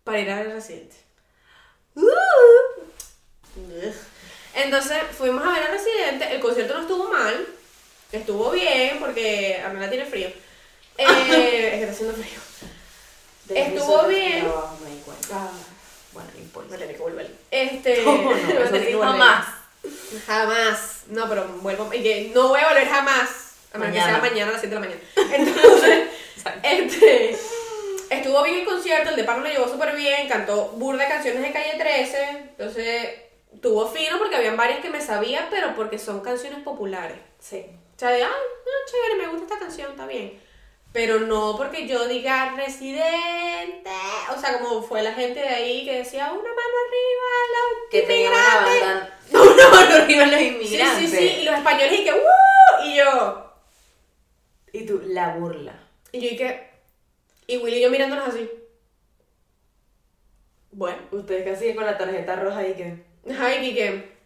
para 0.05 0.19
ir 0.21 0.31
a 0.31 0.37
ver 0.37 0.53
Residente. 0.55 0.97
Entonces 4.55 4.99
fuimos 5.17 5.45
a 5.45 5.53
ver 5.53 5.63
a 5.65 5.71
Residente, 5.71 6.35
el 6.35 6.41
concierto 6.41 6.75
no 6.75 6.81
estuvo 6.81 7.11
mal, 7.13 7.47
estuvo 8.13 8.51
bien 8.51 8.99
porque 8.99 9.61
Amela 9.65 9.89
tiene 9.91 10.05
frío. 10.07 10.29
Eh, 11.01 11.05
es 11.05 11.73
que 11.75 11.81
está 11.83 11.93
haciendo 11.93 12.15
frío. 12.17 12.41
Desde 13.45 13.77
Estuvo 13.77 14.09
bien. 14.09 14.45
de 14.45 14.51
abajo 14.51 14.79
me 14.83 14.91
di 14.91 14.97
cuenta. 15.03 15.27
Ah, 15.33 15.51
Bueno, 16.13 16.29
no 16.35 16.41
importa. 16.41 16.69
voy 16.71 16.77
a 16.77 16.81
tener 16.81 16.97
que 16.97 17.03
volver. 17.03 17.31
Este, 17.53 18.03
No, 18.05 18.13
no, 18.23 18.31
que 18.35 18.55
volver. 18.55 18.99
jamás. 19.01 19.47
Jamás. 20.27 21.03
No, 21.07 21.29
pero 21.29 21.47
vuelvo. 21.61 21.89
y 21.95 22.03
que 22.03 22.33
no 22.35 22.49
voy 22.49 22.61
a 22.61 22.69
volver 22.69 22.89
jamás. 22.89 23.29
A 23.73 23.79
menos 23.79 23.95
que 23.95 24.01
sea 24.01 24.07
Mañana. 24.19 24.29
mañana 24.29 24.49
a 24.49 24.53
las 24.53 24.61
7 24.61 24.75
de 24.75 24.81
la 24.81 24.87
mañana. 24.87 25.01
Entonces, 25.37 26.09
este. 26.65 27.39
Estuvo 28.11 28.43
bien 28.43 28.59
el 28.61 28.65
concierto, 28.65 29.11
el 29.11 29.17
de 29.17 29.25
Pablo 29.25 29.45
lo 29.45 29.51
llevó 29.51 29.69
súper 29.69 29.95
bien, 29.95 30.29
cantó 30.29 30.71
burda 30.71 31.03
de 31.05 31.09
canciones 31.11 31.43
de 31.43 31.53
calle 31.53 31.75
13. 31.79 32.23
Entonces, 32.57 33.09
tuvo 33.63 33.87
fino 33.87 34.19
porque 34.19 34.35
habían 34.37 34.57
varias 34.57 34.81
que 34.81 34.89
me 34.91 35.01
sabía, 35.01 35.47
pero 35.51 35.77
porque 35.77 35.99
son 35.99 36.21
canciones 36.21 36.61
populares. 36.65 37.19
Sí. 37.39 37.67
O 37.99 38.01
sea, 38.01 38.11
de, 38.11 38.23
ay, 38.23 38.31
no, 38.31 38.73
chévere, 38.89 39.17
me 39.17 39.27
gusta 39.27 39.55
esta 39.55 39.59
canción, 39.67 39.91
está 39.91 40.07
bien. 40.07 40.41
Pero 40.93 41.19
no 41.19 41.57
porque 41.57 41.89
yo 41.89 42.07
diga 42.07 42.55
residente. 42.55 43.91
O 44.33 44.41
sea, 44.41 44.61
como 44.61 44.83
fue 44.83 45.03
la 45.03 45.15
gente 45.15 45.41
de 45.41 45.49
ahí 45.49 45.85
que 45.85 45.97
decía 45.99 46.31
una 46.31 46.49
mano 46.49 46.77
arriba, 46.87 47.27
los 47.55 47.91
Que 47.91 48.03
una 48.05 48.15
inmigrantes". 48.15 49.13
No, 49.33 49.43
una 49.53 49.69
mano 49.69 49.95
arriba 49.97 50.27
los 50.27 50.39
Sí, 50.39 50.47
inmigrantes. 50.47 51.11
sí, 51.11 51.17
sí. 51.17 51.25
Y 51.41 51.45
los 51.45 51.57
españoles 51.57 52.01
y 52.01 52.05
que, 52.05 52.13
¡uh! 52.13 52.85
Y 52.85 52.97
yo. 52.99 53.53
Y 54.73 54.87
tú, 54.87 55.03
la 55.05 55.35
burla. 55.35 55.75
Y 56.13 56.21
yo 56.21 56.29
y 56.31 56.37
que. 56.37 56.71
Y 57.49 57.57
Willy 57.57 57.79
y 57.79 57.81
yo 57.83 57.91
mirándonos 57.91 58.29
así. 58.29 58.49
Bueno. 60.71 60.99
Ustedes 61.11 61.45
casi 61.45 61.75
con 61.75 61.85
la 61.85 61.99
tarjeta 61.99 62.37
roja 62.37 62.65
y 62.65 62.75
que. 62.75 63.05
Ay, 63.41 63.67
y 63.71 63.75
que. 63.75 64.19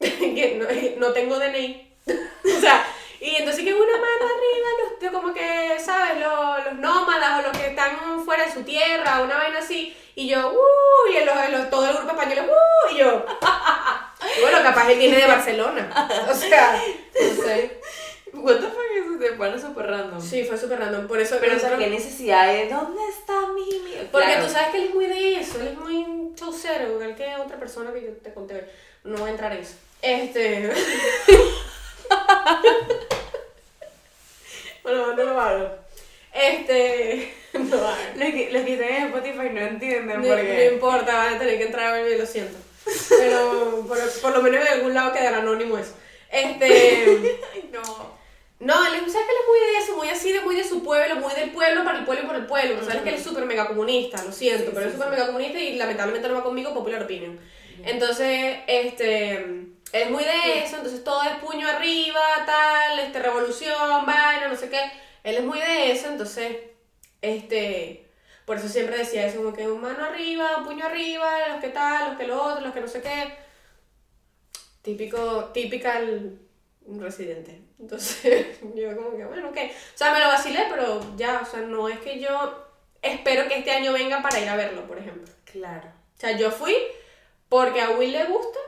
que 0.34 0.56
no, 0.58 1.06
no 1.06 1.12
tengo 1.14 1.38
DNI. 1.38 1.83
o 2.56 2.60
sea, 2.60 2.86
y 3.20 3.36
entonces 3.36 3.64
que 3.64 3.72
una 3.74 3.92
mano 3.92 4.24
arriba, 4.24 4.68
los, 5.00 5.10
como 5.12 5.32
que, 5.34 5.78
¿sabes? 5.82 6.18
Los, 6.20 6.64
los 6.66 6.74
nómadas 6.74 7.38
o 7.40 7.48
los 7.48 7.56
que 7.56 7.68
están 7.68 8.22
fuera 8.24 8.44
de 8.46 8.52
su 8.52 8.62
tierra, 8.62 9.22
una 9.22 9.36
vaina 9.36 9.58
así. 9.60 9.96
Y 10.14 10.28
yo, 10.28 10.52
¡uh! 10.52 11.10
Y 11.10 11.24
los, 11.24 11.50
los- 11.50 11.70
todo 11.70 11.88
el 11.88 11.96
grupo 11.96 12.12
español, 12.12 12.46
¡uh! 12.50 12.94
Y 12.94 12.98
yo. 12.98 13.26
y 14.36 14.40
bueno, 14.42 14.58
capaz 14.62 14.90
él 14.90 14.98
viene 14.98 15.16
de 15.16 15.26
Barcelona. 15.26 16.08
O 16.30 16.34
sea, 16.34 16.80
no 17.20 17.42
sé. 17.44 17.80
What 18.32 18.56
the 18.56 18.62
fuck 18.66 18.80
eso 18.98 19.18
te 19.18 19.32
pone 19.32 19.60
súper 19.60 19.86
random. 19.86 20.20
Sí, 20.20 20.44
fue 20.44 20.58
súper 20.58 20.78
random. 20.80 21.06
Por 21.06 21.20
eso. 21.20 21.36
Pero 21.40 21.56
o 21.56 21.58
sea, 21.58 21.76
qué 21.78 21.86
necesidad 21.88 22.46
de 22.52 22.68
dónde 22.68 23.00
está 23.08 23.46
mi 23.54 23.64
Porque 24.12 24.26
Claro. 24.26 24.46
tú 24.46 24.52
sabes 24.52 24.68
que 24.68 24.78
él 24.78 24.84
es 24.88 24.94
muy 24.94 25.06
de 25.06 25.40
eso, 25.40 25.60
él 25.60 25.68
es 25.68 25.78
muy 25.78 26.32
chaucero, 26.34 26.92
igual 26.92 27.14
que 27.14 27.34
otra 27.36 27.58
persona 27.58 27.92
que 27.92 28.02
yo 28.02 28.10
te 28.22 28.34
conté. 28.34 28.68
No 29.04 29.18
voy 29.18 29.28
a 29.28 29.32
entrar 29.32 29.52
en 29.52 29.58
eso. 29.60 29.74
Este. 30.02 30.72
Bueno, 34.82 35.14
no 35.16 35.24
lo 35.24 35.40
hago. 35.40 35.70
Este. 36.32 37.34
No 37.54 37.76
lo 37.76 37.86
hago. 37.86 37.96
Los 38.16 38.30
que, 38.30 38.50
los 38.50 38.62
que 38.64 38.72
están 38.74 38.88
en 38.88 39.02
Spotify 39.04 39.48
no 39.52 39.60
entienden 39.60 40.06
No, 40.20 40.26
por 40.26 40.36
no 40.36 40.42
qué. 40.42 40.70
importa, 40.74 41.14
van 41.14 41.34
a 41.34 41.38
tener 41.38 41.56
que 41.56 41.66
entrar 41.66 41.86
a 41.86 41.92
ver, 42.02 42.18
lo 42.18 42.26
siento. 42.26 42.58
Pero 43.08 43.84
por, 43.86 43.96
por 44.20 44.32
lo 44.36 44.42
menos 44.42 44.60
en 44.66 44.72
algún 44.72 44.92
lado 44.92 45.12
quedará 45.12 45.38
anónimo 45.38 45.78
eso. 45.78 45.94
Este. 46.30 47.38
No. 47.72 48.14
No, 48.60 48.74
¿sabes 48.74 48.92
que 49.02 49.08
él 49.08 49.12
es 49.40 49.48
muy 49.48 49.58
de 49.60 49.78
eso? 49.84 49.96
Muy 49.96 50.08
así, 50.08 50.32
de 50.32 50.40
muy 50.40 50.56
de 50.56 50.64
su 50.64 50.82
pueblo, 50.82 51.16
muy 51.16 51.32
del 51.34 51.50
pueblo 51.50 51.84
para 51.84 51.98
el 51.98 52.04
pueblo 52.04 52.24
y 52.24 52.26
por 52.26 52.36
el 52.36 52.46
pueblo. 52.46 52.82
Sabes 52.84 53.02
que 53.02 53.08
él 53.10 53.14
es 53.16 53.22
súper 53.22 53.44
mega 53.44 53.66
comunista, 53.68 54.22
lo 54.24 54.32
siento, 54.32 54.64
Sí, 54.66 54.70
pero 54.72 54.86
sí, 54.86 54.88
es 54.88 54.92
súper 54.94 55.08
sí. 55.08 55.10
mega 55.12 55.26
comunista 55.26 55.58
y 55.58 55.76
lamentablemente 55.76 56.28
no 56.28 56.34
va 56.34 56.42
conmigo, 56.44 56.72
popular 56.72 57.02
opinion. 57.02 57.38
Entonces, 57.84 58.56
este, 58.66 59.66
es 59.94 60.10
muy 60.10 60.24
de 60.24 60.64
eso, 60.64 60.76
entonces 60.76 61.04
todo 61.04 61.22
es 61.22 61.36
puño 61.36 61.68
arriba, 61.68 62.20
tal, 62.44 62.98
este, 62.98 63.20
revolución, 63.20 64.04
vaina, 64.04 64.48
no 64.48 64.56
sé 64.56 64.68
qué. 64.68 64.80
Él 65.22 65.36
es 65.36 65.44
muy 65.44 65.60
de 65.60 65.92
eso, 65.92 66.08
entonces, 66.08 66.56
este, 67.22 68.10
por 68.44 68.56
eso 68.56 68.68
siempre 68.68 68.98
decía 68.98 69.24
eso, 69.24 69.36
como 69.36 69.54
que 69.54 69.68
un 69.68 69.80
mano 69.80 70.04
arriba, 70.04 70.56
un 70.58 70.64
puño 70.64 70.84
arriba, 70.84 71.48
los 71.48 71.60
que 71.60 71.68
tal, 71.68 72.08
los 72.08 72.18
que 72.18 72.26
lo 72.26 72.42
otro, 72.42 72.62
los 72.62 72.74
que 72.74 72.80
no 72.80 72.88
sé 72.88 73.02
qué. 73.02 73.34
Típico, 74.82 75.44
typical 75.52 76.40
residente. 76.88 77.62
Entonces, 77.78 78.58
yo 78.74 78.96
como 78.96 79.16
que, 79.16 79.24
bueno, 79.26 79.50
ok. 79.50 79.58
O 79.58 79.96
sea, 79.96 80.12
me 80.12 80.18
lo 80.18 80.26
vacilé, 80.26 80.66
pero 80.70 81.16
ya, 81.16 81.40
o 81.40 81.46
sea, 81.46 81.60
no 81.60 81.88
es 81.88 82.00
que 82.00 82.18
yo 82.18 82.66
espero 83.00 83.46
que 83.46 83.58
este 83.58 83.70
año 83.70 83.92
venga 83.92 84.20
para 84.22 84.40
ir 84.40 84.48
a 84.48 84.56
verlo, 84.56 84.88
por 84.88 84.98
ejemplo. 84.98 85.32
Claro. 85.44 85.86
O 85.86 86.20
sea, 86.20 86.36
yo 86.36 86.50
fui 86.50 86.76
porque 87.48 87.80
a 87.80 87.90
Will 87.90 88.10
le 88.10 88.24
gusta 88.24 88.58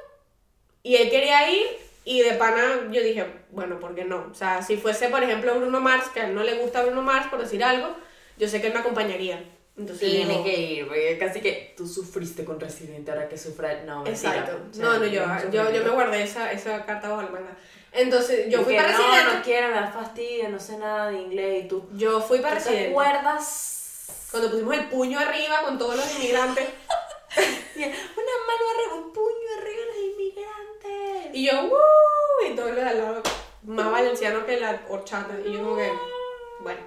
y 0.86 0.96
él 0.96 1.10
quería 1.10 1.50
ir 1.50 1.66
y 2.04 2.20
de 2.22 2.34
pana 2.34 2.88
yo 2.92 3.02
dije, 3.02 3.26
bueno, 3.50 3.80
¿por 3.80 3.94
qué 3.94 4.04
no? 4.04 4.28
O 4.30 4.34
sea, 4.34 4.62
si 4.62 4.76
fuese, 4.76 5.08
por 5.08 5.22
ejemplo, 5.22 5.54
Bruno 5.58 5.80
Mars, 5.80 6.08
que 6.14 6.20
a 6.20 6.26
él 6.28 6.34
no 6.34 6.42
le 6.44 6.54
gusta 6.58 6.82
Bruno 6.84 7.02
Mars, 7.02 7.26
por 7.28 7.40
decir 7.40 7.64
algo, 7.64 7.88
yo 8.38 8.48
sé 8.48 8.60
que 8.60 8.68
él 8.68 8.72
me 8.74 8.80
acompañaría. 8.80 9.42
Entonces, 9.76 10.10
Tiene 10.10 10.42
que 10.42 10.56
ir, 10.58 10.86
porque 10.86 11.18
casi 11.18 11.40
que 11.40 11.74
tú 11.76 11.86
sufriste 11.86 12.44
con 12.44 12.58
Residente, 12.58 13.10
ahora 13.10 13.28
que 13.28 13.36
sufra. 13.36 13.82
No. 13.84 14.06
Exacto. 14.06 14.58
O 14.70 14.74
sea, 14.74 14.84
No, 14.84 14.98
no, 14.98 15.06
yo, 15.06 15.26
no 15.26 15.50
yo, 15.50 15.70
yo 15.70 15.82
me 15.84 15.90
guardé 15.90 16.22
esa, 16.22 16.50
esa 16.52 16.84
carta 16.86 17.08
bajo 17.10 17.22
la 17.22 17.28
manga. 17.30 17.56
Entonces, 17.92 18.48
yo 18.48 18.60
Y 18.60 18.64
fui 18.64 18.74
que 18.74 18.80
para 18.80 18.92
no, 18.92 18.98
Residente. 18.98 19.34
no 19.36 19.42
quiero, 19.42 19.68
me 19.68 19.74
da 19.74 19.88
fastidio, 19.90 20.48
no 20.48 20.60
sé 20.60 20.78
nada 20.78 21.10
de 21.10 21.18
inglés 21.18 21.64
y 21.64 21.68
tú. 21.68 21.86
Yo 21.94 22.20
fui 22.22 22.38
para 22.38 22.56
¿Tú 22.56 22.64
te 22.64 22.70
Residente. 22.70 22.90
acuerdas? 22.90 24.06
Cuando 24.30 24.50
pusimos 24.50 24.76
el 24.78 24.88
puño 24.88 25.18
arriba 25.18 25.62
con 25.62 25.76
todos 25.78 25.96
los 25.96 26.14
inmigrantes. 26.16 26.64
Una 27.76 27.86
mano 27.86 28.64
arriba, 28.74 28.94
un 28.94 29.12
puño 29.12 29.48
arriba 29.58 29.80
de 29.80 29.86
los 29.86 29.96
inmigrantes. 30.12 30.75
Y 31.32 31.46
yo, 31.46 31.64
¡uh! 31.64 32.50
Y 32.50 32.54
todos 32.54 32.68
los 32.68 32.76
de 32.76 32.82
al 32.82 32.98
lado, 32.98 33.22
más 33.62 33.90
valenciano 33.90 34.44
que 34.46 34.60
la 34.60 34.82
horchata. 34.88 35.34
Y 35.44 35.52
yo, 35.52 35.64
como 35.64 35.76
que, 35.76 35.92
bueno. 36.60 36.80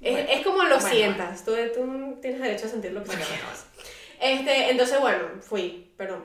Es, 0.00 0.12
Bueno. 0.12 0.28
es 0.30 0.44
como 0.44 0.62
lo 0.62 0.76
Bueno, 0.76 0.88
sientas. 0.88 1.44
Tú, 1.44 1.52
tú 1.74 2.18
tienes 2.22 2.40
derecho 2.40 2.66
a 2.66 2.70
sentir 2.70 2.92
lo 2.92 3.02
que 3.02 3.08
Bueno, 3.08 3.24
quieras. 3.26 3.66
Este, 4.20 4.70
entonces, 4.70 5.00
bueno, 5.00 5.28
fui, 5.40 5.92
pero. 5.96 6.24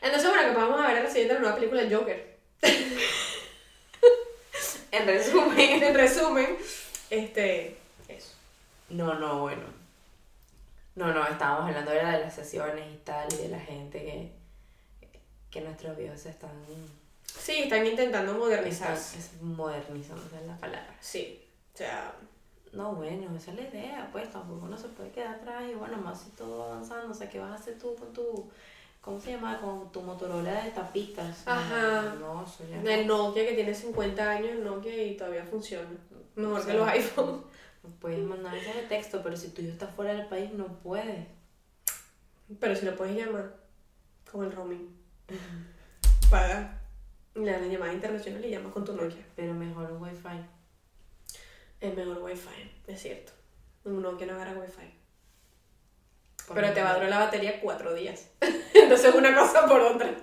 Entonces, 0.00 0.28
bueno, 0.28 0.48
que 0.48 0.56
vamos 0.56 0.80
a 0.80 0.92
ver 0.92 1.06
siguiente 1.08 1.34
la 1.34 1.40
nueva 1.40 1.54
película 1.56 1.82
Joker. 1.90 2.38
En 4.92 5.06
resumen. 5.06 5.82
En 5.82 5.94
resumen, 5.94 6.58
este. 7.08 7.78
Eso. 8.08 8.34
No, 8.90 9.14
no, 9.14 9.40
bueno. 9.40 9.62
No, 10.94 11.14
no, 11.14 11.26
estábamos 11.26 11.68
hablando 11.68 11.90
de 11.92 12.02
las 12.02 12.34
sesiones 12.34 12.84
y 12.92 12.98
tal, 12.98 13.32
y 13.32 13.36
de 13.38 13.48
la 13.48 13.58
gente 13.58 14.02
que, 14.02 14.30
que 15.52 15.60
nuestros 15.60 15.96
videos 15.96 16.20
se 16.20 16.30
están, 16.30 16.50
Sí, 17.24 17.62
están 17.62 17.86
intentando 17.86 18.34
modernizarse. 18.34 19.18
es 19.18 19.40
modernizando, 19.42 20.22
esa 20.26 20.40
es 20.40 20.46
la 20.46 20.56
palabra. 20.56 20.96
Sí. 21.00 21.40
O 21.74 21.76
sea, 21.78 22.12
No, 22.72 22.94
bueno, 22.94 23.36
esa 23.36 23.50
es 23.50 23.56
la 23.58 23.68
idea, 23.68 24.08
pues 24.12 24.32
tampoco 24.32 24.64
uno 24.64 24.78
se 24.78 24.88
puede 24.88 25.10
quedar 25.10 25.34
atrás 25.36 25.62
y 25.70 25.74
bueno, 25.74 25.98
más 25.98 26.22
si 26.22 26.30
todo 26.30 26.58
va 26.60 26.72
avanzando, 26.72 27.10
o 27.12 27.14
sea, 27.14 27.28
¿qué 27.28 27.38
vas 27.38 27.50
a 27.52 27.54
hacer 27.56 27.78
tú 27.78 27.94
con 27.96 28.12
tu, 28.14 28.50
¿cómo 29.02 29.20
se 29.20 29.32
llama? 29.32 29.60
Con 29.60 29.92
tu 29.92 30.00
Motorola 30.00 30.64
de 30.64 30.70
tapitas. 30.70 31.42
Ajá. 31.46 32.14
No, 32.18 32.42
eso 32.44 32.64
ya 32.66 32.80
el 32.94 33.06
Nokia 33.06 33.46
que 33.46 33.52
tiene 33.54 33.74
50 33.74 34.30
años, 34.30 34.58
Nokia 34.60 35.02
y 35.04 35.16
todavía 35.18 35.44
funciona. 35.44 35.86
Mejor 36.34 36.60
Sí. 36.62 36.66
que 36.68 36.72
los 36.74 36.88
iPhones. 36.88 37.42
No 37.82 37.90
puedes 38.00 38.20
mandar 38.20 38.54
mensaje 38.54 38.82
de 38.82 38.86
texto, 38.88 39.20
pero 39.22 39.36
si 39.36 39.48
tu 39.48 39.60
hijo 39.60 39.72
está 39.72 39.88
fuera 39.88 40.14
del 40.14 40.26
país 40.26 40.50
no 40.52 40.66
puedes. 40.82 41.26
Pero 42.60 42.74
si 42.76 42.86
lo 42.86 42.96
puedes 42.96 43.16
llamar 43.16 43.54
con 44.30 44.44
el 44.44 44.52
roaming. 44.52 44.88
Paga. 46.30 46.78
La 47.34 47.58
llamada 47.58 47.92
internacional 47.92 48.44
y 48.44 48.50
llamas 48.50 48.72
con 48.72 48.84
tu 48.84 48.94
Nokia. 48.94 49.24
Pero 49.36 49.54
mejor 49.54 49.90
un 49.92 50.02
wifi. 50.02 50.44
Es 51.82 51.96
mejor 51.96 52.22
Wi-Fi, 52.22 52.70
es 52.86 53.02
cierto. 53.02 53.32
Un 53.84 54.02
Nokia 54.02 54.24
no 54.28 54.34
agarra 54.34 54.52
Wi-Fi. 54.52 54.94
Por 56.46 56.54
Pero 56.54 56.72
te 56.72 56.80
va 56.80 56.90
a 56.90 56.94
durar 56.94 57.10
la 57.10 57.18
batería 57.18 57.60
cuatro 57.60 57.92
días. 57.92 58.28
Entonces 58.74 59.12
una 59.12 59.34
cosa 59.34 59.66
por 59.66 59.80
otra. 59.80 60.14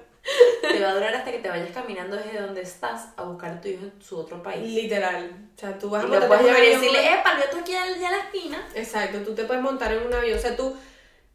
Te 0.61 0.79
va 0.81 0.91
a 0.91 0.93
durar 0.93 1.13
hasta 1.13 1.31
que 1.31 1.39
te 1.39 1.49
vayas 1.49 1.71
caminando 1.71 2.15
desde 2.15 2.39
donde 2.39 2.61
estás 2.61 3.09
a 3.17 3.23
buscar 3.23 3.51
a 3.51 3.61
tu 3.61 3.67
hijo 3.67 3.83
en 3.83 4.01
su 4.01 4.17
otro 4.17 4.41
país. 4.41 4.73
Literal. 4.73 5.49
O 5.53 5.59
sea, 5.59 5.77
tú 5.77 5.89
vas 5.89 6.05
a 6.05 6.07
Y 6.07 6.11
un 6.11 6.29
ver 6.29 6.63
y 6.63 6.75
decirle, 6.75 7.13
epa, 7.13 7.37
yo 7.37 7.43
estoy 7.43 7.59
aquí 7.59 7.71
ya 7.73 8.07
a 8.07 8.11
la 8.11 8.19
esquina. 8.19 8.65
Exacto, 8.73 9.19
tú 9.19 9.35
te 9.35 9.43
puedes 9.43 9.61
montar 9.61 9.91
en 9.91 10.07
un 10.07 10.13
avión. 10.13 10.37
O 10.37 10.41
sea, 10.41 10.55
tú 10.55 10.77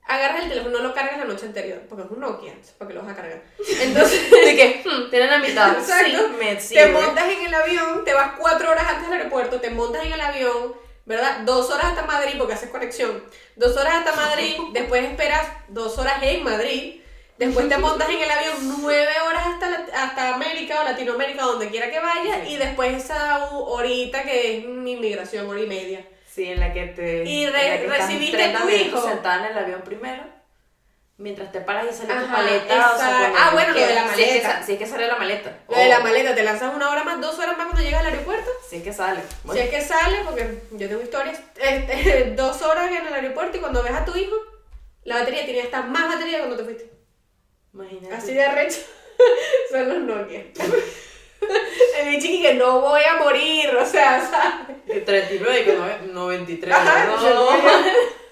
agarras 0.07 0.43
el 0.45 0.49
teléfono, 0.51 0.79
no 0.79 0.89
lo 0.89 0.95
cargas 0.95 1.19
la 1.19 1.25
noche 1.25 1.47
anterior, 1.47 1.81
porque 1.89 2.05
es 2.05 2.11
un 2.11 2.21
Nokia, 2.21 2.53
¿para 2.79 2.89
qué 2.89 2.95
lo 2.95 3.03
vas 3.03 3.13
a 3.13 3.17
cargar? 3.17 3.43
Entonces, 3.81 4.31
De 4.45 4.57
que, 4.57 4.83
hmm, 4.85 5.11
tienen 5.11 5.31
la 5.31 5.39
mitad. 5.39 5.73
Exacto. 5.79 6.29
Sí, 6.61 6.75
te 6.75 6.87
montas 6.89 7.25
en 7.29 7.47
el 7.47 7.55
avión, 7.55 8.05
te 8.05 8.13
vas 8.15 8.33
cuatro 8.39 8.71
horas 8.71 8.85
antes 8.89 9.09
del 9.09 9.19
aeropuerto, 9.19 9.61
te 9.61 9.71
montas 9.71 10.05
en 10.05 10.13
el 10.13 10.21
avión, 10.21 10.75
¿verdad? 11.07 11.41
Dos 11.41 11.71
horas 11.71 11.87
hasta 11.87 12.03
Madrid, 12.07 12.35
porque 12.39 12.55
haces 12.55 12.71
conexión. 12.71 13.25
Dos 13.57 13.77
horas 13.77 13.95
hasta 13.97 14.13
Madrid, 14.15 14.57
después 14.73 15.05
esperas 15.05 15.47
dos 15.69 15.99
horas 15.99 16.23
en 16.23 16.43
Madrid. 16.45 17.01
Después 17.37 17.69
te 17.69 17.79
montas 17.79 18.09
en 18.11 18.21
el 18.21 18.31
avión 18.31 18.55
nueve 18.81 19.13
horas 19.27 19.43
hasta, 19.47 19.69
la- 19.69 20.05
hasta 20.05 20.35
América 20.35 20.83
o 20.83 20.85
Latinoamérica, 20.85 21.43
donde 21.43 21.69
quiera 21.69 21.91
que 21.91 21.99
vayas, 21.99 22.47
Sí. 22.47 22.53
y 22.55 22.57
después 22.59 23.03
esa 23.03 23.47
horita 23.51 24.23
que 24.23 24.59
es 24.59 24.65
mi 24.67 24.93
inmigración, 24.93 25.49
hora 25.49 25.61
y 25.61 25.67
media. 25.67 26.07
Sí, 26.35 26.51
en 26.51 26.59
la 26.61 26.73
que 26.73 26.87
te. 26.87 27.25
Y 27.25 27.47
re- 27.47 27.81
que 27.83 27.87
recibiste 27.89 28.37
30 28.37 28.61
tu 28.63 28.69
hijo. 28.69 29.09
sentada 29.09 29.47
en 29.47 29.53
el 29.53 29.59
avión 29.65 29.83
primero. 29.83 30.23
Mientras 31.17 31.53
te 31.53 31.61
paras 31.61 31.87
y 31.89 31.95
sale 31.95 32.09
tu 32.13 32.25
Ajá, 32.25 32.27
maleta. 32.27 32.93
O 32.93 32.99
sea, 32.99 33.33
Ah, 33.39 33.51
bueno, 33.53 33.73
lo 33.73 33.81
de 33.87 33.95
la 33.95 34.03
Si 34.15 34.23
es 34.23 34.27
que 34.29 34.33
maleta. 34.43 34.49
sa- 34.61 34.67
Si 34.67 34.73
es 34.73 34.79
que 34.81 34.87
sale 34.87 35.07
la 35.07 35.15
maleta. 35.15 35.57
Lo 35.69 35.77
de 35.79 35.89
la 35.89 35.99
Oh, 36.01 36.03
maleta, 36.03 36.35
te 36.35 36.43
lanzas 36.43 36.75
una 36.75 36.91
hora 36.91 37.05
más, 37.05 37.21
dos 37.21 37.39
horas 37.39 37.57
más 37.57 37.67
cuando 37.69 37.83
llegas 37.83 38.01
al 38.01 38.07
aeropuerto. 38.13 38.51
Si 38.69 38.77
es 38.77 38.83
que 38.83 38.93
sale. 38.93 39.21
Si 39.21 39.47
Bueno, 39.47 39.63
es 39.63 39.71
que 39.71 39.81
sale, 39.81 40.19
porque 40.25 40.59
yo 40.73 40.89
tengo 40.89 41.03
historias, 41.03 41.39
este, 41.61 42.33
dos 42.37 42.61
horas 42.63 42.91
en 42.91 43.07
el 43.07 43.15
aeropuerto 43.15 43.57
y 43.57 43.61
cuando 43.61 43.85
ves 43.85 43.93
a 43.93 44.05
tu 44.05 44.17
hijo, 44.17 44.35
la 45.05 45.21
batería 45.21 45.45
tiene 45.45 45.63
hasta 45.63 45.83
más 45.83 46.09
batería 46.09 46.39
cuando 46.39 46.57
te 46.57 46.65
fuiste. 46.65 46.91
imagínate. 47.73 48.13
Así 48.17 48.35
de 48.35 48.49
recho 48.49 48.81
son 49.71 49.89
los 49.89 49.99
Nokia. 49.99 50.43
El 52.01 52.09
bicho 52.11 52.29
que 52.43 52.55
no 52.55 52.81
voy 52.81 53.01
a 53.03 53.23
morir, 53.23 53.75
o 53.77 53.87
sea, 53.87 54.21
¿sabes? 54.21 54.85
De 54.87 55.01
39 55.01 55.61
y 55.61 55.65
que 55.65 55.73
no- 55.75 56.13
93. 56.13 56.75
Ajá, 56.75 57.05
no. 57.07 57.23
yo 57.23 57.51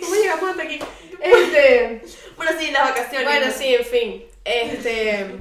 ¿Cómo 0.00 0.14
llegamos 0.14 0.50
hasta 0.50 0.62
aquí? 0.62 0.78
Este, 1.20 2.02
Bueno, 2.36 2.52
sí, 2.58 2.70
las 2.70 2.90
vacaciones. 2.90 3.26
bueno, 3.28 3.46
¿no? 3.46 3.52
sí, 3.52 3.74
en 3.74 3.84
fin. 3.84 4.24
Este, 4.44 5.36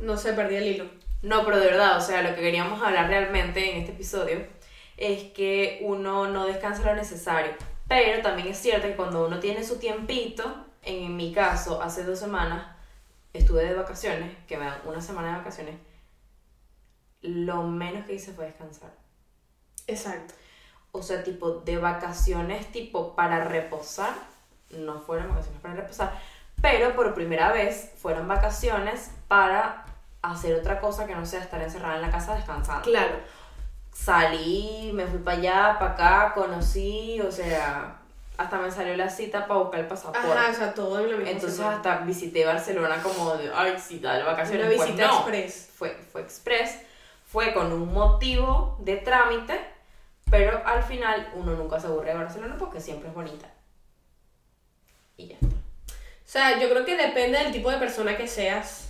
no 0.00 0.16
sé, 0.16 0.32
perdí 0.32 0.56
el 0.56 0.66
hilo. 0.66 0.86
No, 1.22 1.44
pero 1.44 1.58
de 1.60 1.66
verdad, 1.68 1.96
o 1.96 2.00
sea, 2.00 2.22
lo 2.22 2.34
que 2.34 2.42
queríamos 2.42 2.82
hablar 2.82 3.08
realmente 3.08 3.70
en 3.70 3.78
este 3.78 3.92
episodio 3.92 4.46
es 4.96 5.22
que 5.32 5.78
uno 5.82 6.26
no 6.26 6.46
descansa 6.46 6.82
lo 6.84 6.94
necesario. 6.94 7.52
Pero 7.88 8.22
también 8.22 8.48
es 8.48 8.58
cierto 8.58 8.88
que 8.88 8.96
cuando 8.96 9.26
uno 9.26 9.38
tiene 9.38 9.62
su 9.64 9.78
tiempito, 9.78 10.66
en 10.82 11.16
mi 11.16 11.32
caso, 11.32 11.80
hace 11.80 12.02
dos 12.02 12.18
semanas, 12.18 12.73
estuve 13.34 13.64
de 13.64 13.74
vacaciones, 13.74 14.34
que 14.46 14.56
me 14.56 14.64
dan 14.64 14.80
una 14.86 15.00
semana 15.00 15.32
de 15.32 15.38
vacaciones, 15.38 15.76
lo 17.20 17.64
menos 17.64 18.06
que 18.06 18.14
hice 18.14 18.32
fue 18.32 18.46
descansar. 18.46 18.92
Exacto. 19.86 20.34
O 20.92 21.02
sea, 21.02 21.24
tipo, 21.24 21.50
de 21.50 21.76
vacaciones, 21.76 22.70
tipo, 22.70 23.14
para 23.16 23.44
reposar, 23.44 24.14
no 24.70 25.00
fueron 25.00 25.30
vacaciones 25.30 25.60
para 25.60 25.74
reposar, 25.74 26.18
pero 26.62 26.94
por 26.94 27.12
primera 27.14 27.52
vez 27.52 27.92
fueron 27.96 28.28
vacaciones 28.28 29.10
para 29.28 29.84
hacer 30.22 30.54
otra 30.54 30.80
cosa 30.80 31.06
que 31.06 31.14
no 31.14 31.26
sea 31.26 31.40
estar 31.40 31.60
encerrada 31.60 31.96
en 31.96 32.02
la 32.02 32.10
casa 32.10 32.36
descansando. 32.36 32.82
Claro. 32.82 33.16
Salí, 33.92 34.90
me 34.94 35.06
fui 35.06 35.18
para 35.18 35.38
allá, 35.38 35.76
para 35.78 35.92
acá, 35.92 36.34
conocí, 36.34 37.20
o 37.20 37.30
sea, 37.30 38.00
hasta 38.36 38.58
me 38.58 38.70
salió 38.70 38.96
la 38.96 39.08
cita 39.08 39.46
para 39.46 39.60
buscar 39.60 39.80
el 39.80 39.86
pasaporte. 39.86 40.18
Ajá, 40.26 40.50
o 40.50 40.54
sea, 40.54 40.74
todo 40.74 40.98
en 41.00 41.10
la 41.10 41.16
misma 41.16 41.30
Entonces 41.30 41.56
semana. 41.58 41.76
hasta 41.76 41.98
visité 41.98 42.44
Barcelona 42.44 43.00
como 43.02 43.36
de, 43.36 43.50
ay, 43.54 43.74
sí, 43.78 44.00
dale 44.00 44.24
vacaciones. 44.24 44.66
Una 44.66 44.76
Pues 44.76 44.88
visita 44.88 45.06
no, 45.06 45.14
express. 45.18 45.70
Fue, 45.76 45.90
fue 46.12 46.20
express, 46.22 46.78
fue 47.26 47.52
con 47.54 47.72
un 47.72 47.92
motivo 47.92 48.76
de 48.80 48.96
trámite, 48.96 49.60
pero 50.30 50.60
al 50.66 50.82
final 50.82 51.30
uno 51.34 51.52
nunca 51.52 51.78
se 51.78 51.86
aburre 51.86 52.10
de 52.12 52.18
Barcelona 52.18 52.56
porque 52.58 52.80
siempre 52.80 53.08
es 53.08 53.14
bonita. 53.14 53.46
Y 55.16 55.28
ya 55.28 55.34
está. 55.34 55.46
O 55.46 56.26
sea, 56.36 56.58
yo 56.58 56.68
creo 56.68 56.84
que 56.84 56.96
depende 56.96 57.38
del 57.38 57.52
tipo 57.52 57.70
de 57.70 57.76
persona 57.78 58.16
que 58.16 58.26
seas 58.26 58.88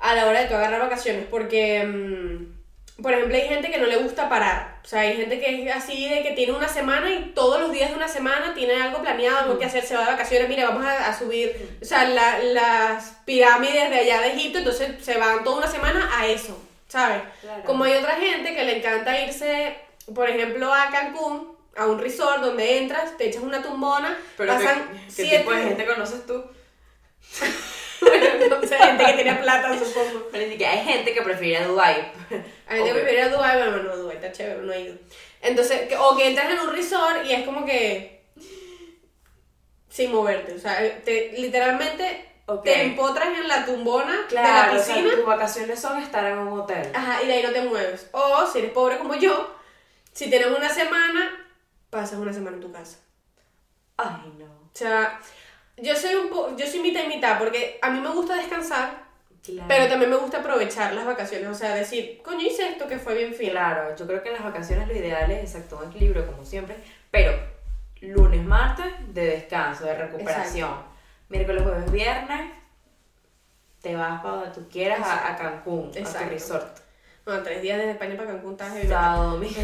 a 0.00 0.14
la 0.14 0.26
hora 0.26 0.40
de 0.40 0.48
tu 0.48 0.54
agarrar 0.54 0.80
vacaciones, 0.80 1.26
porque, 1.30 1.84
mm, 1.84 2.53
por 3.02 3.12
ejemplo, 3.12 3.34
hay 3.36 3.48
gente 3.48 3.70
que 3.70 3.78
no 3.78 3.86
le 3.86 3.96
gusta 3.96 4.28
parar. 4.28 4.78
O 4.84 4.86
sea, 4.86 5.00
hay 5.00 5.16
gente 5.16 5.40
que 5.40 5.66
es 5.68 5.74
así 5.74 6.08
de 6.08 6.22
que 6.22 6.30
tiene 6.32 6.52
una 6.52 6.68
semana 6.68 7.10
y 7.10 7.32
todos 7.34 7.60
los 7.60 7.72
días 7.72 7.90
de 7.90 7.96
una 7.96 8.06
semana 8.08 8.54
tiene 8.54 8.74
algo 8.80 9.00
planeado, 9.02 9.38
algo 9.38 9.58
que 9.58 9.64
hacer, 9.64 9.84
se 9.84 9.94
va 9.96 10.04
de 10.04 10.12
vacaciones, 10.12 10.48
mira, 10.48 10.68
vamos 10.68 10.84
a, 10.84 11.08
a 11.08 11.18
subir, 11.18 11.76
o 11.82 11.84
sea, 11.84 12.04
la- 12.08 12.38
las 12.38 13.16
pirámides 13.24 13.90
de 13.90 13.96
allá 13.96 14.20
de 14.20 14.32
Egipto, 14.34 14.58
entonces 14.58 15.04
se 15.04 15.16
van 15.18 15.42
toda 15.42 15.58
una 15.58 15.66
semana 15.66 16.08
a 16.18 16.26
eso, 16.26 16.56
¿sabes? 16.88 17.22
Claro. 17.40 17.64
Como 17.64 17.84
hay 17.84 17.94
otra 17.94 18.14
gente 18.16 18.54
que 18.54 18.62
le 18.64 18.78
encanta 18.78 19.20
irse, 19.20 19.76
por 20.14 20.28
ejemplo, 20.30 20.72
a 20.72 20.90
Cancún, 20.90 21.56
a 21.76 21.86
un 21.86 21.98
resort 21.98 22.42
donde 22.42 22.78
entras, 22.78 23.16
te 23.16 23.26
echas 23.28 23.42
una 23.42 23.60
tumbona, 23.62 24.16
Pero 24.36 24.52
pasan 24.54 24.88
¿qué, 24.92 24.98
qué 25.06 25.10
siete 25.10 25.38
tipo 25.38 25.50
de 25.52 25.62
gente 25.64 25.86
conoces 25.86 26.24
tú? 26.26 26.44
bueno, 28.00 28.26
no 28.60 28.66
sé, 28.66 28.76
gente 28.78 29.04
que 29.04 29.12
tiene 29.14 29.34
plata, 29.34 29.78
supongo. 29.78 30.28
Pero 30.32 30.46
ni 30.46 30.62
hay 30.64 30.84
gente 30.84 31.12
que 31.14 31.22
prefiere 31.22 31.64
Dubai. 31.66 32.12
A 32.68 32.74
gente 32.74 32.88
que 32.88 32.94
prefiere 32.94 33.22
a 33.22 33.28
Dubai, 33.28 33.56
bueno, 33.58 33.82
no, 33.82 33.96
Dubai 33.96 34.16
está 34.16 34.32
chévere, 34.32 34.62
no 34.62 34.72
he 34.72 34.80
ido. 34.80 34.96
Entonces, 35.42 35.88
o 35.98 36.16
que 36.16 36.28
entras 36.28 36.50
en 36.50 36.60
un 36.60 36.72
resort 36.74 37.24
y 37.24 37.32
es 37.32 37.44
como 37.44 37.64
que 37.64 38.24
sin 39.88 40.12
moverte, 40.12 40.54
o 40.54 40.58
sea, 40.58 40.76
te, 41.04 41.32
literalmente 41.38 42.30
Ok. 42.46 42.64
te 42.64 42.82
empotras 42.82 43.28
en 43.28 43.46
la 43.48 43.64
tumbona 43.64 44.26
Claro, 44.28 44.48
de 44.72 44.76
la 44.76 44.82
o 44.82 44.84
sea, 44.84 44.94
piscina 44.96 45.14
tus 45.16 45.24
vacaciones 45.26 45.80
son 45.80 46.02
estar 46.02 46.24
en 46.26 46.38
un 46.38 46.60
hotel. 46.60 46.90
ajá, 46.94 47.22
y 47.22 47.26
de 47.26 47.32
ahí 47.34 47.42
no 47.42 47.52
te 47.52 47.62
mueves. 47.62 48.08
O 48.12 48.46
si 48.46 48.58
eres 48.58 48.72
pobre 48.72 48.98
como 48.98 49.14
yo, 49.14 49.54
Si 50.12 50.28
tienes 50.30 50.48
una 50.48 50.68
semana, 50.68 51.46
pasas 51.90 52.18
una 52.18 52.32
semana 52.32 52.56
en 52.56 52.62
tu 52.62 52.70
casa. 52.72 52.98
Ay, 53.96 54.32
no. 54.38 54.44
O 54.46 54.70
sea, 54.72 55.20
yo 55.76 55.94
soy 55.96 56.14
un 56.14 56.28
po 56.28 56.56
yo 56.56 56.66
soy 56.66 56.80
mitad 56.80 57.02
y 57.04 57.08
mitad, 57.08 57.38
porque 57.38 57.78
a 57.82 57.90
mí 57.90 58.00
me 58.00 58.08
gusta 58.10 58.36
descansar, 58.36 59.04
Claro. 59.44 59.66
pero 59.68 59.88
también 59.88 60.10
me 60.10 60.16
gusta 60.16 60.38
aprovechar 60.38 60.94
las 60.94 61.04
vacaciones. 61.04 61.48
O 61.48 61.54
sea, 61.54 61.74
decir, 61.74 62.20
coño, 62.22 62.40
hice 62.40 62.66
esto 62.68 62.86
que 62.88 62.98
fue 62.98 63.14
bien 63.14 63.34
fino. 63.34 63.52
Claro, 63.52 63.94
yo 63.94 64.06
creo 64.06 64.22
que 64.22 64.28
en 64.30 64.34
las 64.36 64.44
vacaciones 64.44 64.88
lo 64.88 64.94
ideal 64.96 65.30
es 65.30 65.40
exacto 65.54 65.78
un 65.82 65.90
equilibrio, 65.90 66.26
como 66.26 66.44
siempre, 66.44 66.76
pero 67.10 67.32
lunes, 68.00 68.42
martes 68.44 68.86
de 69.14 69.26
descanso, 69.26 69.84
de 69.84 69.94
recuperación. 69.96 70.74
Miércoles, 71.28 71.62
jueves, 71.62 71.90
viernes, 71.92 72.50
te 73.82 73.94
vas 73.96 74.22
para 74.22 74.36
donde 74.36 74.50
tú 74.50 74.66
quieras, 74.70 75.00
a, 75.00 75.32
a 75.32 75.36
Cancún, 75.36 75.90
a 75.94 75.98
Exacto. 75.98 76.24
tu 76.28 76.30
resort. 76.34 76.78
Bueno, 77.24 77.42
tres 77.42 77.62
días 77.62 77.78
desde 77.78 77.92
España 77.92 78.16
para 78.16 78.30
Cancún 78.32 78.52
estás 78.52 78.72
viviendo. 78.74 78.94
Sábado, 78.94 79.30
domingo. 79.32 79.54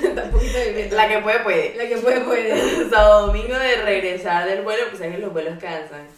Pero 0.00 0.14
tampoco. 0.14 0.44
La 0.90 1.08
que 1.08 1.18
puede, 1.18 1.38
puede. 1.40 1.74
La 1.76 1.88
que 1.88 1.96
puede, 1.98 2.20
puede. 2.22 2.90
Sábado, 2.90 3.26
domingo 3.28 3.54
de 3.56 3.76
regresar 3.82 4.48
del 4.48 4.62
vuelo, 4.62 4.82
pues 4.90 5.00
es 5.00 5.12
que 5.12 5.18
los 5.18 5.32
vuelos 5.32 5.58
cansan. 5.60 6.08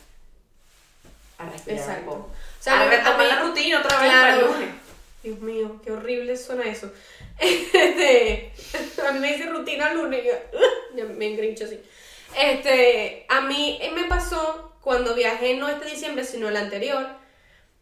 A 1.38 1.44
respirar 1.50 1.78
un 1.78 1.84
Exacto. 1.90 2.04
poco. 2.06 2.20
O 2.30 2.62
sea, 2.62 2.80
a 2.82 2.88
retomar 2.88 3.26
la 3.26 3.40
rutina 3.42 3.80
otra 3.80 4.00
vez 4.00 4.10
Claro. 4.10 4.22
para 4.22 4.34
el 4.36 4.52
lunes. 4.60 4.74
Dios 5.22 5.38
mío, 5.40 5.80
qué 5.84 5.92
horrible 5.92 6.36
suena 6.36 6.64
eso. 6.64 6.90
Este, 7.38 8.52
a 9.06 9.12
mí 9.12 9.18
me 9.18 9.32
dice 9.32 9.48
rutina 9.48 9.92
lunes 9.94 10.22
y 10.22 10.28
yo, 10.98 11.06
me 11.08 11.26
engrincho 11.26 11.64
así. 11.64 11.80
Este, 12.38 13.26
a 13.28 13.40
mí 13.40 13.80
me 13.94 14.04
pasó 14.04 14.72
cuando 14.80 15.14
viajé 15.14 15.56
no 15.56 15.68
este 15.68 15.86
diciembre, 15.86 16.24
sino 16.24 16.48
el 16.48 16.56
anterior, 16.56 17.06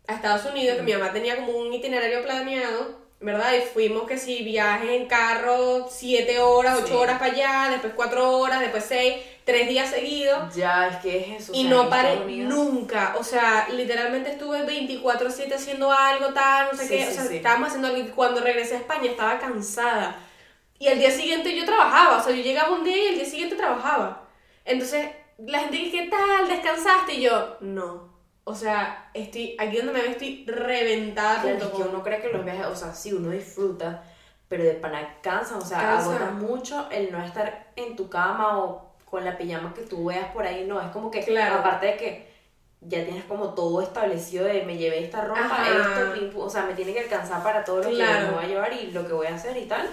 a 0.07 0.15
Estados 0.15 0.45
Unidos, 0.47 0.77
que 0.77 0.83
mi 0.83 0.93
mamá 0.93 1.13
tenía 1.13 1.37
como 1.37 1.53
un 1.53 1.73
itinerario 1.73 2.23
planeado, 2.23 2.99
¿verdad? 3.21 3.53
Y 3.55 3.61
fuimos 3.63 4.05
que 4.09 4.19
si 4.19 4.43
viajes 4.43 4.91
en 4.91 5.07
carro, 5.07 5.87
siete 5.91 6.41
horas, 6.41 6.79
ocho 6.79 6.87
Sí. 6.89 6.95
horas 6.95 7.19
para 7.19 7.33
allá, 7.33 7.69
después 7.71 7.93
cuatro 7.95 8.39
horas, 8.39 8.61
después 8.61 8.85
seis, 8.85 9.17
tres 9.45 9.69
días 9.69 9.91
seguidos. 9.91 10.55
Ya, 10.55 10.89
es 10.89 10.97
que 10.99 11.19
es 11.19 11.43
eso. 11.43 11.53
o 11.53 11.55
Y 11.55 11.63
sea, 11.63 11.71
no 11.71 11.89
paré 11.91 12.17
nunca, 12.27 13.15
o 13.19 13.25
sea, 13.25 13.69
literalmente 13.71 14.31
estuve 14.33 14.63
24/7 14.65 15.55
haciendo 15.55 15.93
algo, 15.93 16.33
tal, 16.33 16.69
no 16.73 16.79
sé 16.79 16.85
Sí, 16.87 16.89
qué, 16.97 17.09
o 17.09 17.11
sea, 17.13 17.25
estábamos 17.25 17.69
haciendo 17.69 17.89
algo 17.89 18.01
y 18.01 18.09
cuando 18.09 18.41
regresé 18.41 18.75
a 18.77 18.79
España 18.79 19.11
estaba 19.11 19.39
cansada. 19.39 20.17
Y 20.79 20.89
al 20.89 20.99
día 20.99 21.11
siguiente 21.11 21.55
yo 21.55 21.65
trabajaba, 21.67 22.17
o 22.19 22.23
sea, 22.25 22.35
yo 22.35 22.43
llegaba 22.43 22.71
un 22.73 22.85
día 22.85 22.97
y 22.97 23.07
el 23.09 23.15
día 23.17 23.25
siguiente 23.27 23.55
trabajaba. 23.57 24.27
Entonces, 24.65 25.11
la 25.39 25.61
gente 25.61 25.77
dice, 25.77 25.91
¿qué 25.93 26.09
tal? 26.09 26.49
¿Descansaste? 26.49 27.15
Y 27.15 27.23
yo, 27.23 27.57
no. 27.61 28.10
O 28.51 28.55
sea, 28.55 29.11
estoy, 29.15 29.57
aquí 29.59 29.77
donde 29.77 29.93
me 29.93 30.03
veo 30.03 30.11
estoy 30.11 30.45
reventada. 30.47 31.43
Claro, 31.43 31.57
es 31.59 31.65
que 31.71 31.83
uno 31.83 32.03
cree 32.03 32.21
que 32.21 32.29
los 32.33 32.45
viajes, 32.45 32.67
o 32.67 32.75
sea, 32.75 32.93
sí, 32.93 33.13
uno 33.13 33.31
disfruta, 33.31 34.03
pero 34.49 34.65
de 34.65 34.73
pana 34.75 35.17
cansa, 35.23 35.57
o 35.57 35.61
sea, 35.61 35.79
Cansa. 35.79 36.11
agota 36.17 36.31
mucho 36.33 36.89
el 36.91 37.13
no 37.13 37.23
estar 37.25 37.69
en 37.77 37.95
tu 37.95 38.09
cama 38.09 38.59
o 38.59 38.91
con 39.05 39.25
la 39.25 39.39
pijama 39.39 39.73
que 39.75 39.83
tú 39.83 40.07
veas 40.07 40.27
por 40.33 40.45
ahí, 40.45 40.65
no, 40.67 40.81
es 40.81 40.89
como 40.89 41.11
que, 41.11 41.23
Claro. 41.25 41.57
aparte 41.61 41.87
de 41.87 41.97
que 41.97 42.31
ya 42.81 43.05
tienes 43.05 43.25
como 43.25 43.55
todo 43.55 43.83
establecido 43.83 44.45
de 44.47 44.63
me 44.63 44.77
llevé 44.79 45.05
esta 45.05 45.21
ropa, 45.25 45.41
Ajá. 45.41 46.13
esto, 46.17 46.39
o 46.41 46.51
sea, 46.51 46.63
me 46.65 46.75
tiene 46.75 46.93
que 46.93 47.01
alcanzar 47.01 47.43
para 47.43 47.63
todo 47.65 47.83
lo 47.83 47.91
Claro. 47.91 48.19
que 48.21 48.27
me 48.27 48.33
voy 48.37 48.45
a 48.45 48.49
llevar 48.49 48.73
y 48.73 48.91
lo 48.91 49.07
que 49.07 49.13
voy 49.13 49.27
a 49.29 49.35
hacer 49.37 49.57
y 49.57 49.67
tal. 49.67 49.87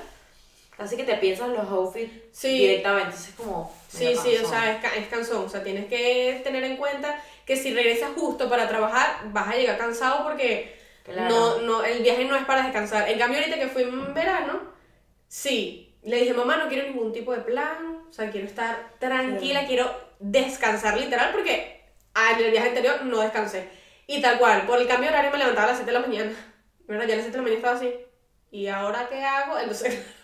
Así 0.78 0.96
que 0.96 1.04
te 1.04 1.16
piensas 1.16 1.50
los 1.50 1.68
outfits 1.70 2.12
Sí. 2.32 2.50
directamente, 2.60 3.06
entonces 3.10 3.30
es 3.30 3.36
como... 3.36 3.76
Sí, 3.88 4.16
sí, 4.22 4.38
o 4.38 4.48
sea, 4.48 4.72
es, 4.74 4.98
es 5.04 5.08
cansón. 5.08 5.46
O 5.46 5.50
sea, 5.50 5.64
tienes 5.64 5.86
que 5.88 6.42
tener 6.44 6.64
en 6.64 6.78
cuenta 6.78 7.20
que 7.46 7.56
si 7.56 7.74
regresas 7.74 8.12
justo 8.16 8.48
para 8.50 8.68
trabajar, 8.68 9.22
vas 9.32 9.48
a 9.48 9.56
llegar 9.56 9.78
cansado 9.78 10.24
porque 10.24 10.78
Claro. 11.04 11.30
no, 11.30 11.62
no, 11.62 11.84
el 11.86 12.04
viaje 12.04 12.26
no 12.26 12.36
es 12.36 12.46
para 12.46 12.64
descansar. 12.64 13.10
En 13.10 13.18
cambio, 13.18 13.40
ahorita 13.40 13.58
que 13.58 13.68
fui 13.70 13.84
en 13.84 14.14
verano, 14.14 14.60
sí, 15.28 15.96
le 16.04 16.18
dije, 16.18 16.34
mamá, 16.34 16.58
no 16.58 16.68
quiero 16.68 16.88
ningún 16.88 17.12
tipo 17.14 17.34
de 17.34 17.42
plan, 17.42 18.04
o 18.10 18.14
sea, 18.14 18.30
quiero 18.30 18.46
estar 18.46 18.92
tranquila, 19.00 19.66
quiero 19.66 19.90
descansar 20.20 20.98
literal 21.00 21.32
porque 21.32 21.82
en 22.34 22.46
el 22.46 22.52
viaje 22.52 22.70
anterior 22.70 23.04
no 23.06 23.20
descansé. 23.22 23.70
Y 24.06 24.22
tal 24.22 24.38
cual, 24.38 24.66
por 24.66 24.80
el 24.80 24.88
cambio 24.88 25.10
de 25.10 25.16
horario 25.16 25.32
me 25.32 25.38
levantaba 25.38 25.68
a 25.68 25.70
las 25.72 25.78
7 25.78 25.92
de 25.92 26.00
la 26.00 26.06
mañana, 26.06 26.32
¿verdad? 26.88 27.08
Ya 27.08 27.14
a 27.14 27.18
las 27.18 27.26
7 27.26 27.32
de 27.32 27.38
la 27.38 27.44
mañana 27.44 27.58
estaba 27.58 27.76
así. 27.78 27.94
¿Y 28.52 28.68
ahora 28.68 29.08
qué 29.10 29.22
hago? 29.24 29.58
Entonces, 29.60 29.98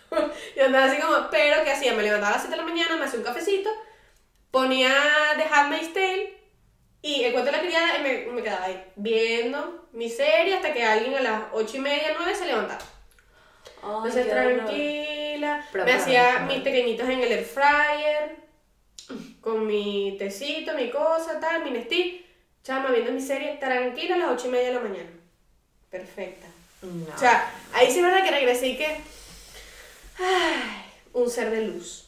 yo 0.56 0.64
andaba 0.64 0.86
así 0.86 1.00
como, 1.00 1.28
pero 1.30 1.64
¿qué 1.64 1.70
hacía? 1.70 1.94
Me 1.94 2.02
levantaba 2.02 2.34
a 2.34 2.36
las 2.36 2.42
7 2.42 2.56
de 2.56 2.62
la 2.62 2.68
mañana, 2.68 2.96
me 2.96 3.04
hacía 3.04 3.18
un 3.18 3.24
cafecito, 3.24 3.70
ponía 4.50 4.92
The 5.36 5.44
Handmaid's 5.44 5.92
Tale 5.92 6.34
y 7.02 7.24
el 7.24 7.32
cuento 7.32 7.50
de 7.50 7.56
la 7.56 7.62
criada 7.62 7.98
y 7.98 8.02
me, 8.02 8.32
me 8.32 8.42
quedaba 8.42 8.64
ahí 8.64 8.84
viendo 8.96 9.88
mi 9.92 10.08
serie 10.08 10.54
hasta 10.54 10.72
que 10.72 10.84
alguien 10.84 11.14
a 11.14 11.20
las 11.20 11.42
8 11.52 11.76
y 11.76 11.80
media, 11.80 12.14
9 12.16 12.34
se 12.34 12.46
levantaba. 12.46 12.82
Entonces, 13.82 14.30
tranquila, 14.30 15.66
me 15.72 15.92
hacía 15.92 16.38
mis 16.40 16.60
pequeñitos 16.60 17.06
en 17.06 17.20
el 17.20 17.32
air 17.32 17.44
fryer, 17.44 18.36
con 19.40 19.66
mi 19.66 20.16
tecito, 20.18 20.72
mi 20.72 20.90
cosa, 20.90 21.38
tal, 21.38 21.62
mi 21.64 21.70
Nestí, 21.70 22.24
chama, 22.62 22.90
viendo 22.90 23.12
mi 23.12 23.20
serie, 23.20 23.58
tranquila 23.60 24.14
a 24.14 24.18
las 24.18 24.30
8 24.30 24.46
y 24.46 24.50
media 24.50 24.68
de 24.68 24.74
la 24.74 24.80
mañana. 24.80 25.10
Perfecta. 25.90 26.46
No. 26.80 27.14
O 27.14 27.18
sea, 27.18 27.50
ahí 27.72 27.90
sí 27.90 27.98
es 27.98 28.04
verdad 28.04 28.24
que 28.24 28.30
regresé 28.30 28.68
y 28.68 28.76
que. 28.76 28.96
Ay, 30.18 30.84
un 31.12 31.28
ser 31.30 31.50
de 31.50 31.62
luz. 31.62 32.06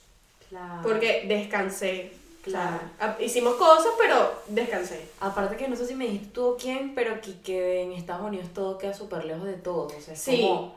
Claro. 0.48 0.82
Porque 0.82 1.24
descansé. 1.26 2.12
Claro. 2.42 2.76
O 2.76 2.98
sea, 2.98 3.16
a- 3.18 3.22
hicimos 3.22 3.56
cosas, 3.56 3.92
pero 3.98 4.42
descansé. 4.48 5.08
Aparte 5.20 5.56
que 5.56 5.66
no 5.68 5.74
sé 5.74 5.86
si 5.86 5.94
me 5.96 6.04
dijiste 6.06 6.28
tú 6.32 6.44
o 6.46 6.56
quién, 6.56 6.94
pero 6.94 7.14
aquí 7.14 7.40
que 7.44 7.82
en 7.82 7.92
Estados 7.92 8.24
Unidos 8.26 8.48
todo 8.54 8.78
queda 8.78 8.94
súper 8.94 9.24
lejos 9.24 9.44
de 9.44 9.54
todo. 9.54 9.86
O 9.88 10.00
sea, 10.00 10.14
es 10.14 10.20
Sí. 10.20 10.42
como, 10.42 10.76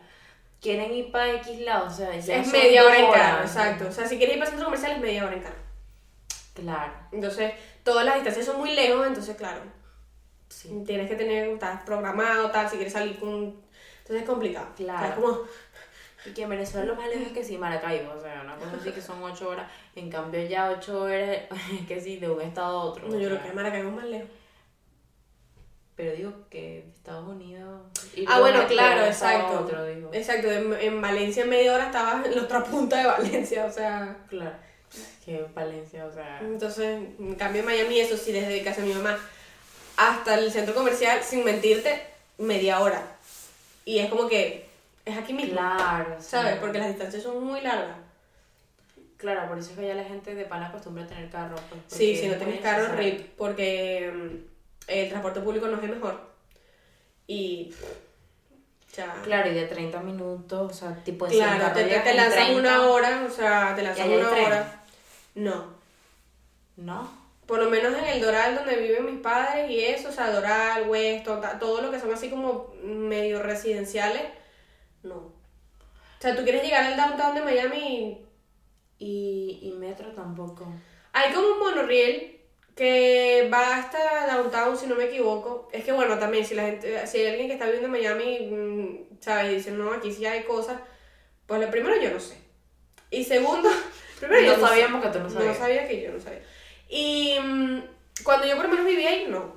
quieren 0.62 0.92
ir 0.94 1.12
para 1.12 1.32
X 1.36 1.60
lado, 1.62 1.86
o 1.88 1.92
sea, 1.92 2.18
ya 2.18 2.38
es 2.38 2.48
media 2.52 2.84
hora 2.84 2.98
en 3.00 3.12
carro, 3.12 3.44
exacto. 3.46 3.88
O 3.88 3.92
sea, 3.92 4.08
si 4.08 4.18
quieres 4.18 4.34
ir 4.36 4.40
para 4.40 4.50
centro 4.50 4.66
comercial 4.66 4.94
es 4.94 5.00
media 5.00 5.26
hora 5.26 5.36
en 5.36 5.42
carro. 5.42 5.56
Claro, 6.56 6.92
Entonces, 7.14 7.54
todas 7.84 8.04
las 8.04 8.16
distancias 8.16 8.46
son 8.46 8.58
muy 8.58 8.74
lejos, 8.76 9.06
entonces, 9.08 9.38
claro, 9.38 9.62
sí. 10.50 10.84
tienes 10.86 11.08
que 11.10 11.16
tener, 11.16 11.48
estás 11.50 11.84
programado, 11.84 12.50
tal, 12.52 12.68
si 12.70 12.76
quieres 12.76 12.92
salir 12.94 13.18
con... 13.20 13.56
Entonces 14.00 14.24
es 14.24 14.28
complicado. 14.30 14.68
Claro. 14.76 14.98
O 14.98 15.00
sea, 15.02 15.10
es 15.10 15.16
como, 15.16 15.40
Y 16.26 16.32
que 16.32 16.44
en 16.44 16.50
Venezuela 16.50 16.86
lo 16.86 16.96
más 16.96 17.08
lejos 17.08 17.28
es 17.28 17.34
que 17.34 17.44
sí, 17.44 17.58
Maracaibo, 17.58 18.12
o 18.12 18.22
sea, 18.22 18.42
una 18.44 18.56
cosa 18.56 18.78
así 18.80 18.92
que 18.92 19.02
son 19.02 19.24
8 19.24 19.50
horas. 19.50 19.72
En 19.96 20.10
cambio 20.10 20.44
ya 20.46 20.70
8 20.72 21.02
horas 21.02 21.30
es 21.30 21.88
que 21.88 22.02
sí, 22.02 22.18
de 22.18 22.30
un 22.30 22.42
estado 22.42 22.80
a 22.80 22.84
otro. 22.84 23.08
no, 23.08 23.18
yo 23.18 23.28
creo 23.28 23.40
sea, 23.40 23.48
que 23.48 23.54
Maracaibo 23.54 23.90
es 23.90 23.96
más 23.96 24.06
lejos. 24.06 24.30
Pero 25.96 26.16
digo 26.16 26.34
que 26.50 26.86
Estados 26.94 27.28
Unidos... 27.28 27.82
Ah, 28.28 28.40
bueno, 28.40 28.66
claro, 28.68 29.06
exacto. 29.06 29.66
Otro, 29.66 29.86
digo. 29.86 30.10
Exacto, 30.14 30.50
en, 30.50 30.74
en 30.74 31.02
Valencia 31.02 31.44
en 31.44 31.50
media 31.50 31.74
hora 31.74 31.88
estaba 31.88 32.24
en 32.26 32.36
la 32.36 32.44
otra 32.44 32.64
punta 32.64 32.98
de 33.00 33.08
Valencia, 33.08 33.66
o 33.66 33.72
sea... 33.72 34.16
Claro, 34.30 34.56
que 35.26 35.46
Valencia, 35.54 36.06
o 36.06 36.12
sea... 36.12 36.40
Entonces, 36.40 37.02
en 37.20 37.36
cambio 37.36 37.62
en 37.62 37.66
Miami, 37.66 38.00
eso 38.00 38.16
sí, 38.16 38.32
desde 38.32 38.64
casa 38.64 38.82
de 38.82 38.88
mi 38.88 38.94
mamá 38.94 39.20
hasta 39.98 40.40
el 40.40 40.50
centro 40.50 40.74
comercial, 40.74 41.22
sin 41.22 41.44
mentirte, 41.44 42.02
media 42.38 42.80
hora. 42.80 43.04
Y 43.84 44.00
es 44.00 44.10
como 44.10 44.30
que 44.30 44.69
es 45.06 45.18
aquí 45.18 45.34
mismo, 45.34 45.54
Claro, 45.54 46.16
sí. 46.20 46.28
¿sabes? 46.30 46.56
Porque 46.58 46.78
las 46.80 46.88
distancias 46.90 47.24
son 47.24 47.44
muy 47.44 47.62
largas. 47.62 47.98
Claro, 49.18 49.50
por 49.50 49.58
eso 49.60 49.72
es 49.72 49.78
que 49.78 49.88
ya 49.88 49.96
la 49.96 50.04
gente 50.06 50.34
de 50.34 50.46
pana 50.46 50.68
acostumbra 50.68 51.04
a 51.04 51.08
tener 51.08 51.30
carro. 51.30 51.56
Pues, 51.70 51.82
Sí, 51.88 52.16
si 52.16 52.28
no 52.28 52.36
tienes 52.36 52.62
carro, 52.62 52.84
necesario. 52.84 53.12
RIP, 53.18 53.36
porque 53.38 54.12
mm, 54.14 54.36
el 54.88 55.10
transporte 55.10 55.42
público 55.42 55.68
no 55.68 55.78
es 55.78 55.84
el 55.84 55.90
mejor. 55.90 56.22
Y. 57.28 57.74
Ya. 58.96 59.14
Claro, 59.24 59.52
y 59.52 59.54
de 59.54 59.66
30 59.68 60.00
minutos, 60.02 60.72
o 60.72 60.74
sea, 60.74 60.96
tipo 61.04 61.28
de 61.28 61.36
Claro, 61.36 61.74
te, 61.74 61.84
te, 61.84 62.00
te 62.00 62.14
lanzan 62.16 62.56
una 62.56 62.88
hora, 62.88 63.24
o 63.28 63.30
sea, 63.30 63.74
te 63.76 63.84
lanzan 63.84 64.10
una 64.12 64.30
tren? 64.30 64.46
hora. 64.46 64.82
No. 65.36 65.66
¿No? 66.78 67.20
Por 67.46 67.60
lo 67.64 67.70
menos 67.70 67.96
en 67.98 68.06
el 68.06 68.22
Doral 68.22 68.56
donde 68.56 68.78
viven 68.78 69.06
mis 69.06 69.22
padres 69.22 69.70
y 69.70 69.80
eso, 69.84 70.10
o 70.10 70.12
sea, 70.12 70.32
Doral, 70.32 70.88
Weston, 70.90 71.42
ta- 71.42 71.60
todo 71.60 71.82
lo 71.82 71.92
que 71.92 72.00
son 72.00 72.12
así 72.14 72.30
como 72.30 72.74
medio 72.84 73.42
residenciales, 73.44 74.24
no. 75.04 75.16
O 75.16 76.22
sea, 76.22 76.36
tú 76.36 76.44
quieres 76.44 76.64
llegar 76.64 76.84
al 76.86 76.98
downtown 76.98 77.36
de 77.36 77.42
Miami 77.42 78.26
y 78.98 79.60
Y, 79.62 79.72
metro 79.78 80.12
tampoco. 80.14 80.68
hay 81.14 81.34
como 81.34 81.48
un 81.54 81.60
monorriel 81.60 82.42
que 82.76 83.50
va 83.54 83.78
hasta 83.78 84.28
downtown, 84.28 84.78
si 84.78 84.88
no 84.88 84.96
me 84.96 85.06
equivoco. 85.06 85.68
Es 85.72 85.84
que 85.84 85.92
bueno, 85.92 86.18
también 86.18 86.46
si 86.46 86.56
la 86.56 86.64
gente, 86.64 87.06
si 87.08 87.18
hay 87.20 87.28
alguien 87.28 87.48
que 87.48 87.54
está 87.54 87.66
viviendo 87.66 87.88
en 87.88 87.92
Miami, 87.92 88.40
mm, 88.52 89.22
¿sabes? 89.22 89.52
Y 89.52 89.56
dice, 89.56 89.72
no, 89.72 89.92
aquí 89.94 90.12
sí 90.14 90.26
hay 90.26 90.44
cosas. 90.44 90.80
Pues 91.46 91.60
lo 91.62 91.70
primero 91.72 92.00
yo 92.02 92.12
no 92.12 92.20
sé. 92.20 92.38
Y 93.12 93.24
segundo, 93.24 93.70
primero 94.20 94.42
yo 94.42 94.58
no 94.58 94.64
sé. 94.64 94.68
sabíamos 94.70 95.04
que 95.04 95.10
tú 95.10 95.20
no 95.20 95.24
No 95.26 95.30
sabías. 95.30 95.58
sabía 95.58 95.88
que 95.88 96.02
yo 96.02 96.12
no 96.12 96.20
sabía. 96.20 96.42
Y 96.90 97.38
mm, 97.42 97.82
cuando 98.24 98.48
yo 98.48 98.56
por 98.56 98.66
lo 98.66 98.70
menos 98.72 98.86
vivía 98.86 99.10
ahí, 99.10 99.28
no. 99.30 99.54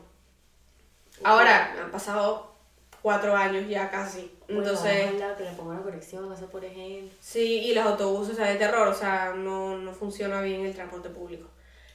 Ahora, 1.24 1.76
han 1.80 1.90
pasado 1.90 2.54
cuatro 3.02 3.36
años 3.36 3.68
ya 3.68 3.90
casi. 3.90 4.32
Entonces, 4.58 5.12
Bueno, 5.12 5.36
que 5.36 5.44
le 5.44 5.50
pongan 5.52 5.76
la 5.78 5.82
conexión, 5.82 6.32
eso 6.32 6.46
por 6.46 6.64
ejemplo. 6.64 7.10
sí, 7.20 7.60
y 7.60 7.74
los 7.74 7.84
autobuses, 7.86 8.34
o 8.34 8.36
sea, 8.36 8.46
de 8.48 8.56
terror, 8.56 8.88
o 8.88 8.94
sea, 8.94 9.32
no, 9.36 9.78
no 9.78 9.92
funciona 9.92 10.40
bien 10.42 10.64
el 10.66 10.74
transporte 10.74 11.08
público. 11.08 11.48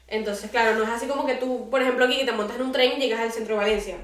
Entonces, 0.08 0.50
claro, 0.52 0.76
no 0.78 0.84
es 0.84 0.90
así 0.90 1.08
como 1.08 1.26
que 1.26 1.36
tú, 1.36 1.70
por 1.70 1.82
ejemplo, 1.82 2.06
aquí 2.06 2.18
que 2.18 2.26
te 2.26 2.32
montas 2.32 2.56
en 2.58 2.62
un 2.64 2.72
tren 2.72 2.94
y 2.94 3.00
llegas 3.02 3.20
al 3.22 3.32
centro 3.32 3.56
de 3.56 3.62
Valencia. 3.62 3.98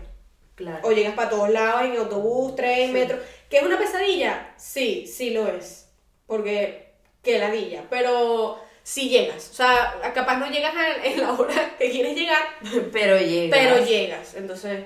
Claro. 0.55 0.79
O 0.83 0.91
llegas 0.91 1.13
para 1.15 1.29
todos 1.29 1.49
lados 1.49 1.83
en 1.83 1.97
autobús, 1.97 2.55
tren, 2.55 2.87
Sí. 2.87 2.93
metro. 2.93 3.17
¿Que 3.49 3.57
es 3.57 3.63
una 3.63 3.77
pesadilla? 3.77 4.53
Sí, 4.57 5.07
sí 5.07 5.29
lo 5.31 5.47
es. 5.47 5.87
porque 6.25 6.93
qué 7.21 7.37
ladilla, 7.39 7.83
pero 7.89 8.59
si 8.81 9.09
llegas, 9.09 9.49
o 9.51 9.53
sea, 9.53 9.93
capaz 10.13 10.37
no 10.37 10.49
llegas 10.49 10.73
en 11.03 11.21
la 11.21 11.33
hora 11.33 11.75
que 11.77 11.89
quieres 11.91 12.15
llegar, 12.15 12.41
Pero 12.91 13.17
llega. 13.17 13.55
pero 13.55 13.85
llegas, 13.85 14.33
entonces, 14.35 14.85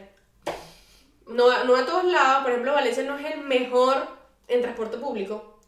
no, 1.28 1.64
no 1.64 1.76
a 1.76 1.86
todos 1.86 2.06
lados, 2.06 2.44
por 2.44 2.52
ejemplo, 2.52 2.74
Valencia 2.74 3.04
no 3.04 3.18
es 3.18 3.34
el 3.34 3.42
mejor 3.42 4.08
en 4.48 4.62
transporte 4.62 4.98
público, 4.98 5.60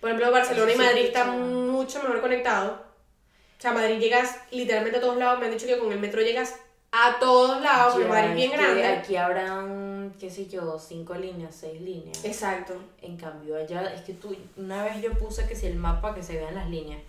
por 0.00 0.10
ejemplo, 0.10 0.30
Barcelona 0.30 0.72
y 0.72 0.76
Madrid 0.76 1.04
están 1.06 1.28
claro. 1.28 1.44
mucho 1.44 2.02
mejor 2.02 2.20
conectados, 2.20 2.72
o 2.72 3.62
sea, 3.62 3.72
Madrid 3.72 3.98
llegas 3.98 4.38
literalmente 4.50 4.98
a 4.98 5.02
todos 5.02 5.18
lados, 5.18 5.38
me 5.38 5.46
han 5.46 5.52
dicho 5.52 5.66
que 5.66 5.78
con 5.78 5.92
el 5.92 6.00
metro 6.00 6.22
llegas 6.22 6.58
a 6.92 7.18
todos 7.20 7.60
lados, 7.60 7.92
porque 7.92 8.08
Madrid 8.08 8.30
es 8.30 8.36
bien 8.36 8.52
grande. 8.52 8.86
Aquí 8.86 9.16
habrán, 9.16 10.14
qué 10.18 10.30
sé 10.30 10.48
yo, 10.48 10.78
cinco 10.78 11.14
líneas, 11.14 11.54
seis 11.54 11.80
líneas. 11.80 12.24
Exacto. 12.24 12.74
En 13.00 13.16
cambio, 13.16 13.56
allá 13.56 13.92
es 13.94 14.00
que 14.02 14.14
tú, 14.14 14.34
una 14.56 14.82
vez 14.82 15.00
yo 15.02 15.12
puse 15.12 15.46
que 15.46 15.54
si 15.54 15.66
el 15.66 15.76
mapa 15.76 16.14
que 16.14 16.22
se 16.22 16.36
vean 16.36 16.54
las 16.54 16.68
líneas, 16.68 17.00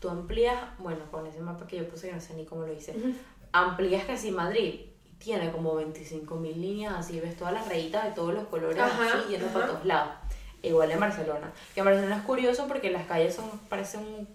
tú 0.00 0.08
amplías, 0.08 0.58
bueno, 0.78 1.00
con 1.10 1.26
ese 1.26 1.40
mapa 1.40 1.66
que 1.66 1.76
yo 1.76 1.88
puse, 1.88 2.08
que 2.08 2.14
no 2.14 2.20
sé 2.20 2.34
ni 2.34 2.46
cómo 2.46 2.62
lo 2.62 2.72
hice, 2.72 2.94
amplías 3.52 4.04
casi 4.04 4.30
Madrid 4.30 4.80
tiene 5.18 5.50
como 5.50 5.74
25 5.74 6.36
mil 6.36 6.60
líneas, 6.60 6.94
así 6.96 7.18
ves 7.20 7.36
todas 7.36 7.52
las 7.52 7.68
rayitas 7.68 8.04
de 8.04 8.10
todos 8.12 8.34
los 8.34 8.46
colores 8.46 8.78
Ajá, 8.80 9.18
así 9.18 9.30
yendo 9.30 9.46
para 9.48 9.66
todos 9.66 9.84
lados. 9.84 10.12
Igual 10.62 10.90
en 10.90 11.00
Barcelona. 11.00 11.52
Que 11.74 11.80
en 11.80 11.86
Barcelona 11.86 12.16
es 12.16 12.22
curioso 12.22 12.66
porque 12.66 12.90
las 12.90 13.06
calles 13.06 13.34
son, 13.34 13.48
parecen 13.68 14.26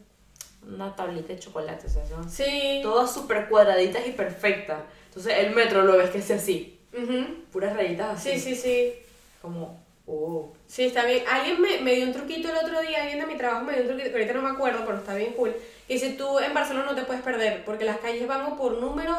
una 0.65 0.95
tablita 0.95 1.27
de 1.33 1.39
chocolate, 1.39 1.87
o 1.87 1.89
sea, 1.89 2.05
son 2.07 2.29
Sí. 2.29 2.79
todas 2.81 3.13
súper 3.13 3.49
cuadraditas 3.49 4.07
y 4.07 4.11
perfectas. 4.11 4.79
Entonces 5.07 5.33
el 5.39 5.53
metro 5.53 5.83
lo 5.83 5.97
ves 5.97 6.09
que 6.09 6.19
es 6.19 6.31
así, 6.31 6.79
Ujú. 6.93 7.25
puras 7.51 7.75
rayitas 7.75 8.17
así. 8.19 8.31
Sí, 8.31 8.39
sí, 8.39 8.55
sí. 8.55 8.93
Como, 9.41 9.83
oh. 10.07 10.53
Sí, 10.65 10.85
está 10.85 11.05
bien. 11.05 11.23
Alguien 11.29 11.59
me, 11.61 11.81
me 11.81 11.95
dio 11.95 12.05
un 12.05 12.13
truquito 12.13 12.49
el 12.49 12.55
otro 12.55 12.81
día, 12.81 13.01
alguien 13.03 13.19
de 13.19 13.25
mi 13.25 13.35
trabajo 13.37 13.65
me 13.65 13.73
dio 13.73 13.81
un 13.81 13.87
truquito, 13.89 14.09
que 14.11 14.15
ahorita 14.15 14.33
no 14.33 14.41
me 14.41 14.49
acuerdo, 14.51 14.85
pero 14.85 14.97
está 14.99 15.13
bien 15.15 15.33
cool. 15.33 15.53
Que 15.87 15.93
dice, 15.95 16.11
tú 16.11 16.39
en 16.39 16.53
Barcelona 16.53 16.85
no 16.85 16.95
te 16.95 17.03
puedes 17.03 17.21
perder, 17.21 17.65
porque 17.65 17.83
las 17.83 17.97
calles 17.99 18.25
van 18.27 18.55
por 18.57 18.77
números 18.79 19.17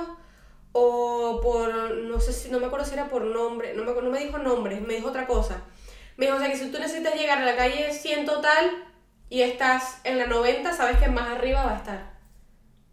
o 0.76 1.40
por, 1.40 1.72
no 1.72 2.18
sé 2.18 2.32
si, 2.32 2.50
no 2.50 2.58
me 2.58 2.66
acuerdo 2.66 2.84
si 2.84 2.94
era 2.94 3.08
por 3.08 3.22
nombre, 3.22 3.74
no 3.74 3.84
me, 3.84 3.92
no 3.92 4.10
me 4.10 4.18
dijo 4.18 4.38
nombres, 4.38 4.80
me 4.80 4.94
dijo 4.94 5.08
otra 5.08 5.24
cosa. 5.24 5.62
Me 6.16 6.26
dijo, 6.26 6.36
o 6.36 6.40
sea, 6.40 6.50
que 6.50 6.56
si 6.56 6.70
tú 6.70 6.80
necesitas 6.80 7.14
llegar 7.14 7.38
a 7.38 7.44
la 7.44 7.56
calle 7.56 7.92
100 7.92 8.26
total 8.26 8.84
y 9.30 9.42
estás 9.42 10.00
en 10.02 10.18
la 10.18 10.26
90, 10.26 10.72
sabes 10.72 10.98
que 10.98 11.08
más 11.08 11.28
arriba 11.30 11.64
va 11.64 11.74
a 11.74 11.76
estar. 11.76 12.14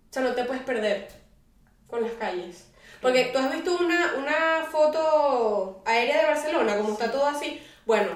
O 0.10 0.14
sea, 0.14 0.22
no 0.22 0.36
te 0.36 0.44
puedes 0.44 0.62
perder 0.62 1.10
con 1.88 2.04
las 2.04 2.12
calles. 2.14 2.68
Porque 3.02 3.32
tú 3.34 3.40
has 3.40 3.52
visto 3.52 3.76
una, 3.76 4.14
una 4.16 4.68
foto 4.72 5.82
aérea 5.84 6.20
de 6.22 6.28
Barcelona, 6.28 6.78
como 6.78 6.94
está 6.94 7.12
todo 7.12 7.26
así. 7.26 7.60
Bueno, 7.88 8.12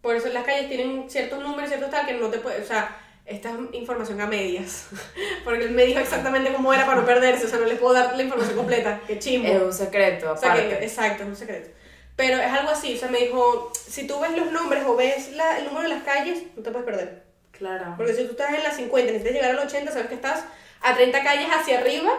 por 0.00 0.16
eso 0.16 0.28
las 0.30 0.44
calles 0.44 0.70
tienen 0.70 1.10
ciertos 1.10 1.42
números, 1.42 1.68
ciertos 1.68 1.90
tal, 1.90 2.06
que 2.06 2.14
no 2.14 2.28
te 2.28 2.38
puedes, 2.38 2.64
o 2.64 2.66
sea, 2.66 2.96
esta 3.26 3.50
es 3.50 3.56
información 3.72 4.20
a 4.20 4.26
medias. 4.26 4.86
Porque 5.44 5.64
él 5.64 5.70
me 5.72 5.84
dijo 5.84 6.00
exactamente 6.00 6.52
cómo 6.52 6.72
era 6.74 6.86
para 6.86 7.00
no 7.00 7.06
perderse, 7.06 7.46
o 7.46 7.48
sea, 7.48 7.58
no 7.58 7.66
les 7.66 7.78
puedo 7.78 7.94
dar 7.94 8.16
la 8.16 8.22
información 8.22 8.56
completa, 8.56 9.00
que 9.06 9.18
chimbo. 9.18 9.48
Es 9.48 9.62
un 9.62 9.72
secreto, 9.72 10.32
O 10.32 10.36
sea, 10.36 10.52
aparte. 10.52 10.68
que, 10.78 10.84
exacto, 10.84 11.22
es 11.22 11.28
un 11.28 11.36
secreto. 11.36 11.70
Pero 12.16 12.36
es 12.38 12.52
algo 12.52 12.70
así, 12.70 12.94
o 12.94 12.98
sea, 12.98 13.08
me 13.08 13.18
dijo, 13.18 13.72
si 13.74 14.06
tú 14.06 14.20
ves 14.20 14.36
los 14.36 14.52
nombres 14.52 14.84
o 14.86 14.94
ves 14.94 15.32
la- 15.32 15.58
el 15.58 15.64
número 15.64 15.82
de 15.88 15.94
las 15.94 16.04
calles, 16.04 16.42
no 16.56 16.62
te 16.62 16.70
puedes 16.70 16.84
perder. 16.86 17.24
Claro. 17.50 17.94
Porque 17.96 18.14
si 18.14 18.24
tú 18.24 18.32
estás 18.32 18.52
en 18.54 18.62
las 18.62 18.76
50 18.76 19.10
y 19.10 19.12
necesitas 19.14 19.32
llegar 19.42 19.50
al 19.58 19.66
80, 19.66 19.90
sabes 19.92 20.08
que 20.08 20.14
estás 20.14 20.44
a 20.82 20.94
30 20.94 21.22
calles 21.24 21.48
hacia 21.50 21.78
arriba, 21.78 22.12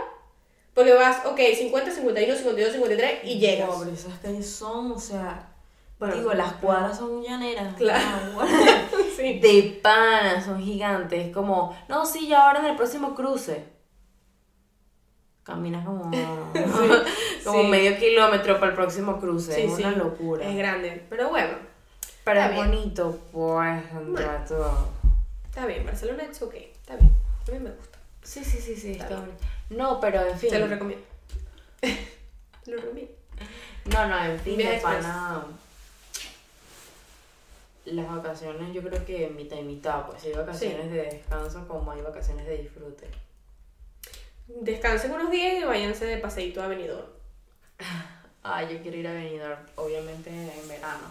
porque 0.74 0.94
vas, 0.94 1.26
ok, 1.26 1.40
50, 1.58 1.92
51, 1.92 2.36
52, 2.36 2.74
53 2.74 3.20
y 3.24 3.40
llegas. 3.40 3.70
Pobre, 3.70 3.94
esas 3.94 4.18
calles 4.20 4.50
son, 4.50 4.92
o 4.92 5.00
sea, 5.00 5.48
Bueno, 6.00 6.16
digo, 6.16 6.34
las 6.34 6.54
cuadras 6.54 6.98
son 6.98 7.24
llaneras. 7.24 7.76
Claro. 7.76 8.40
Sí. 9.16 9.40
De 9.40 9.80
pana, 9.82 10.42
son 10.44 10.62
gigantes. 10.62 11.34
Como, 11.34 11.74
no, 11.88 12.06
sí, 12.06 12.28
ya 12.28 12.48
ahora 12.48 12.60
en 12.60 12.66
el 12.66 12.76
próximo 12.76 13.16
cruce. 13.16 13.64
Caminas 15.44 15.86
como, 15.86 16.12
como 17.46 17.62
sí. 17.62 17.68
medio 17.70 17.98
kilómetro 17.98 18.56
para 18.60 18.72
el 18.72 18.76
próximo 18.76 19.18
cruce. 19.20 19.54
Sí, 19.56 19.62
es 19.62 19.80
una 19.80 19.92
locura. 19.92 20.46
Es 20.46 20.58
grande, 20.58 21.06
pero 21.10 21.30
bueno, 21.30 21.54
Pero 22.26 22.42
es 22.42 22.52
bien. 22.52 22.66
bonito, 22.66 23.20
pues, 23.32 23.84
Bueno. 23.94 24.30
todo. 24.46 24.90
está 25.46 25.66
bien, 25.66 25.86
Barcelona 25.86 26.24
es 26.24 26.42
ok, 26.42 26.54
está 26.56 26.98
bien, 26.98 27.12
a 27.48 27.52
mí 27.52 27.60
me 27.60 27.70
gusta, 27.72 27.98
Sí, 28.22 28.44
sí, 28.44 28.60
sí, 28.60 28.76
sí, 28.76 28.92
Está 28.92 29.04
está 29.06 29.16
bien. 29.16 29.28
bonito. 29.28 29.46
No, 29.70 30.00
pero 30.02 30.26
en 30.26 30.38
fin. 30.38 30.50
se 30.50 30.60
lo 30.60 30.68
recomiendo. 30.68 31.06
lo 32.66 32.76
recomiendo. 32.76 33.14
No, 33.86 34.08
no, 34.10 34.26
en 34.26 34.40
fin, 34.42 34.58
de 34.58 34.74
express. 34.76 35.06
Las 37.86 38.08
vacaciones, 38.08 38.74
yo 38.74 38.82
creo 38.82 39.06
que 39.06 39.30
mitad 39.30 39.58
y 39.58 39.64
mitad, 39.64 40.08
pues 40.08 40.24
hay 40.24 40.34
vacaciones 40.34 40.92
de 40.92 41.04
descanso 41.04 41.68
como 41.68 41.92
hay 41.92 42.02
vacaciones 42.02 42.46
de 42.48 42.58
disfrute. 42.58 43.08
Descansen 44.48 45.12
unos 45.12 45.32
días 45.32 45.62
y 45.62 45.64
váyanse 45.64 46.06
de 46.06 46.18
paseíto 46.18 46.62
a 46.62 46.68
Benidorm. 46.68 47.08
Ah, 48.48 48.62
yo 48.62 48.80
quiero 48.80 48.98
ir 48.98 49.08
a 49.08 49.14
Benidorm, 49.14 49.58
obviamente 49.74 50.30
en 50.30 50.68
verano. 50.68 51.08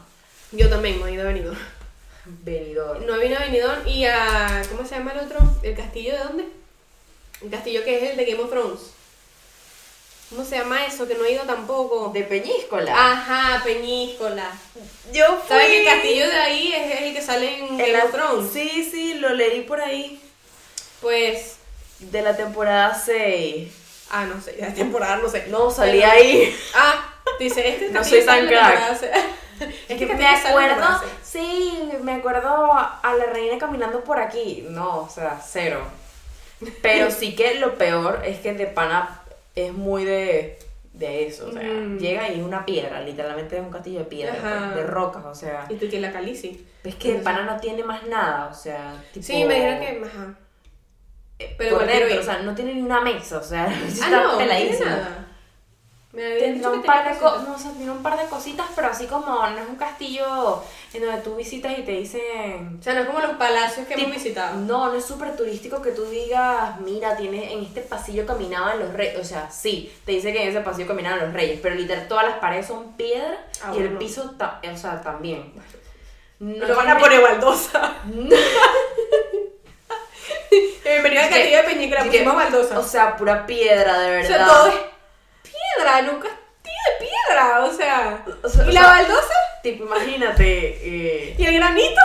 Yo 0.53 0.70
también 0.70 1.03
me 1.03 1.11
he 1.11 1.14
ido 1.14 1.25
a 1.25 1.27
Benidorm. 1.27 1.59
Benidorm. 2.45 3.05
No 3.07 3.18
vine 3.18 3.35
a 3.35 3.41
Benidorm 3.41 3.89
y 3.89 4.05
a, 4.07 4.62
¿cómo 4.70 4.87
se 4.87 4.97
llama 4.97 5.11
el 5.14 5.27
otro? 5.27 5.41
¿El 5.64 5.75
castillo 5.75 6.12
de 6.12 6.18
dónde? 6.18 6.45
El 7.43 7.51
castillo 7.51 7.83
que 7.83 7.97
es 7.97 8.11
el 8.12 8.16
de 8.16 8.25
Game 8.25 8.41
of 8.41 8.51
Thrones. 8.51 8.93
¿Cómo 10.35 10.45
se 10.45 10.59
llama 10.59 10.85
eso? 10.85 11.07
Que 11.07 11.14
no 11.14 11.24
he 11.24 11.30
ido 11.32 11.45
tampoco. 11.45 12.11
De 12.12 12.22
Peñíscola. 12.24 12.93
Ajá, 12.93 13.62
Peñíscola. 13.62 14.51
yo 15.12 15.26
fui. 15.39 15.49
¿Sabes 15.49 15.66
que 15.68 15.80
el 15.80 15.87
castillo 15.87 16.26
de 16.28 16.37
ahí 16.37 16.72
es 16.72 17.01
el 17.03 17.14
que 17.14 17.22
sale 17.22 17.59
en 17.59 17.66
En 17.68 17.78
Game 17.78 17.93
la-? 17.93 18.49
Sí, 18.53 18.89
sí, 18.91 19.14
lo 19.14 19.28
leí 19.30 19.61
por 19.62 19.80
ahí. 19.80 20.20
Pues, 21.01 21.57
De 22.01 22.20
la 22.22 22.37
temporada 22.37 22.95
6. 22.95 23.72
ah, 24.11 24.24
no 24.24 24.41
sé, 24.43 24.53
de 24.53 24.66
temporada 24.72 25.16
no 25.16 25.28
sé. 25.28 25.47
No, 25.49 25.70
salí 25.70 26.01
Pero- 26.01 26.11
ahí. 26.12 26.57
Ah, 26.74 27.14
dice, 27.39 27.68
este 27.68 27.91
No 27.91 28.03
soy 28.03 28.24
tan 28.24 28.45
la 28.47 28.51
crack. 28.51 29.03
Es 29.61 29.97
que 29.99 30.03
Este 30.05 30.07
me 30.16 30.22
la 30.24 30.32
acuerdo, 30.32 31.01
sí, 31.22 31.89
me 32.03 32.14
acuerdo 32.14 32.72
a 32.72 33.14
la 33.16 33.26
reina 33.26 33.57
caminando 33.57 34.03
por 34.03 34.18
aquí. 34.18 34.64
No, 34.68 35.03
o 35.03 35.09
sea, 35.09 35.41
cero. 35.49 35.80
Pero 36.82 37.12
sí 37.12 37.37
que 37.37 37.55
lo 37.55 37.76
peor 37.78 38.22
es 38.24 38.41
que 38.41 38.53
de 38.53 38.66
pana 38.66 39.20
es 39.55 39.72
muy 39.72 40.05
de, 40.05 40.59
de 40.92 41.26
eso. 41.26 41.46
O 41.48 41.52
sea, 41.52 41.62
Mm. 41.62 41.98
llega 41.98 42.28
y 42.30 42.40
es 42.40 42.44
una 42.46 42.64
piedra, 42.66 43.00
literalmente 43.00 43.57
es 43.57 43.62
un 43.62 43.70
castillo 43.70 44.00
de 44.00 44.05
piedra, 44.07 44.34
Ajá. 44.34 44.70
pues, 44.72 44.76
de 44.76 44.90
rocas, 44.90 45.24
o 45.24 45.34
sea. 45.34 45.66
Y 45.68 45.74
tú 45.76 45.88
que 45.88 46.00
la 46.00 46.12
calici. 46.12 46.66
Es 46.84 46.94
que 46.96 47.14
de 47.14 47.18
pana 47.20 47.42
no 47.44 47.59
tiene 47.61 47.82
más 47.84 48.07
nada, 48.07 48.48
o 48.50 48.55
sea. 48.55 48.94
Tipo, 49.12 49.24
Sí, 49.26 49.44
me 49.44 49.55
dijeron 49.55 49.80
que, 49.80 50.05
ajá. 50.07 50.34
eh, 51.38 51.55
pero 51.59 51.78
por 51.78 51.86
dentro, 51.86 52.20
o 52.20 52.22
sea, 52.22 52.38
no 52.42 52.55
tiene 52.55 52.74
ni 52.74 52.82
una 52.82 53.00
mesa, 53.00 53.38
o 53.38 53.42
sea, 53.42 53.64
Ah, 53.68 53.84
está 53.88 54.11
no, 54.11 54.22
no 54.32 54.36
tiene 54.38 54.52
peladísimo. 54.52 54.90
nada. 54.90 55.24
Me 56.15 56.37
dicho 56.37 56.73
un 56.73 56.83
par 56.83 57.05
de 57.12 57.19
cositas. 57.19 57.49
no, 57.49 57.55
o 57.55 57.59
sea, 57.59 57.73
tiene 57.73 57.91
un 57.91 58.03
par 58.03 58.17
de 58.19 58.27
cositas, 58.29 58.67
pero 58.77 58.87
así 58.89 59.07
como 59.07 59.27
no 59.49 59.59
es 59.59 59.69
un 59.69 59.75
castillo 59.77 60.62
en 60.93 61.05
donde 61.05 61.21
tú 61.23 61.35
visitas 61.35 61.77
y 61.77 61.83
te 61.83 61.91
dicen 61.93 62.77
O 62.79 62.83
sea, 62.83 62.95
no 62.95 63.01
es 63.01 63.07
como 63.07 63.19
los 63.19 63.33
palacios 63.33 63.87
que 63.89 63.95
Tipo, 63.97 64.07
hemos 64.11 64.23
visitado. 64.23 64.57
No, 64.59 64.87
no 64.87 64.95
es 64.95 65.05
súper 65.05 65.37
turístico 65.37 65.83
que 65.83 65.91
tú 65.91 66.05
digas, 66.07 66.79
mira, 66.81 67.17
tienes 67.17 67.51
en 67.51 67.65
este 67.65 67.81
pasillo 67.81 68.25
caminaban 68.27 68.79
los 68.79 68.93
reyes. 68.93 69.19
O 69.19 69.25
sea, 69.25 69.51
sí, 69.51 69.93
te 70.07 70.12
dice 70.12 70.33
que 70.33 70.43
en 70.43 70.49
ese 70.51 70.61
pasillo 70.61 70.87
caminaban 70.87 71.19
los 71.21 71.33
reyes, 71.33 71.59
pero 71.61 71.75
literal 71.75 72.07
todas 72.07 72.27
las 72.27 72.39
paredes 72.39 72.67
son 72.69 72.93
piedra 72.93 73.37
Ah, 73.65 73.73
y 73.75 73.79
el 73.79 73.85
bueno. 73.85 73.99
piso, 73.99 74.31
ta- 74.39 74.61
o 74.73 74.77
sea, 74.77 75.01
también. 75.03 75.53
No 76.39 76.65
lo 76.67 76.77
van 76.77 76.91
a 76.91 76.99
poner 76.99 77.21
baldosa. 77.23 77.95
Bienvenido 80.85 81.23
al 81.23 81.29
castillo 81.31 81.57
de 81.62 81.65
que- 81.65 82.05
pusimos 82.11 82.37
baldosa. 82.37 82.79
O 82.79 82.83
sea, 82.85 83.17
pura 83.17 83.47
piedra, 83.47 83.99
de 83.99 84.07
O 84.09 84.11
verdad. 84.11 84.29
sea, 84.29 84.47
todo 84.47 84.67
es 84.69 84.75
piedra, 85.77 86.20
castillo 86.20 86.83
de 86.99 87.07
piedra, 87.07 87.64
o 87.64 87.72
sea. 87.72 88.25
O 88.43 88.49
sea, 88.49 88.64
¿Y 88.64 88.68
o 88.68 88.72
la 88.72 88.81
sea, 88.81 88.89
baldosa? 88.91 89.35
Tipo, 89.62 89.85
imagínate. 89.85 90.79
eh, 91.29 91.35
¿Y 91.39 91.47
el 91.47 91.55
granito? 91.55 92.01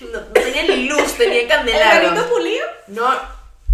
no, 0.00 0.20
no 0.20 0.26
tenía 0.32 0.62
ni 0.62 0.88
luz, 0.88 1.14
tenía 1.16 1.42
¿El 1.42 1.48
granito 1.48 2.28
pulido? 2.28 2.64
No, 2.88 3.08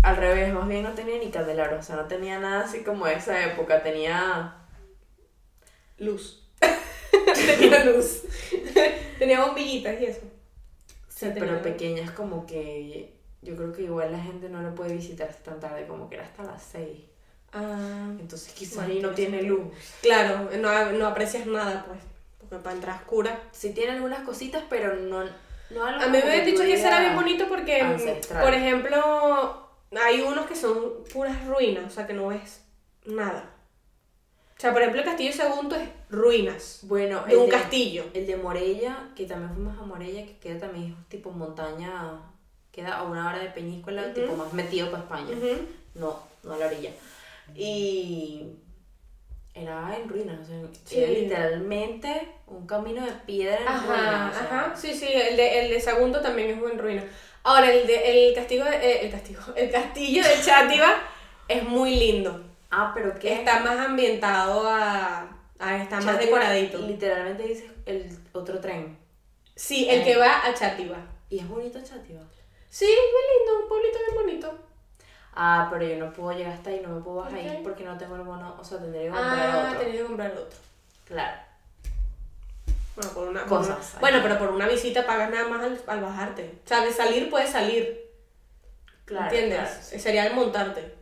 al 0.02 0.16
revés, 0.16 0.52
más 0.52 0.66
bien 0.68 0.82
no 0.82 0.92
tenía 0.92 1.18
ni 1.18 1.30
candelabros. 1.30 1.80
O 1.80 1.82
sea, 1.82 1.96
no 1.96 2.06
tenía 2.06 2.38
nada 2.38 2.64
así 2.64 2.82
como 2.82 3.06
esa 3.06 3.44
época. 3.44 3.82
Tenía. 3.82 4.54
Luz. 5.98 6.42
Tenía 7.34 7.84
luz. 7.84 8.22
Tenía 9.18 9.44
bombillitas 9.44 10.00
y 10.00 10.06
eso. 10.06 10.20
Sí, 11.08 11.30
pero 11.32 11.62
pequeñas 11.62 12.10
como 12.10 12.44
que 12.44 13.14
yo 13.40 13.54
creo 13.56 13.72
que 13.72 13.82
igual 13.82 14.10
la 14.10 14.18
gente 14.18 14.48
no 14.48 14.60
lo 14.62 14.74
puede 14.74 14.94
visitar 14.94 15.32
tan 15.44 15.60
tarde, 15.60 15.86
como 15.86 16.08
que 16.08 16.16
era 16.16 16.24
hasta 16.24 16.42
las 16.42 16.62
6. 16.72 16.98
Ah. 17.54 18.08
Entonces 18.18 18.52
quizás 18.52 18.76
Bueno, 18.76 18.92
ahí 18.92 19.00
no 19.00 19.10
tiene 19.10 19.42
luz. 19.42 19.62
Claro, 20.02 20.50
no, 20.60 20.92
no 20.92 21.06
aprecias 21.06 21.46
nada, 21.46 21.84
pues. 21.86 22.00
Porque 22.38 22.56
para 22.56 22.74
entrar 22.74 22.96
oscura. 22.96 23.40
Sí 23.52 23.70
tiene 23.72 23.92
algunas 23.92 24.20
cositas, 24.20 24.62
pero 24.68 24.94
no, 24.94 25.24
no 25.70 25.84
algo 25.86 26.02
A 26.02 26.06
mí 26.06 26.18
me 26.18 26.22
habían 26.22 26.44
dicho 26.46 26.62
que 26.62 26.74
eso 26.74 26.86
era 26.86 27.00
bien 27.00 27.14
bonito 27.14 27.46
porque, 27.48 27.82
mm, 27.82 27.86
ancestral. 27.86 28.42
por 28.44 28.52
ejemplo, 28.54 29.68
hay 30.02 30.20
unos 30.20 30.46
que 30.46 30.56
son 30.56 31.04
puras 31.12 31.46
ruinas, 31.46 31.84
o 31.86 31.90
sea 31.90 32.06
que 32.06 32.12
no 32.12 32.26
ves 32.28 32.62
nada. 33.06 33.50
O 34.56 34.60
sea, 34.60 34.72
por 34.72 34.82
ejemplo, 34.82 35.00
el 35.02 35.06
castillo 35.06 35.32
segundo 35.32 35.76
es 35.76 35.88
ruinas. 36.10 36.80
Bueno, 36.82 37.24
De 37.26 37.36
un 37.36 37.48
castillo. 37.50 38.04
El 38.14 38.26
de 38.26 38.36
Morella, 38.36 39.08
que 39.16 39.26
también 39.26 39.52
fuimos 39.54 39.76
a 39.78 39.82
Morella, 39.82 40.24
que 40.24 40.38
queda 40.38 40.60
también 40.60 40.96
es 41.00 41.08
tipo 41.08 41.30
montaña, 41.30 42.20
queda 42.72 42.96
a 42.98 43.02
una 43.02 43.28
hora 43.28 43.38
de 43.38 43.48
Peñíscola, 43.50 44.02
Ujú. 44.02 44.12
tipo 44.14 44.36
más 44.36 44.52
metido 44.52 44.90
para 44.90 45.02
España. 45.02 45.36
Ujú. 45.36 45.66
No, 45.96 46.18
no 46.44 46.54
a 46.54 46.58
la 46.58 46.66
orilla. 46.66 46.90
Y 47.54 48.46
era 49.54 49.96
en 49.96 50.08
ruinas, 50.08 50.40
o 50.40 50.44
sea, 50.44 50.56
Sí. 50.84 50.98
era 51.00 51.10
literalmente 51.12 52.28
un 52.46 52.66
camino 52.66 53.04
de 53.04 53.12
piedra 53.26 53.58
en 53.60 53.68
Ajá, 53.68 53.86
ruinas. 53.86 54.34
o 54.34 54.38
sea, 54.38 54.60
ajá. 54.64 54.76
Sí, 54.76 54.94
sí, 54.94 55.06
el 55.12 55.36
de, 55.36 55.60
el 55.64 55.70
de 55.70 55.80
segundo 55.80 56.20
también 56.20 56.50
es 56.50 56.56
en 56.72 56.78
ruina. 56.78 57.04
Ahora, 57.44 57.70
el 57.72 57.86
de 57.86 58.28
el 58.28 58.34
castigo 58.34 58.64
de- 58.64 58.76
eh, 58.76 59.04
el 59.06 59.10
castigo, 59.12 59.40
el 59.56 59.70
castillo 59.70 60.22
de 60.24 60.40
Chátiva 60.42 60.94
es 61.48 61.62
muy 61.62 61.94
lindo. 61.96 62.42
Ah, 62.70 62.90
pero 62.94 63.16
que 63.18 63.32
Está 63.32 63.60
más 63.60 63.78
ambientado 63.78 64.68
a, 64.68 65.28
a 65.60 65.82
está 65.82 66.00
más 66.00 66.18
decoradito. 66.18 66.78
Literalmente 66.78 67.44
dice 67.44 67.70
el 67.86 68.08
otro 68.32 68.58
tren. 68.58 68.98
Sí, 69.54 69.86
el 69.88 70.02
que 70.02 70.16
va 70.16 70.44
a 70.44 70.52
Chátiva. 70.54 70.96
Y 71.30 71.38
es 71.38 71.48
bonito 71.48 71.78
Chátiva. 71.80 72.20
Sí, 72.68 72.86
es 72.86 72.90
muy 72.90 73.22
lindo, 73.38 73.62
un 73.62 73.68
pueblito 73.68 73.98
bien 74.00 74.14
bonito. 74.26 74.58
Ah, 75.36 75.68
pero 75.70 75.84
yo 75.84 75.96
no 75.96 76.12
puedo 76.12 76.36
llegar 76.36 76.52
hasta 76.54 76.70
ahí, 76.70 76.80
no 76.80 76.94
me 76.94 77.00
puedo 77.00 77.16
bajar 77.16 77.34
ahí 77.38 77.60
porque 77.64 77.82
no 77.84 77.98
tengo 77.98 78.14
el 78.16 78.22
bono, 78.22 78.54
o 78.58 78.62
sea, 78.64 78.78
tendría 78.78 79.02
que 79.02 79.08
comprar 79.10 79.38
Ah, 79.50 79.66
otro. 79.68 79.78
tenés 79.80 79.96
que 80.00 80.04
comprar 80.06 80.30
otro. 80.32 80.58
Claro. 81.06 81.38
Bueno, 82.96 83.10
por 83.12 83.28
una, 83.28 83.40
por 83.44 83.58
Cosas, 83.58 83.90
una- 83.92 84.00
bueno, 84.00 84.18
pero 84.22 84.38
por 84.38 84.50
una 84.52 84.68
visita 84.68 85.04
pagas 85.04 85.30
nada 85.30 85.48
más 85.48 85.62
al, 85.64 85.80
al 85.88 86.00
bajarte. 86.00 86.60
O 86.64 86.68
sea, 86.68 86.80
de 86.84 86.92
salir 86.92 87.28
puedes 87.28 87.50
salir. 87.50 88.00
Claro, 89.04 89.24
¿Entiendes? 89.24 89.58
claro, 89.58 89.74
sí. 89.82 89.98
Sería 89.98 90.26
el 90.26 90.34
montarte. 90.34 90.94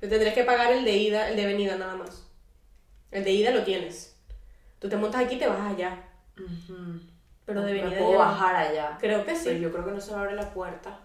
Te 0.00 0.08
tendrías 0.08 0.34
que 0.34 0.42
pagar 0.44 0.72
el 0.72 0.84
de 0.84 0.92
ida, 0.96 1.28
el 1.30 1.36
de 1.36 1.46
venida 1.46 1.76
nada 1.76 1.94
más. 1.94 2.26
El 3.12 3.22
de 3.24 3.30
ida 3.30 3.52
lo 3.52 3.62
tienes. 3.62 4.16
Tú 4.80 4.88
te 4.88 4.96
montas 4.96 5.24
aquí 5.24 5.36
y 5.36 5.38
te 5.38 5.46
vas 5.46 5.60
allá. 5.72 5.96
Pero 7.46 7.62
de 7.62 7.72
Me 7.72 7.82
venida 7.82 7.98
puedo 8.00 8.10
ya 8.12 8.18
no. 8.18 8.24
bajar 8.30 8.56
allá. 8.56 8.96
Creo 9.00 9.20
que 9.20 9.32
Pero 9.32 9.38
sí. 9.38 9.60
yo 9.60 9.70
creo 9.72 9.84
que 9.86 9.92
no 9.92 10.00
se 10.00 10.10
me 10.12 10.18
abre 10.18 10.34
la 10.34 10.50
puerta. 10.52 10.98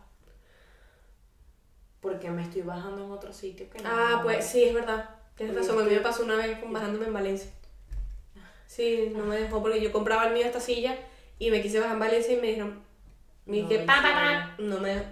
Porque 2.02 2.30
me 2.30 2.42
estoy 2.42 2.64
bajando 2.64 3.04
en 3.06 3.12
otro 3.12 3.32
sitio 3.32 3.70
que 3.70 3.80
no. 3.80 3.90
Ah, 3.92 4.20
pues 4.24 4.46
sí, 4.46 4.64
es 4.64 4.74
verdad. 4.74 5.10
Tienes 5.36 5.56
razón, 5.56 5.80
a 5.80 5.84
mí 5.84 5.92
me 5.94 6.00
pasó 6.02 6.24
una 6.24 6.36
vez 6.36 6.58
con- 6.60 6.74
bajándome 6.74 7.06
en 7.06 7.14
Valencia. 7.14 7.50
Sí, 8.68 9.12
no 9.16 9.26
me 9.26 9.38
dejó 9.38 9.62
porque 9.62 9.82
yo 9.82 9.92
compraba 9.92 10.28
el 10.28 10.34
mío 10.34 10.46
esta 10.46 10.60
silla 10.60 10.96
y 11.40 11.52
me 11.52 11.62
quise 11.62 11.80
bajar 11.80 11.94
en 11.96 12.00
Valencia 12.00 12.34
y 12.34 12.38
me 12.38 12.48
dijeron, 12.48 12.82
me 13.46 13.58
No, 13.62 13.68
dije, 13.68 13.82
en 13.82 13.86
pa, 13.88 14.02
pa, 14.02 14.14
pa, 14.14 14.56
no 14.60 14.80
me 14.80 14.90
dejó. 14.96 15.06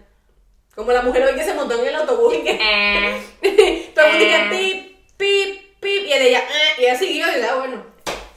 Como 0.76 0.92
la 0.94 1.02
mujer 1.02 1.24
hoy 1.24 1.36
que 1.36 1.44
se 1.44 1.54
montó 1.54 1.80
en 1.82 1.88
el 1.90 1.96
autobús 1.96 2.36
y 2.36 2.44
que 2.44 2.58
Eh. 2.62 3.92
todo 3.96 4.06
el 4.06 4.12
mundo 4.14 4.26
Eh. 4.26 4.48
pip, 4.50 4.98
pip, 5.18 5.80
pip, 5.82 6.04
y 6.08 6.14
ella, 6.14 6.40
eh, 6.40 6.80
y 6.80 6.84
ella 6.86 6.96
siguió 6.98 7.26
y 7.38 7.42
ya, 7.42 7.56
bueno. 7.56 7.84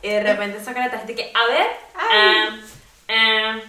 Y 0.02 0.08
de 0.08 0.22
repente 0.22 0.62
saca 0.64 0.80
la 0.80 0.90
tarjeta 0.90 1.12
y 1.12 1.14
que, 1.14 1.32
a 1.32 1.52
ver. 1.52 1.66
Ay. 1.94 2.08
ah, 2.10 2.60
ah, 3.08 3.60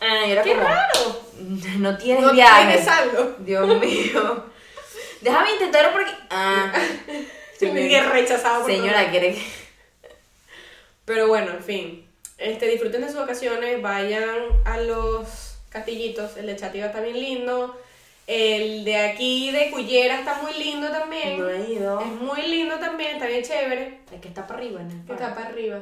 ah, 0.00 0.26
y 0.26 0.30
era 0.32 0.42
¡Qué 0.42 0.50
como, 0.50 0.64
raro! 0.64 1.28
No 1.78 1.96
tienes 1.96 2.22
No 2.22 2.32
viaje. 2.32 2.66
tienes 2.66 2.84
saldo. 2.84 3.36
Dios 3.38 3.80
mío. 3.80 4.44
Déjame 5.20 5.52
intentarlo 5.52 5.92
porque. 5.92 6.12
Ah. 6.30 6.72
Me 7.60 8.00
rechazado 8.02 8.62
por 8.62 8.70
Señora. 8.70 9.10
¿quiere 9.10 9.34
que.? 9.34 9.42
Pero 11.04 11.28
bueno, 11.28 11.52
en 11.52 11.62
fin. 11.62 12.08
Este, 12.38 12.66
disfruten 12.68 13.00
de 13.00 13.08
sus 13.08 13.16
vacaciones, 13.18 13.82
vayan 13.82 14.36
a 14.64 14.78
los 14.78 15.58
castillitos. 15.70 16.36
El 16.36 16.46
de 16.46 16.56
Chativa 16.56 16.86
está 16.86 17.00
bien 17.00 17.18
lindo. 17.18 17.76
El 18.28 18.84
de 18.84 18.96
aquí 18.96 19.50
de 19.52 19.70
Cullera 19.70 20.18
está 20.18 20.34
muy 20.42 20.52
lindo 20.52 20.90
también. 20.90 21.40
No 21.40 21.48
he 21.48 21.72
ido. 21.72 22.00
Es 22.00 22.06
muy 22.06 22.42
lindo 22.42 22.78
también, 22.78 23.14
está 23.14 23.26
bien 23.26 23.42
chévere. 23.42 24.00
El 24.12 24.20
que 24.20 24.28
está 24.28 24.46
para 24.46 24.60
arriba 24.60 24.82
en 24.82 24.90
el 24.90 25.06
Que 25.06 25.14
está 25.14 25.34
para 25.34 25.48
arriba. 25.48 25.80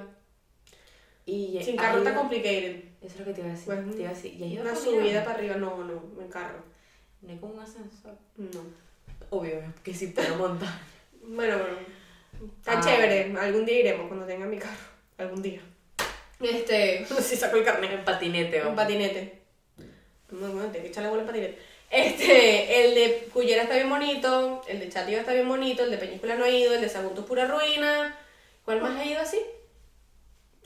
Y 1.26 1.58
Sin 1.62 1.78
¿has 1.78 1.86
carro 1.86 1.98
está 1.98 2.14
complicated. 2.14 2.76
Eso 3.02 3.14
es 3.14 3.18
lo 3.18 3.24
que 3.26 3.32
te 3.32 3.40
iba 3.40 3.50
a 3.50 3.52
decir. 3.52 3.66
Pues, 3.66 3.96
te 3.96 4.00
iba 4.02 4.10
a 4.10 4.14
decir. 4.14 4.34
¿Y 4.40 4.44
ido 4.44 4.62
Una 4.62 4.76
subida 4.76 5.24
para 5.24 5.38
arriba, 5.38 5.56
no, 5.56 5.84
no, 5.84 6.02
en 6.22 6.28
carro. 6.28 6.62
No 7.22 7.32
hay 7.32 7.38
como 7.38 7.54
un 7.54 7.60
ascensor. 7.60 8.14
No. 8.36 8.60
Obvio, 9.30 9.60
que 9.82 9.92
sí 9.92 10.08
puedo 10.08 10.36
montar. 10.36 10.68
Bueno, 11.22 11.58
bueno. 11.58 11.76
Está 12.58 12.78
Ah. 12.78 12.80
chévere. 12.80 13.34
Algún 13.38 13.66
día 13.66 13.80
iremos 13.80 14.06
cuando 14.06 14.24
tenga 14.24 14.46
mi 14.46 14.56
carro. 14.58 14.76
Algún 15.18 15.42
día. 15.42 15.60
Este, 16.40 17.04
si 17.20 17.34
saco 17.36 17.56
el 17.56 17.64
carnet. 17.64 17.90
En 17.92 18.04
patinete, 18.04 18.62
o 18.62 18.74
patinete. 18.74 19.42
Bueno, 20.30 20.54
bueno, 20.54 20.70
tengo 20.70 20.84
que 20.84 20.90
echarle 20.90 21.08
bola 21.10 21.22
al 21.22 21.26
patinete. 21.26 21.58
Este, 21.90 22.84
el 22.84 22.94
de 22.94 23.28
Cullera 23.32 23.62
está 23.62 23.74
bien 23.76 23.88
bonito, 23.88 24.62
el 24.68 24.80
de 24.80 24.88
Chativa 24.88 25.20
está 25.20 25.32
bien 25.32 25.48
bonito, 25.48 25.84
el 25.84 25.90
de 25.90 25.98
Peñíscola 25.98 26.34
no 26.34 26.44
ha 26.44 26.50
ido, 26.50 26.74
el 26.74 26.80
de 26.80 26.88
Sagunto 26.88 27.20
es 27.20 27.26
pura 27.26 27.46
ruina. 27.46 28.16
¿Cuál 28.64 28.80
más 28.82 28.96
ha 28.98 29.04
ido 29.04 29.20
así? 29.20 29.38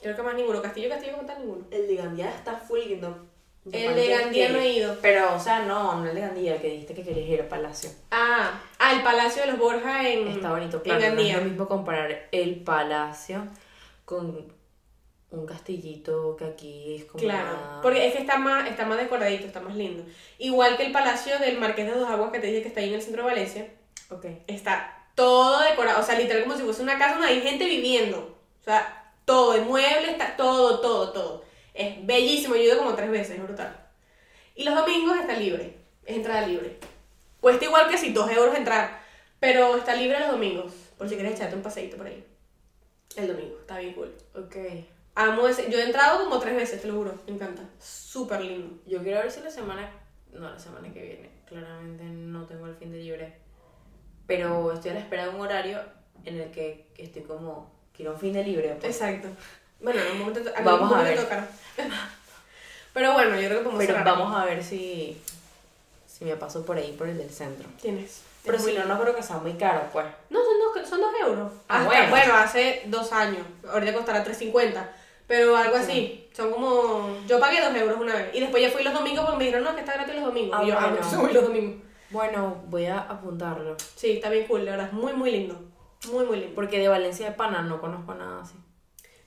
Creo 0.03 0.16
que 0.16 0.22
más 0.22 0.34
ninguno. 0.34 0.62
Castillo, 0.62 0.88
Castillo, 0.88 1.12
como 1.16 1.26
tal, 1.26 1.40
ninguno. 1.40 1.64
El 1.70 1.86
de 1.86 1.96
Gandía 1.96 2.30
está 2.34 2.57
full 2.57 2.78
lindo. 2.80 3.26
El 3.70 3.94
de 3.94 4.09
Gandía 4.09 4.48
no 4.48 4.59
he 4.59 4.68
ido. 4.70 4.96
Pero, 5.03 5.34
o 5.34 5.38
sea, 5.38 5.61
no, 5.64 6.01
no 6.01 6.09
el 6.09 6.14
de 6.14 6.20
Gandía, 6.22 6.55
el 6.55 6.61
que 6.62 6.68
dijiste 6.70 6.94
que 6.94 7.03
querías 7.05 7.28
ir 7.28 7.40
al 7.42 7.48
palacio. 7.48 7.90
Ah, 8.11 8.59
ah, 8.78 8.92
el 8.94 9.03
Palacio 9.03 9.42
de 9.42 9.48
los 9.48 9.59
Borja 9.59 10.09
en, 10.09 10.28
Está 10.28 10.51
bonito, 10.51 10.78
en 10.78 10.82
claro. 10.84 11.01
No 11.01 11.07
es 11.07 11.12
Gandía. 11.14 11.36
lo 11.38 11.44
mismo 11.44 11.68
comparar 11.68 12.28
el 12.32 12.61
palacio 12.62 13.46
con 14.07 14.51
un 15.32 15.46
castillito 15.46 16.34
que 16.36 16.44
aquí 16.46 16.96
es 16.96 17.05
como. 17.05 17.22
Claro, 17.22 17.51
una- 17.53 17.80
porque 17.82 18.07
es 18.07 18.14
que 18.14 18.20
está 18.20 18.38
más, 18.38 18.68
está 18.68 18.86
más 18.86 18.96
decoradito, 18.98 19.46
está 19.46 19.61
más 19.61 19.76
lindo. 19.76 20.03
Igual 20.38 20.76
que 20.78 20.86
el 20.86 20.92
Palacio 20.92 21.38
del 21.38 21.59
Marqués 21.59 21.86
de 21.86 21.92
Dos 21.92 22.09
Aguas 22.09 22.32
que 22.32 22.40
te 22.40 22.46
dije 22.46 22.62
que 22.62 22.68
está 22.68 22.80
ahí 22.80 22.88
en 22.88 22.94
el 22.94 23.03
centro 23.03 23.22
de 23.24 23.28
Valencia. 23.30 23.68
Ok. 24.11 24.24
está 24.48 24.96
todo 25.14 25.61
decorado, 25.61 26.01
o 26.01 26.03
sea, 26.03 26.18
literal 26.18 26.42
como 26.44 26.57
si 26.57 26.62
fuese 26.64 26.82
una 26.82 26.98
casa 26.98 27.12
donde 27.16 27.28
hay 27.28 27.42
gente 27.42 27.64
viviendo. 27.66 28.18
O 28.61 28.64
sea, 28.64 28.99
todo, 29.31 29.55
el 29.55 29.64
mueble 29.64 30.11
está 30.11 30.37
todo, 30.37 30.81
todo, 30.81 31.12
todo. 31.12 31.45
Es 31.72 32.05
bellísimo, 32.05 32.57
yo 32.57 32.62
he 32.62 32.64
ido 32.64 32.78
como 32.78 32.97
tres 32.97 33.12
veces, 33.12 33.37
es 33.37 33.43
brutal. 33.43 33.89
Y 34.57 34.64
los 34.64 34.74
domingos 34.74 35.16
está 35.16 35.35
libre, 35.35 35.76
es 36.05 36.16
entrada 36.16 36.45
libre. 36.49 36.78
Cuesta 37.41 37.64
igual 37.64 37.89
que 37.89 37.97
si 37.97 38.12
dos 38.12 38.28
euros 38.28 38.57
entrar, 38.57 39.01
pero 39.39 39.76
está 39.76 39.95
libre 39.95 40.18
los 40.18 40.33
domingos, 40.33 40.72
por 40.99 41.09
si 41.09 41.14
quieres 41.14 41.35
echarte 41.35 41.55
un 41.55 41.62
paseíto 41.62 41.97
por 41.97 42.09
ahí. 42.09 42.26
El 43.14 43.28
domingo, 43.28 43.57
está 43.61 43.78
bien 43.78 43.95
cool. 43.95 44.12
Ok. 44.35 44.57
Amo 45.14 45.47
ese, 45.47 45.70
yo 45.70 45.78
he 45.78 45.85
entrado 45.85 46.24
como 46.24 46.41
tres 46.41 46.57
veces, 46.57 46.83
te 46.83 46.89
lo 46.89 46.95
juro, 46.95 47.14
me 47.26 47.35
encanta. 47.35 47.62
Súper 47.78 48.41
lindo. 48.41 48.83
Yo 48.85 49.01
quiero 49.01 49.20
ver 49.20 49.31
si 49.31 49.41
la 49.43 49.51
semana. 49.51 49.93
No, 50.33 50.51
la 50.51 50.59
semana 50.59 50.93
que 50.93 51.03
viene. 51.03 51.31
Claramente 51.47 52.03
no 52.03 52.47
tengo 52.47 52.66
el 52.66 52.74
fin 52.74 52.91
de 52.91 52.99
libre. 52.99 53.39
Pero 54.26 54.72
estoy 54.72 54.91
a 54.91 54.95
la 54.95 55.01
espera 55.01 55.24
de 55.24 55.31
un 55.31 55.41
horario 55.41 55.78
en 56.24 56.41
el 56.41 56.51
que 56.51 56.93
estoy 56.97 57.22
como. 57.22 57.80
Quiero 58.01 58.14
un 58.14 58.18
fin 58.18 58.32
de 58.32 58.42
libre. 58.42 58.74
pues. 58.80 58.96
Exacto. 58.96 59.28
Bueno, 59.78 60.01
en 60.01 60.12
un 60.12 60.18
momento, 60.20 60.40
Vamos 60.64 60.90
a 60.92 60.96
momento 60.96 61.05
ver. 61.05 61.20
tocará. 61.22 61.48
Pero 62.94 63.12
bueno, 63.12 63.38
yo 63.38 63.48
creo 63.48 63.59
que 63.59 63.64
podemos 63.64 63.78
Pero 63.86 63.98
cerrar. 63.98 64.18
vamos 64.18 64.34
a 64.40 64.44
ver 64.46 64.64
si. 64.64 65.20
Si 66.07 66.24
me 66.24 66.34
paso 66.36 66.64
por 66.64 66.78
ahí, 66.78 66.92
por 66.96 67.09
el 67.09 67.18
del 67.18 67.28
centro. 67.30 67.68
Tienes. 67.80 68.22
Pero 68.42 68.59
si 68.59 68.72
no, 68.72 68.84
no 68.86 68.98
creo 69.01 69.14
que 69.14 69.22
sea 69.22 69.36
muy 69.36 69.53
caro, 69.55 69.82
pues. 69.92 70.07
No, 70.30 70.38
son 70.42 70.55
dos, 70.82 70.88
son 70.88 71.01
dos 71.03 71.11
euros. 71.20 71.53
Ah, 71.68 71.80
Hasta- 71.86 72.09
bueno. 72.11 72.34
hace 72.34 72.82
dos 72.86 73.12
años. 73.12 73.42
Ahorita 73.70 73.92
costará 73.92 74.24
3.50. 74.24 74.82
Pero 75.26 75.55
algo 75.57 75.76
así. 75.76 76.26
Son 76.34 76.51
como. 76.51 77.18
Yo 77.28 77.38
pagué 77.38 77.61
dos 77.61 77.74
euros 77.76 78.01
una 78.01 78.14
vez. 78.14 78.34
Y 78.34 78.40
después 78.40 78.62
ya 78.62 78.70
fui 78.70 78.82
los 78.82 78.94
domingos 78.94 79.24
porque 79.26 79.38
me 79.38 79.44
dijeron, 79.44 79.64
no, 79.64 79.74
que 79.74 79.80
está 79.80 79.92
gratis 79.92 80.14
los 80.14 80.24
domingos. 80.24 80.59
Ah, 80.59 80.64
y 80.64 80.68
yo, 80.68 80.74
ah, 80.74 80.80
bueno. 80.80 80.96
entonces 80.96 81.18
voy 81.20 81.32
los 81.34 81.44
domingos. 81.44 81.82
Bueno, 82.09 82.62
voy 82.66 82.86
a 82.86 82.98
apuntarlo. 82.98 83.76
Sí, 83.94 84.12
está 84.12 84.30
bien 84.30 84.46
cool, 84.46 84.64
de 84.64 84.70
verdad. 84.72 84.86
Es 84.86 84.92
muy, 84.94 85.12
muy 85.12 85.30
lindo. 85.30 85.61
Muy, 86.09 86.24
muy 86.24 86.38
lindo. 86.40 86.55
Porque 86.55 86.78
de 86.78 86.88
Valencia 86.88 87.26
de 87.30 87.32
Pana 87.36 87.62
no 87.62 87.80
conozco 87.80 88.14
nada 88.14 88.42
así. 88.42 88.55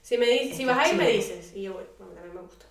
Si, 0.02 0.18
me 0.18 0.26
dices, 0.26 0.56
si 0.56 0.64
vas 0.64 0.78
a 0.78 0.88
ir, 0.90 0.96
me 0.96 1.08
dices. 1.08 1.52
Y 1.54 1.62
yo 1.62 1.74
voy. 1.74 1.84
A 2.00 2.22
mí 2.24 2.30
me 2.34 2.40
gusta. 2.40 2.66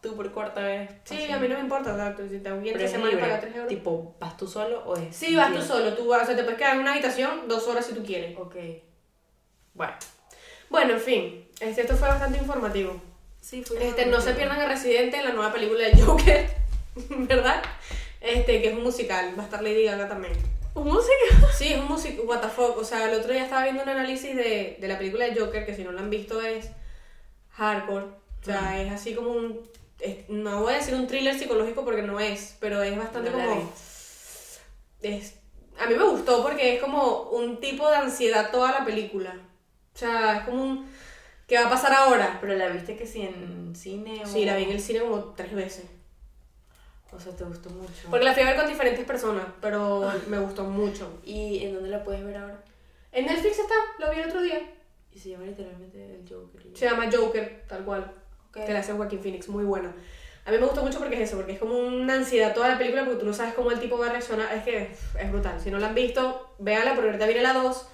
Tú 0.00 0.16
por 0.16 0.32
cuarta 0.32 0.62
vez. 0.62 0.90
Sí, 1.04 1.30
a 1.30 1.38
mí 1.38 1.46
no 1.48 1.54
me 1.56 1.60
importa. 1.60 1.92
O 1.92 1.96
sea, 1.96 2.14
tú- 2.14 2.28
si 2.28 2.38
tres 2.40 2.54
es 2.84 2.90
semanas 2.90 3.10
libre. 3.14 3.20
pagar 3.20 3.40
3 3.40 3.54
euros. 3.54 3.68
Tipo, 3.68 4.16
¿vas 4.18 4.36
tú 4.36 4.46
solo 4.48 4.82
o 4.84 4.96
es.? 4.96 5.14
Sí, 5.14 5.36
vas 5.36 5.52
tú 5.52 5.62
solo. 5.62 5.94
Tú 5.94 6.08
vas, 6.08 6.22
o 6.22 6.26
sea, 6.26 6.34
te 6.36 6.42
puedes 6.42 6.58
quedar 6.58 6.74
en 6.74 6.80
una 6.80 6.92
habitación 6.92 7.46
dos 7.46 7.68
horas 7.68 7.86
si 7.86 7.94
tú 7.94 8.02
quieres. 8.04 8.36
Ok. 8.38 8.56
Bueno. 9.74 9.92
Bueno, 10.70 10.94
en 10.94 11.00
fin. 11.00 11.48
Este, 11.60 11.82
esto 11.82 11.96
fue 11.96 12.08
bastante 12.08 12.38
informativo. 12.38 13.00
Sí, 13.40 13.62
fue. 13.62 13.86
Este, 13.86 14.06
no 14.06 14.20
se 14.20 14.32
pierdan 14.34 14.60
a 14.60 14.66
Residente 14.68 15.18
en 15.18 15.24
la 15.24 15.32
nueva 15.32 15.52
película 15.52 15.84
de 15.84 16.00
Joker, 16.00 16.48
¿verdad? 17.10 17.62
Este, 18.20 18.62
que 18.62 18.68
es 18.68 18.74
un 18.74 18.82
musical, 18.82 19.34
va 19.38 19.42
a 19.42 19.44
estar 19.46 19.62
Lady 19.62 19.84
Gaga 19.84 20.08
también. 20.08 20.32
¿Música? 20.74 21.12
Sí, 21.56 21.68
es 21.72 21.78
un 21.80 21.86
musical, 21.88 22.24
what 22.26 22.40
the 22.40 22.48
fuck, 22.48 22.76
o 22.78 22.84
sea, 22.84 23.10
el 23.10 23.18
otro 23.20 23.32
día 23.32 23.44
estaba 23.44 23.64
viendo 23.64 23.82
un 23.82 23.88
análisis 23.88 24.34
de, 24.34 24.76
de 24.80 24.88
la 24.88 24.98
película 24.98 25.26
de 25.26 25.38
Joker, 25.38 25.64
que 25.66 25.74
si 25.76 25.84
no 25.84 25.92
la 25.92 26.00
han 26.00 26.10
visto 26.10 26.40
es 26.42 26.70
hardcore, 27.50 28.06
o 28.06 28.44
sea, 28.44 28.80
es 28.82 28.90
así 28.90 29.14
como 29.14 29.30
un, 29.30 29.60
es- 30.00 30.28
no 30.28 30.62
voy 30.62 30.72
a 30.72 30.76
decir 30.78 30.94
un 30.94 31.06
thriller 31.06 31.38
psicológico 31.38 31.84
porque 31.84 32.02
no 32.02 32.18
es, 32.18 32.56
pero 32.58 32.82
es 32.82 32.96
bastante 32.96 33.30
No 33.30 33.36
como, 33.36 33.72
es, 35.02 35.34
a 35.78 35.86
mí 35.86 35.94
me 35.94 36.04
gustó 36.04 36.42
porque 36.42 36.74
es 36.76 36.80
como 36.82 37.24
un 37.30 37.60
tipo 37.60 37.88
de 37.90 37.96
ansiedad 37.96 38.50
toda 38.50 38.72
la 38.72 38.84
película, 38.84 39.36
o 39.94 39.98
sea, 39.98 40.38
es 40.38 40.44
como 40.44 40.62
un, 40.62 40.90
¿qué 41.46 41.58
va 41.58 41.66
a 41.66 41.70
pasar 41.70 41.92
ahora? 41.92 42.38
Pero 42.40 42.54
la 42.54 42.68
viste 42.68 42.96
que 42.96 43.06
sí 43.06 43.22
en 43.22 43.74
cine 43.76 44.22
o. 44.24 44.26
Sí, 44.26 44.44
la 44.46 44.56
vi 44.56 44.64
en 44.64 44.70
el 44.70 44.80
cine 44.80 45.00
como 45.00 45.34
tres 45.36 45.54
veces. 45.54 45.84
O 47.14 47.20
sea, 47.20 47.36
te 47.36 47.44
gustó 47.44 47.68
mucho. 47.70 47.92
Porque 48.08 48.24
la 48.24 48.32
fui 48.32 48.42
a 48.42 48.46
ver 48.46 48.56
con 48.56 48.66
diferentes 48.66 49.04
personas, 49.04 49.44
pero 49.60 50.10
me 50.28 50.38
gustó 50.38 50.64
mucho. 50.64 51.20
¿Y 51.24 51.64
en 51.64 51.74
dónde 51.74 51.90
la 51.90 52.02
puedes 52.02 52.24
ver 52.24 52.36
ahora? 52.38 52.62
En 53.12 53.26
Netflix 53.26 53.58
está, 53.58 53.74
lo 53.98 54.10
vi 54.10 54.20
el 54.20 54.28
otro 54.28 54.40
día. 54.40 54.60
Y 55.12 55.18
se 55.18 55.30
llama 55.30 55.44
literalmente 55.44 56.14
el 56.14 56.28
Joker. 56.28 56.62
Se 56.74 56.86
llama 56.86 57.10
Joker, 57.12 57.64
tal 57.68 57.84
cual. 57.84 58.10
Ok. 58.48 58.64
Que 58.64 58.72
la 58.72 58.78
hace 58.78 58.94
Joaquín 58.94 59.20
Phoenix, 59.20 59.48
muy 59.48 59.64
buena. 59.64 59.94
A 60.44 60.50
mí 60.50 60.56
me 60.56 60.64
gustó 60.64 60.82
mucho 60.82 60.98
porque 60.98 61.16
es 61.16 61.28
eso, 61.28 61.36
porque 61.36 61.52
es 61.52 61.58
como 61.58 61.78
una 61.78 62.14
ansiedad 62.14 62.54
toda 62.54 62.68
la 62.68 62.78
película 62.78 63.04
porque 63.04 63.20
tú 63.20 63.26
no 63.26 63.34
sabes 63.34 63.54
cómo 63.54 63.70
el 63.70 63.78
tipo 63.78 63.98
va 63.98 64.06
a 64.06 64.10
reaccionar. 64.10 64.52
Es 64.56 64.64
que 64.64 64.90
es 65.20 65.30
brutal. 65.30 65.60
Si 65.60 65.70
no 65.70 65.78
la 65.78 65.88
han 65.88 65.94
visto, 65.94 66.54
véala 66.58 66.94
porque 66.94 67.10
ahorita 67.10 67.26
viene 67.26 67.42
la 67.42 67.52
2. 67.52 67.86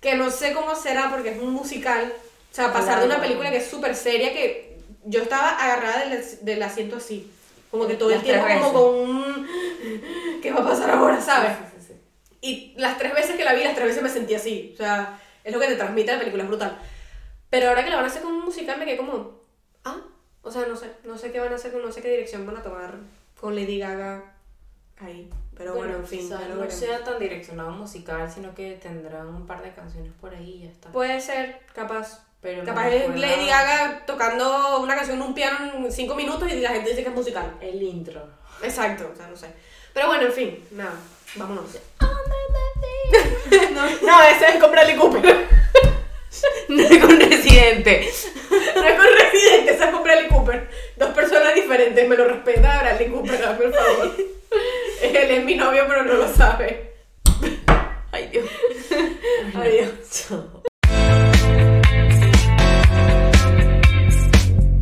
Que 0.00 0.14
no 0.14 0.30
sé 0.30 0.54
cómo 0.54 0.76
será 0.76 1.10
porque 1.10 1.32
es 1.32 1.42
un 1.42 1.52
musical. 1.52 2.12
O 2.50 2.54
sea, 2.54 2.72
pasar 2.72 3.00
de 3.00 3.06
una 3.06 3.20
película 3.20 3.50
que 3.50 3.58
es 3.58 3.66
súper 3.66 3.96
seria 3.96 4.32
que 4.32 4.78
yo 5.04 5.22
estaba 5.22 5.50
agarrada 5.58 6.08
del, 6.08 6.24
del 6.42 6.62
asiento 6.62 6.96
así. 6.96 7.30
Como 7.70 7.86
que 7.86 7.94
todo 7.94 8.10
el 8.10 8.16
Las 8.16 8.24
tres 8.24 8.44
tiempo 8.44 8.72
como 8.72 8.82
con 8.82 9.00
un... 9.00 9.48
¿Qué 10.42 10.50
va 10.52 10.60
a 10.60 10.68
pasar 10.68 10.90
ahora, 10.90 11.20
sabes? 11.20 11.52
Sí, 11.56 11.76
sí, 11.78 11.86
sí. 11.88 12.00
Y 12.40 12.74
las 12.76 12.98
tres 12.98 13.14
veces 13.14 13.36
que 13.36 13.44
la 13.44 13.54
vi, 13.54 13.64
las 13.64 13.74
tres 13.74 13.88
veces 13.88 14.02
me 14.02 14.08
sentí 14.08 14.34
así. 14.34 14.70
O 14.74 14.76
sea, 14.76 15.20
es 15.44 15.52
lo 15.52 15.60
que 15.60 15.66
te 15.66 15.76
transmite 15.76 16.12
la 16.12 16.18
película, 16.18 16.42
es 16.42 16.48
brutal. 16.48 16.78
Pero 17.48 17.68
ahora 17.68 17.84
que 17.84 17.90
la 17.90 17.96
van 17.96 18.04
a 18.04 18.08
hacer 18.08 18.22
con 18.22 18.32
un 18.32 18.44
musical, 18.44 18.78
me 18.78 18.84
quedé 18.84 18.96
como. 18.96 19.40
Ah, 19.84 20.00
o 20.42 20.50
sea, 20.50 20.66
no 20.66 20.76
sé. 20.76 20.90
No 21.04 21.18
sé 21.18 21.32
qué 21.32 21.40
van 21.40 21.52
a 21.52 21.56
hacer, 21.56 21.74
no 21.74 21.92
sé 21.92 22.02
qué 22.02 22.10
dirección 22.10 22.46
van 22.46 22.56
a 22.56 22.62
tomar 22.62 22.98
con 23.38 23.54
Lady 23.54 23.78
Gaga 23.78 24.34
ahí. 24.98 25.30
Pero 25.56 25.74
bueno, 25.74 25.96
en 25.96 26.06
fin. 26.06 26.20
quizás 26.20 26.48
no 26.48 26.70
sea 26.70 27.04
tan 27.04 27.18
direccionado 27.18 27.70
musical, 27.72 28.30
sino 28.30 28.54
que 28.54 28.76
tendrán 28.76 29.28
un 29.28 29.46
par 29.46 29.62
de 29.62 29.72
canciones 29.72 30.12
por 30.20 30.34
ahí 30.34 30.60
y 30.60 30.62
ya 30.64 30.70
está. 30.70 30.90
Puede 30.92 31.20
ser, 31.20 31.60
capaz. 31.74 32.24
Pero 32.42 32.64
Capaz 32.64 32.88
es 32.88 33.02
recuerda 33.02 33.26
Lady 33.26 33.46
Gaga 33.46 34.02
tocando 34.06 34.80
una 34.80 34.96
canción 34.96 35.18
en 35.18 35.22
un 35.22 35.34
piano 35.34 35.72
en 35.74 35.92
cinco 35.92 36.14
minutos 36.14 36.50
y 36.50 36.60
la 36.60 36.70
gente 36.70 36.90
dice 36.90 37.02
que 37.02 37.10
es 37.10 37.14
musical. 37.14 37.54
El 37.60 37.82
intro. 37.82 38.22
Exacto, 38.62 39.10
o 39.12 39.16
sea, 39.16 39.26
no 39.26 39.36
sé. 39.36 39.48
Pero 39.92 40.06
bueno, 40.06 40.24
en 40.24 40.32
fin, 40.32 40.64
nada, 40.70 40.94
vámonos. 41.34 41.64
no, 42.00 43.90
No, 44.06 44.22
ese 44.22 44.46
es 44.48 44.56
con 44.56 44.70
Bradley 44.70 44.96
Cooper. 44.96 45.48
no 46.68 46.82
es 46.82 46.98
con 46.98 47.20
Residente. 47.20 48.10
No 48.74 48.84
es 48.84 48.94
con 48.94 49.06
Residente, 49.06 49.74
ese 49.74 49.84
es 49.84 49.90
con 49.90 50.02
Bradley 50.02 50.28
Cooper. 50.28 50.70
Dos 50.96 51.10
personas 51.10 51.54
diferentes, 51.54 52.08
me 52.08 52.16
lo 52.16 52.26
respeta 52.26 52.80
Bradley 52.80 53.10
Cooper, 53.10 53.34
el 53.34 53.74
favor. 53.74 54.16
Él 55.02 55.30
es 55.30 55.44
mi 55.44 55.56
novio, 55.56 55.84
pero 55.88 56.04
no 56.04 56.14
lo 56.14 56.32
sabe. 56.32 56.94
Ay, 58.12 58.28
Dios. 58.28 58.48
Adiós. 59.54 59.90
Chao. 60.10 60.62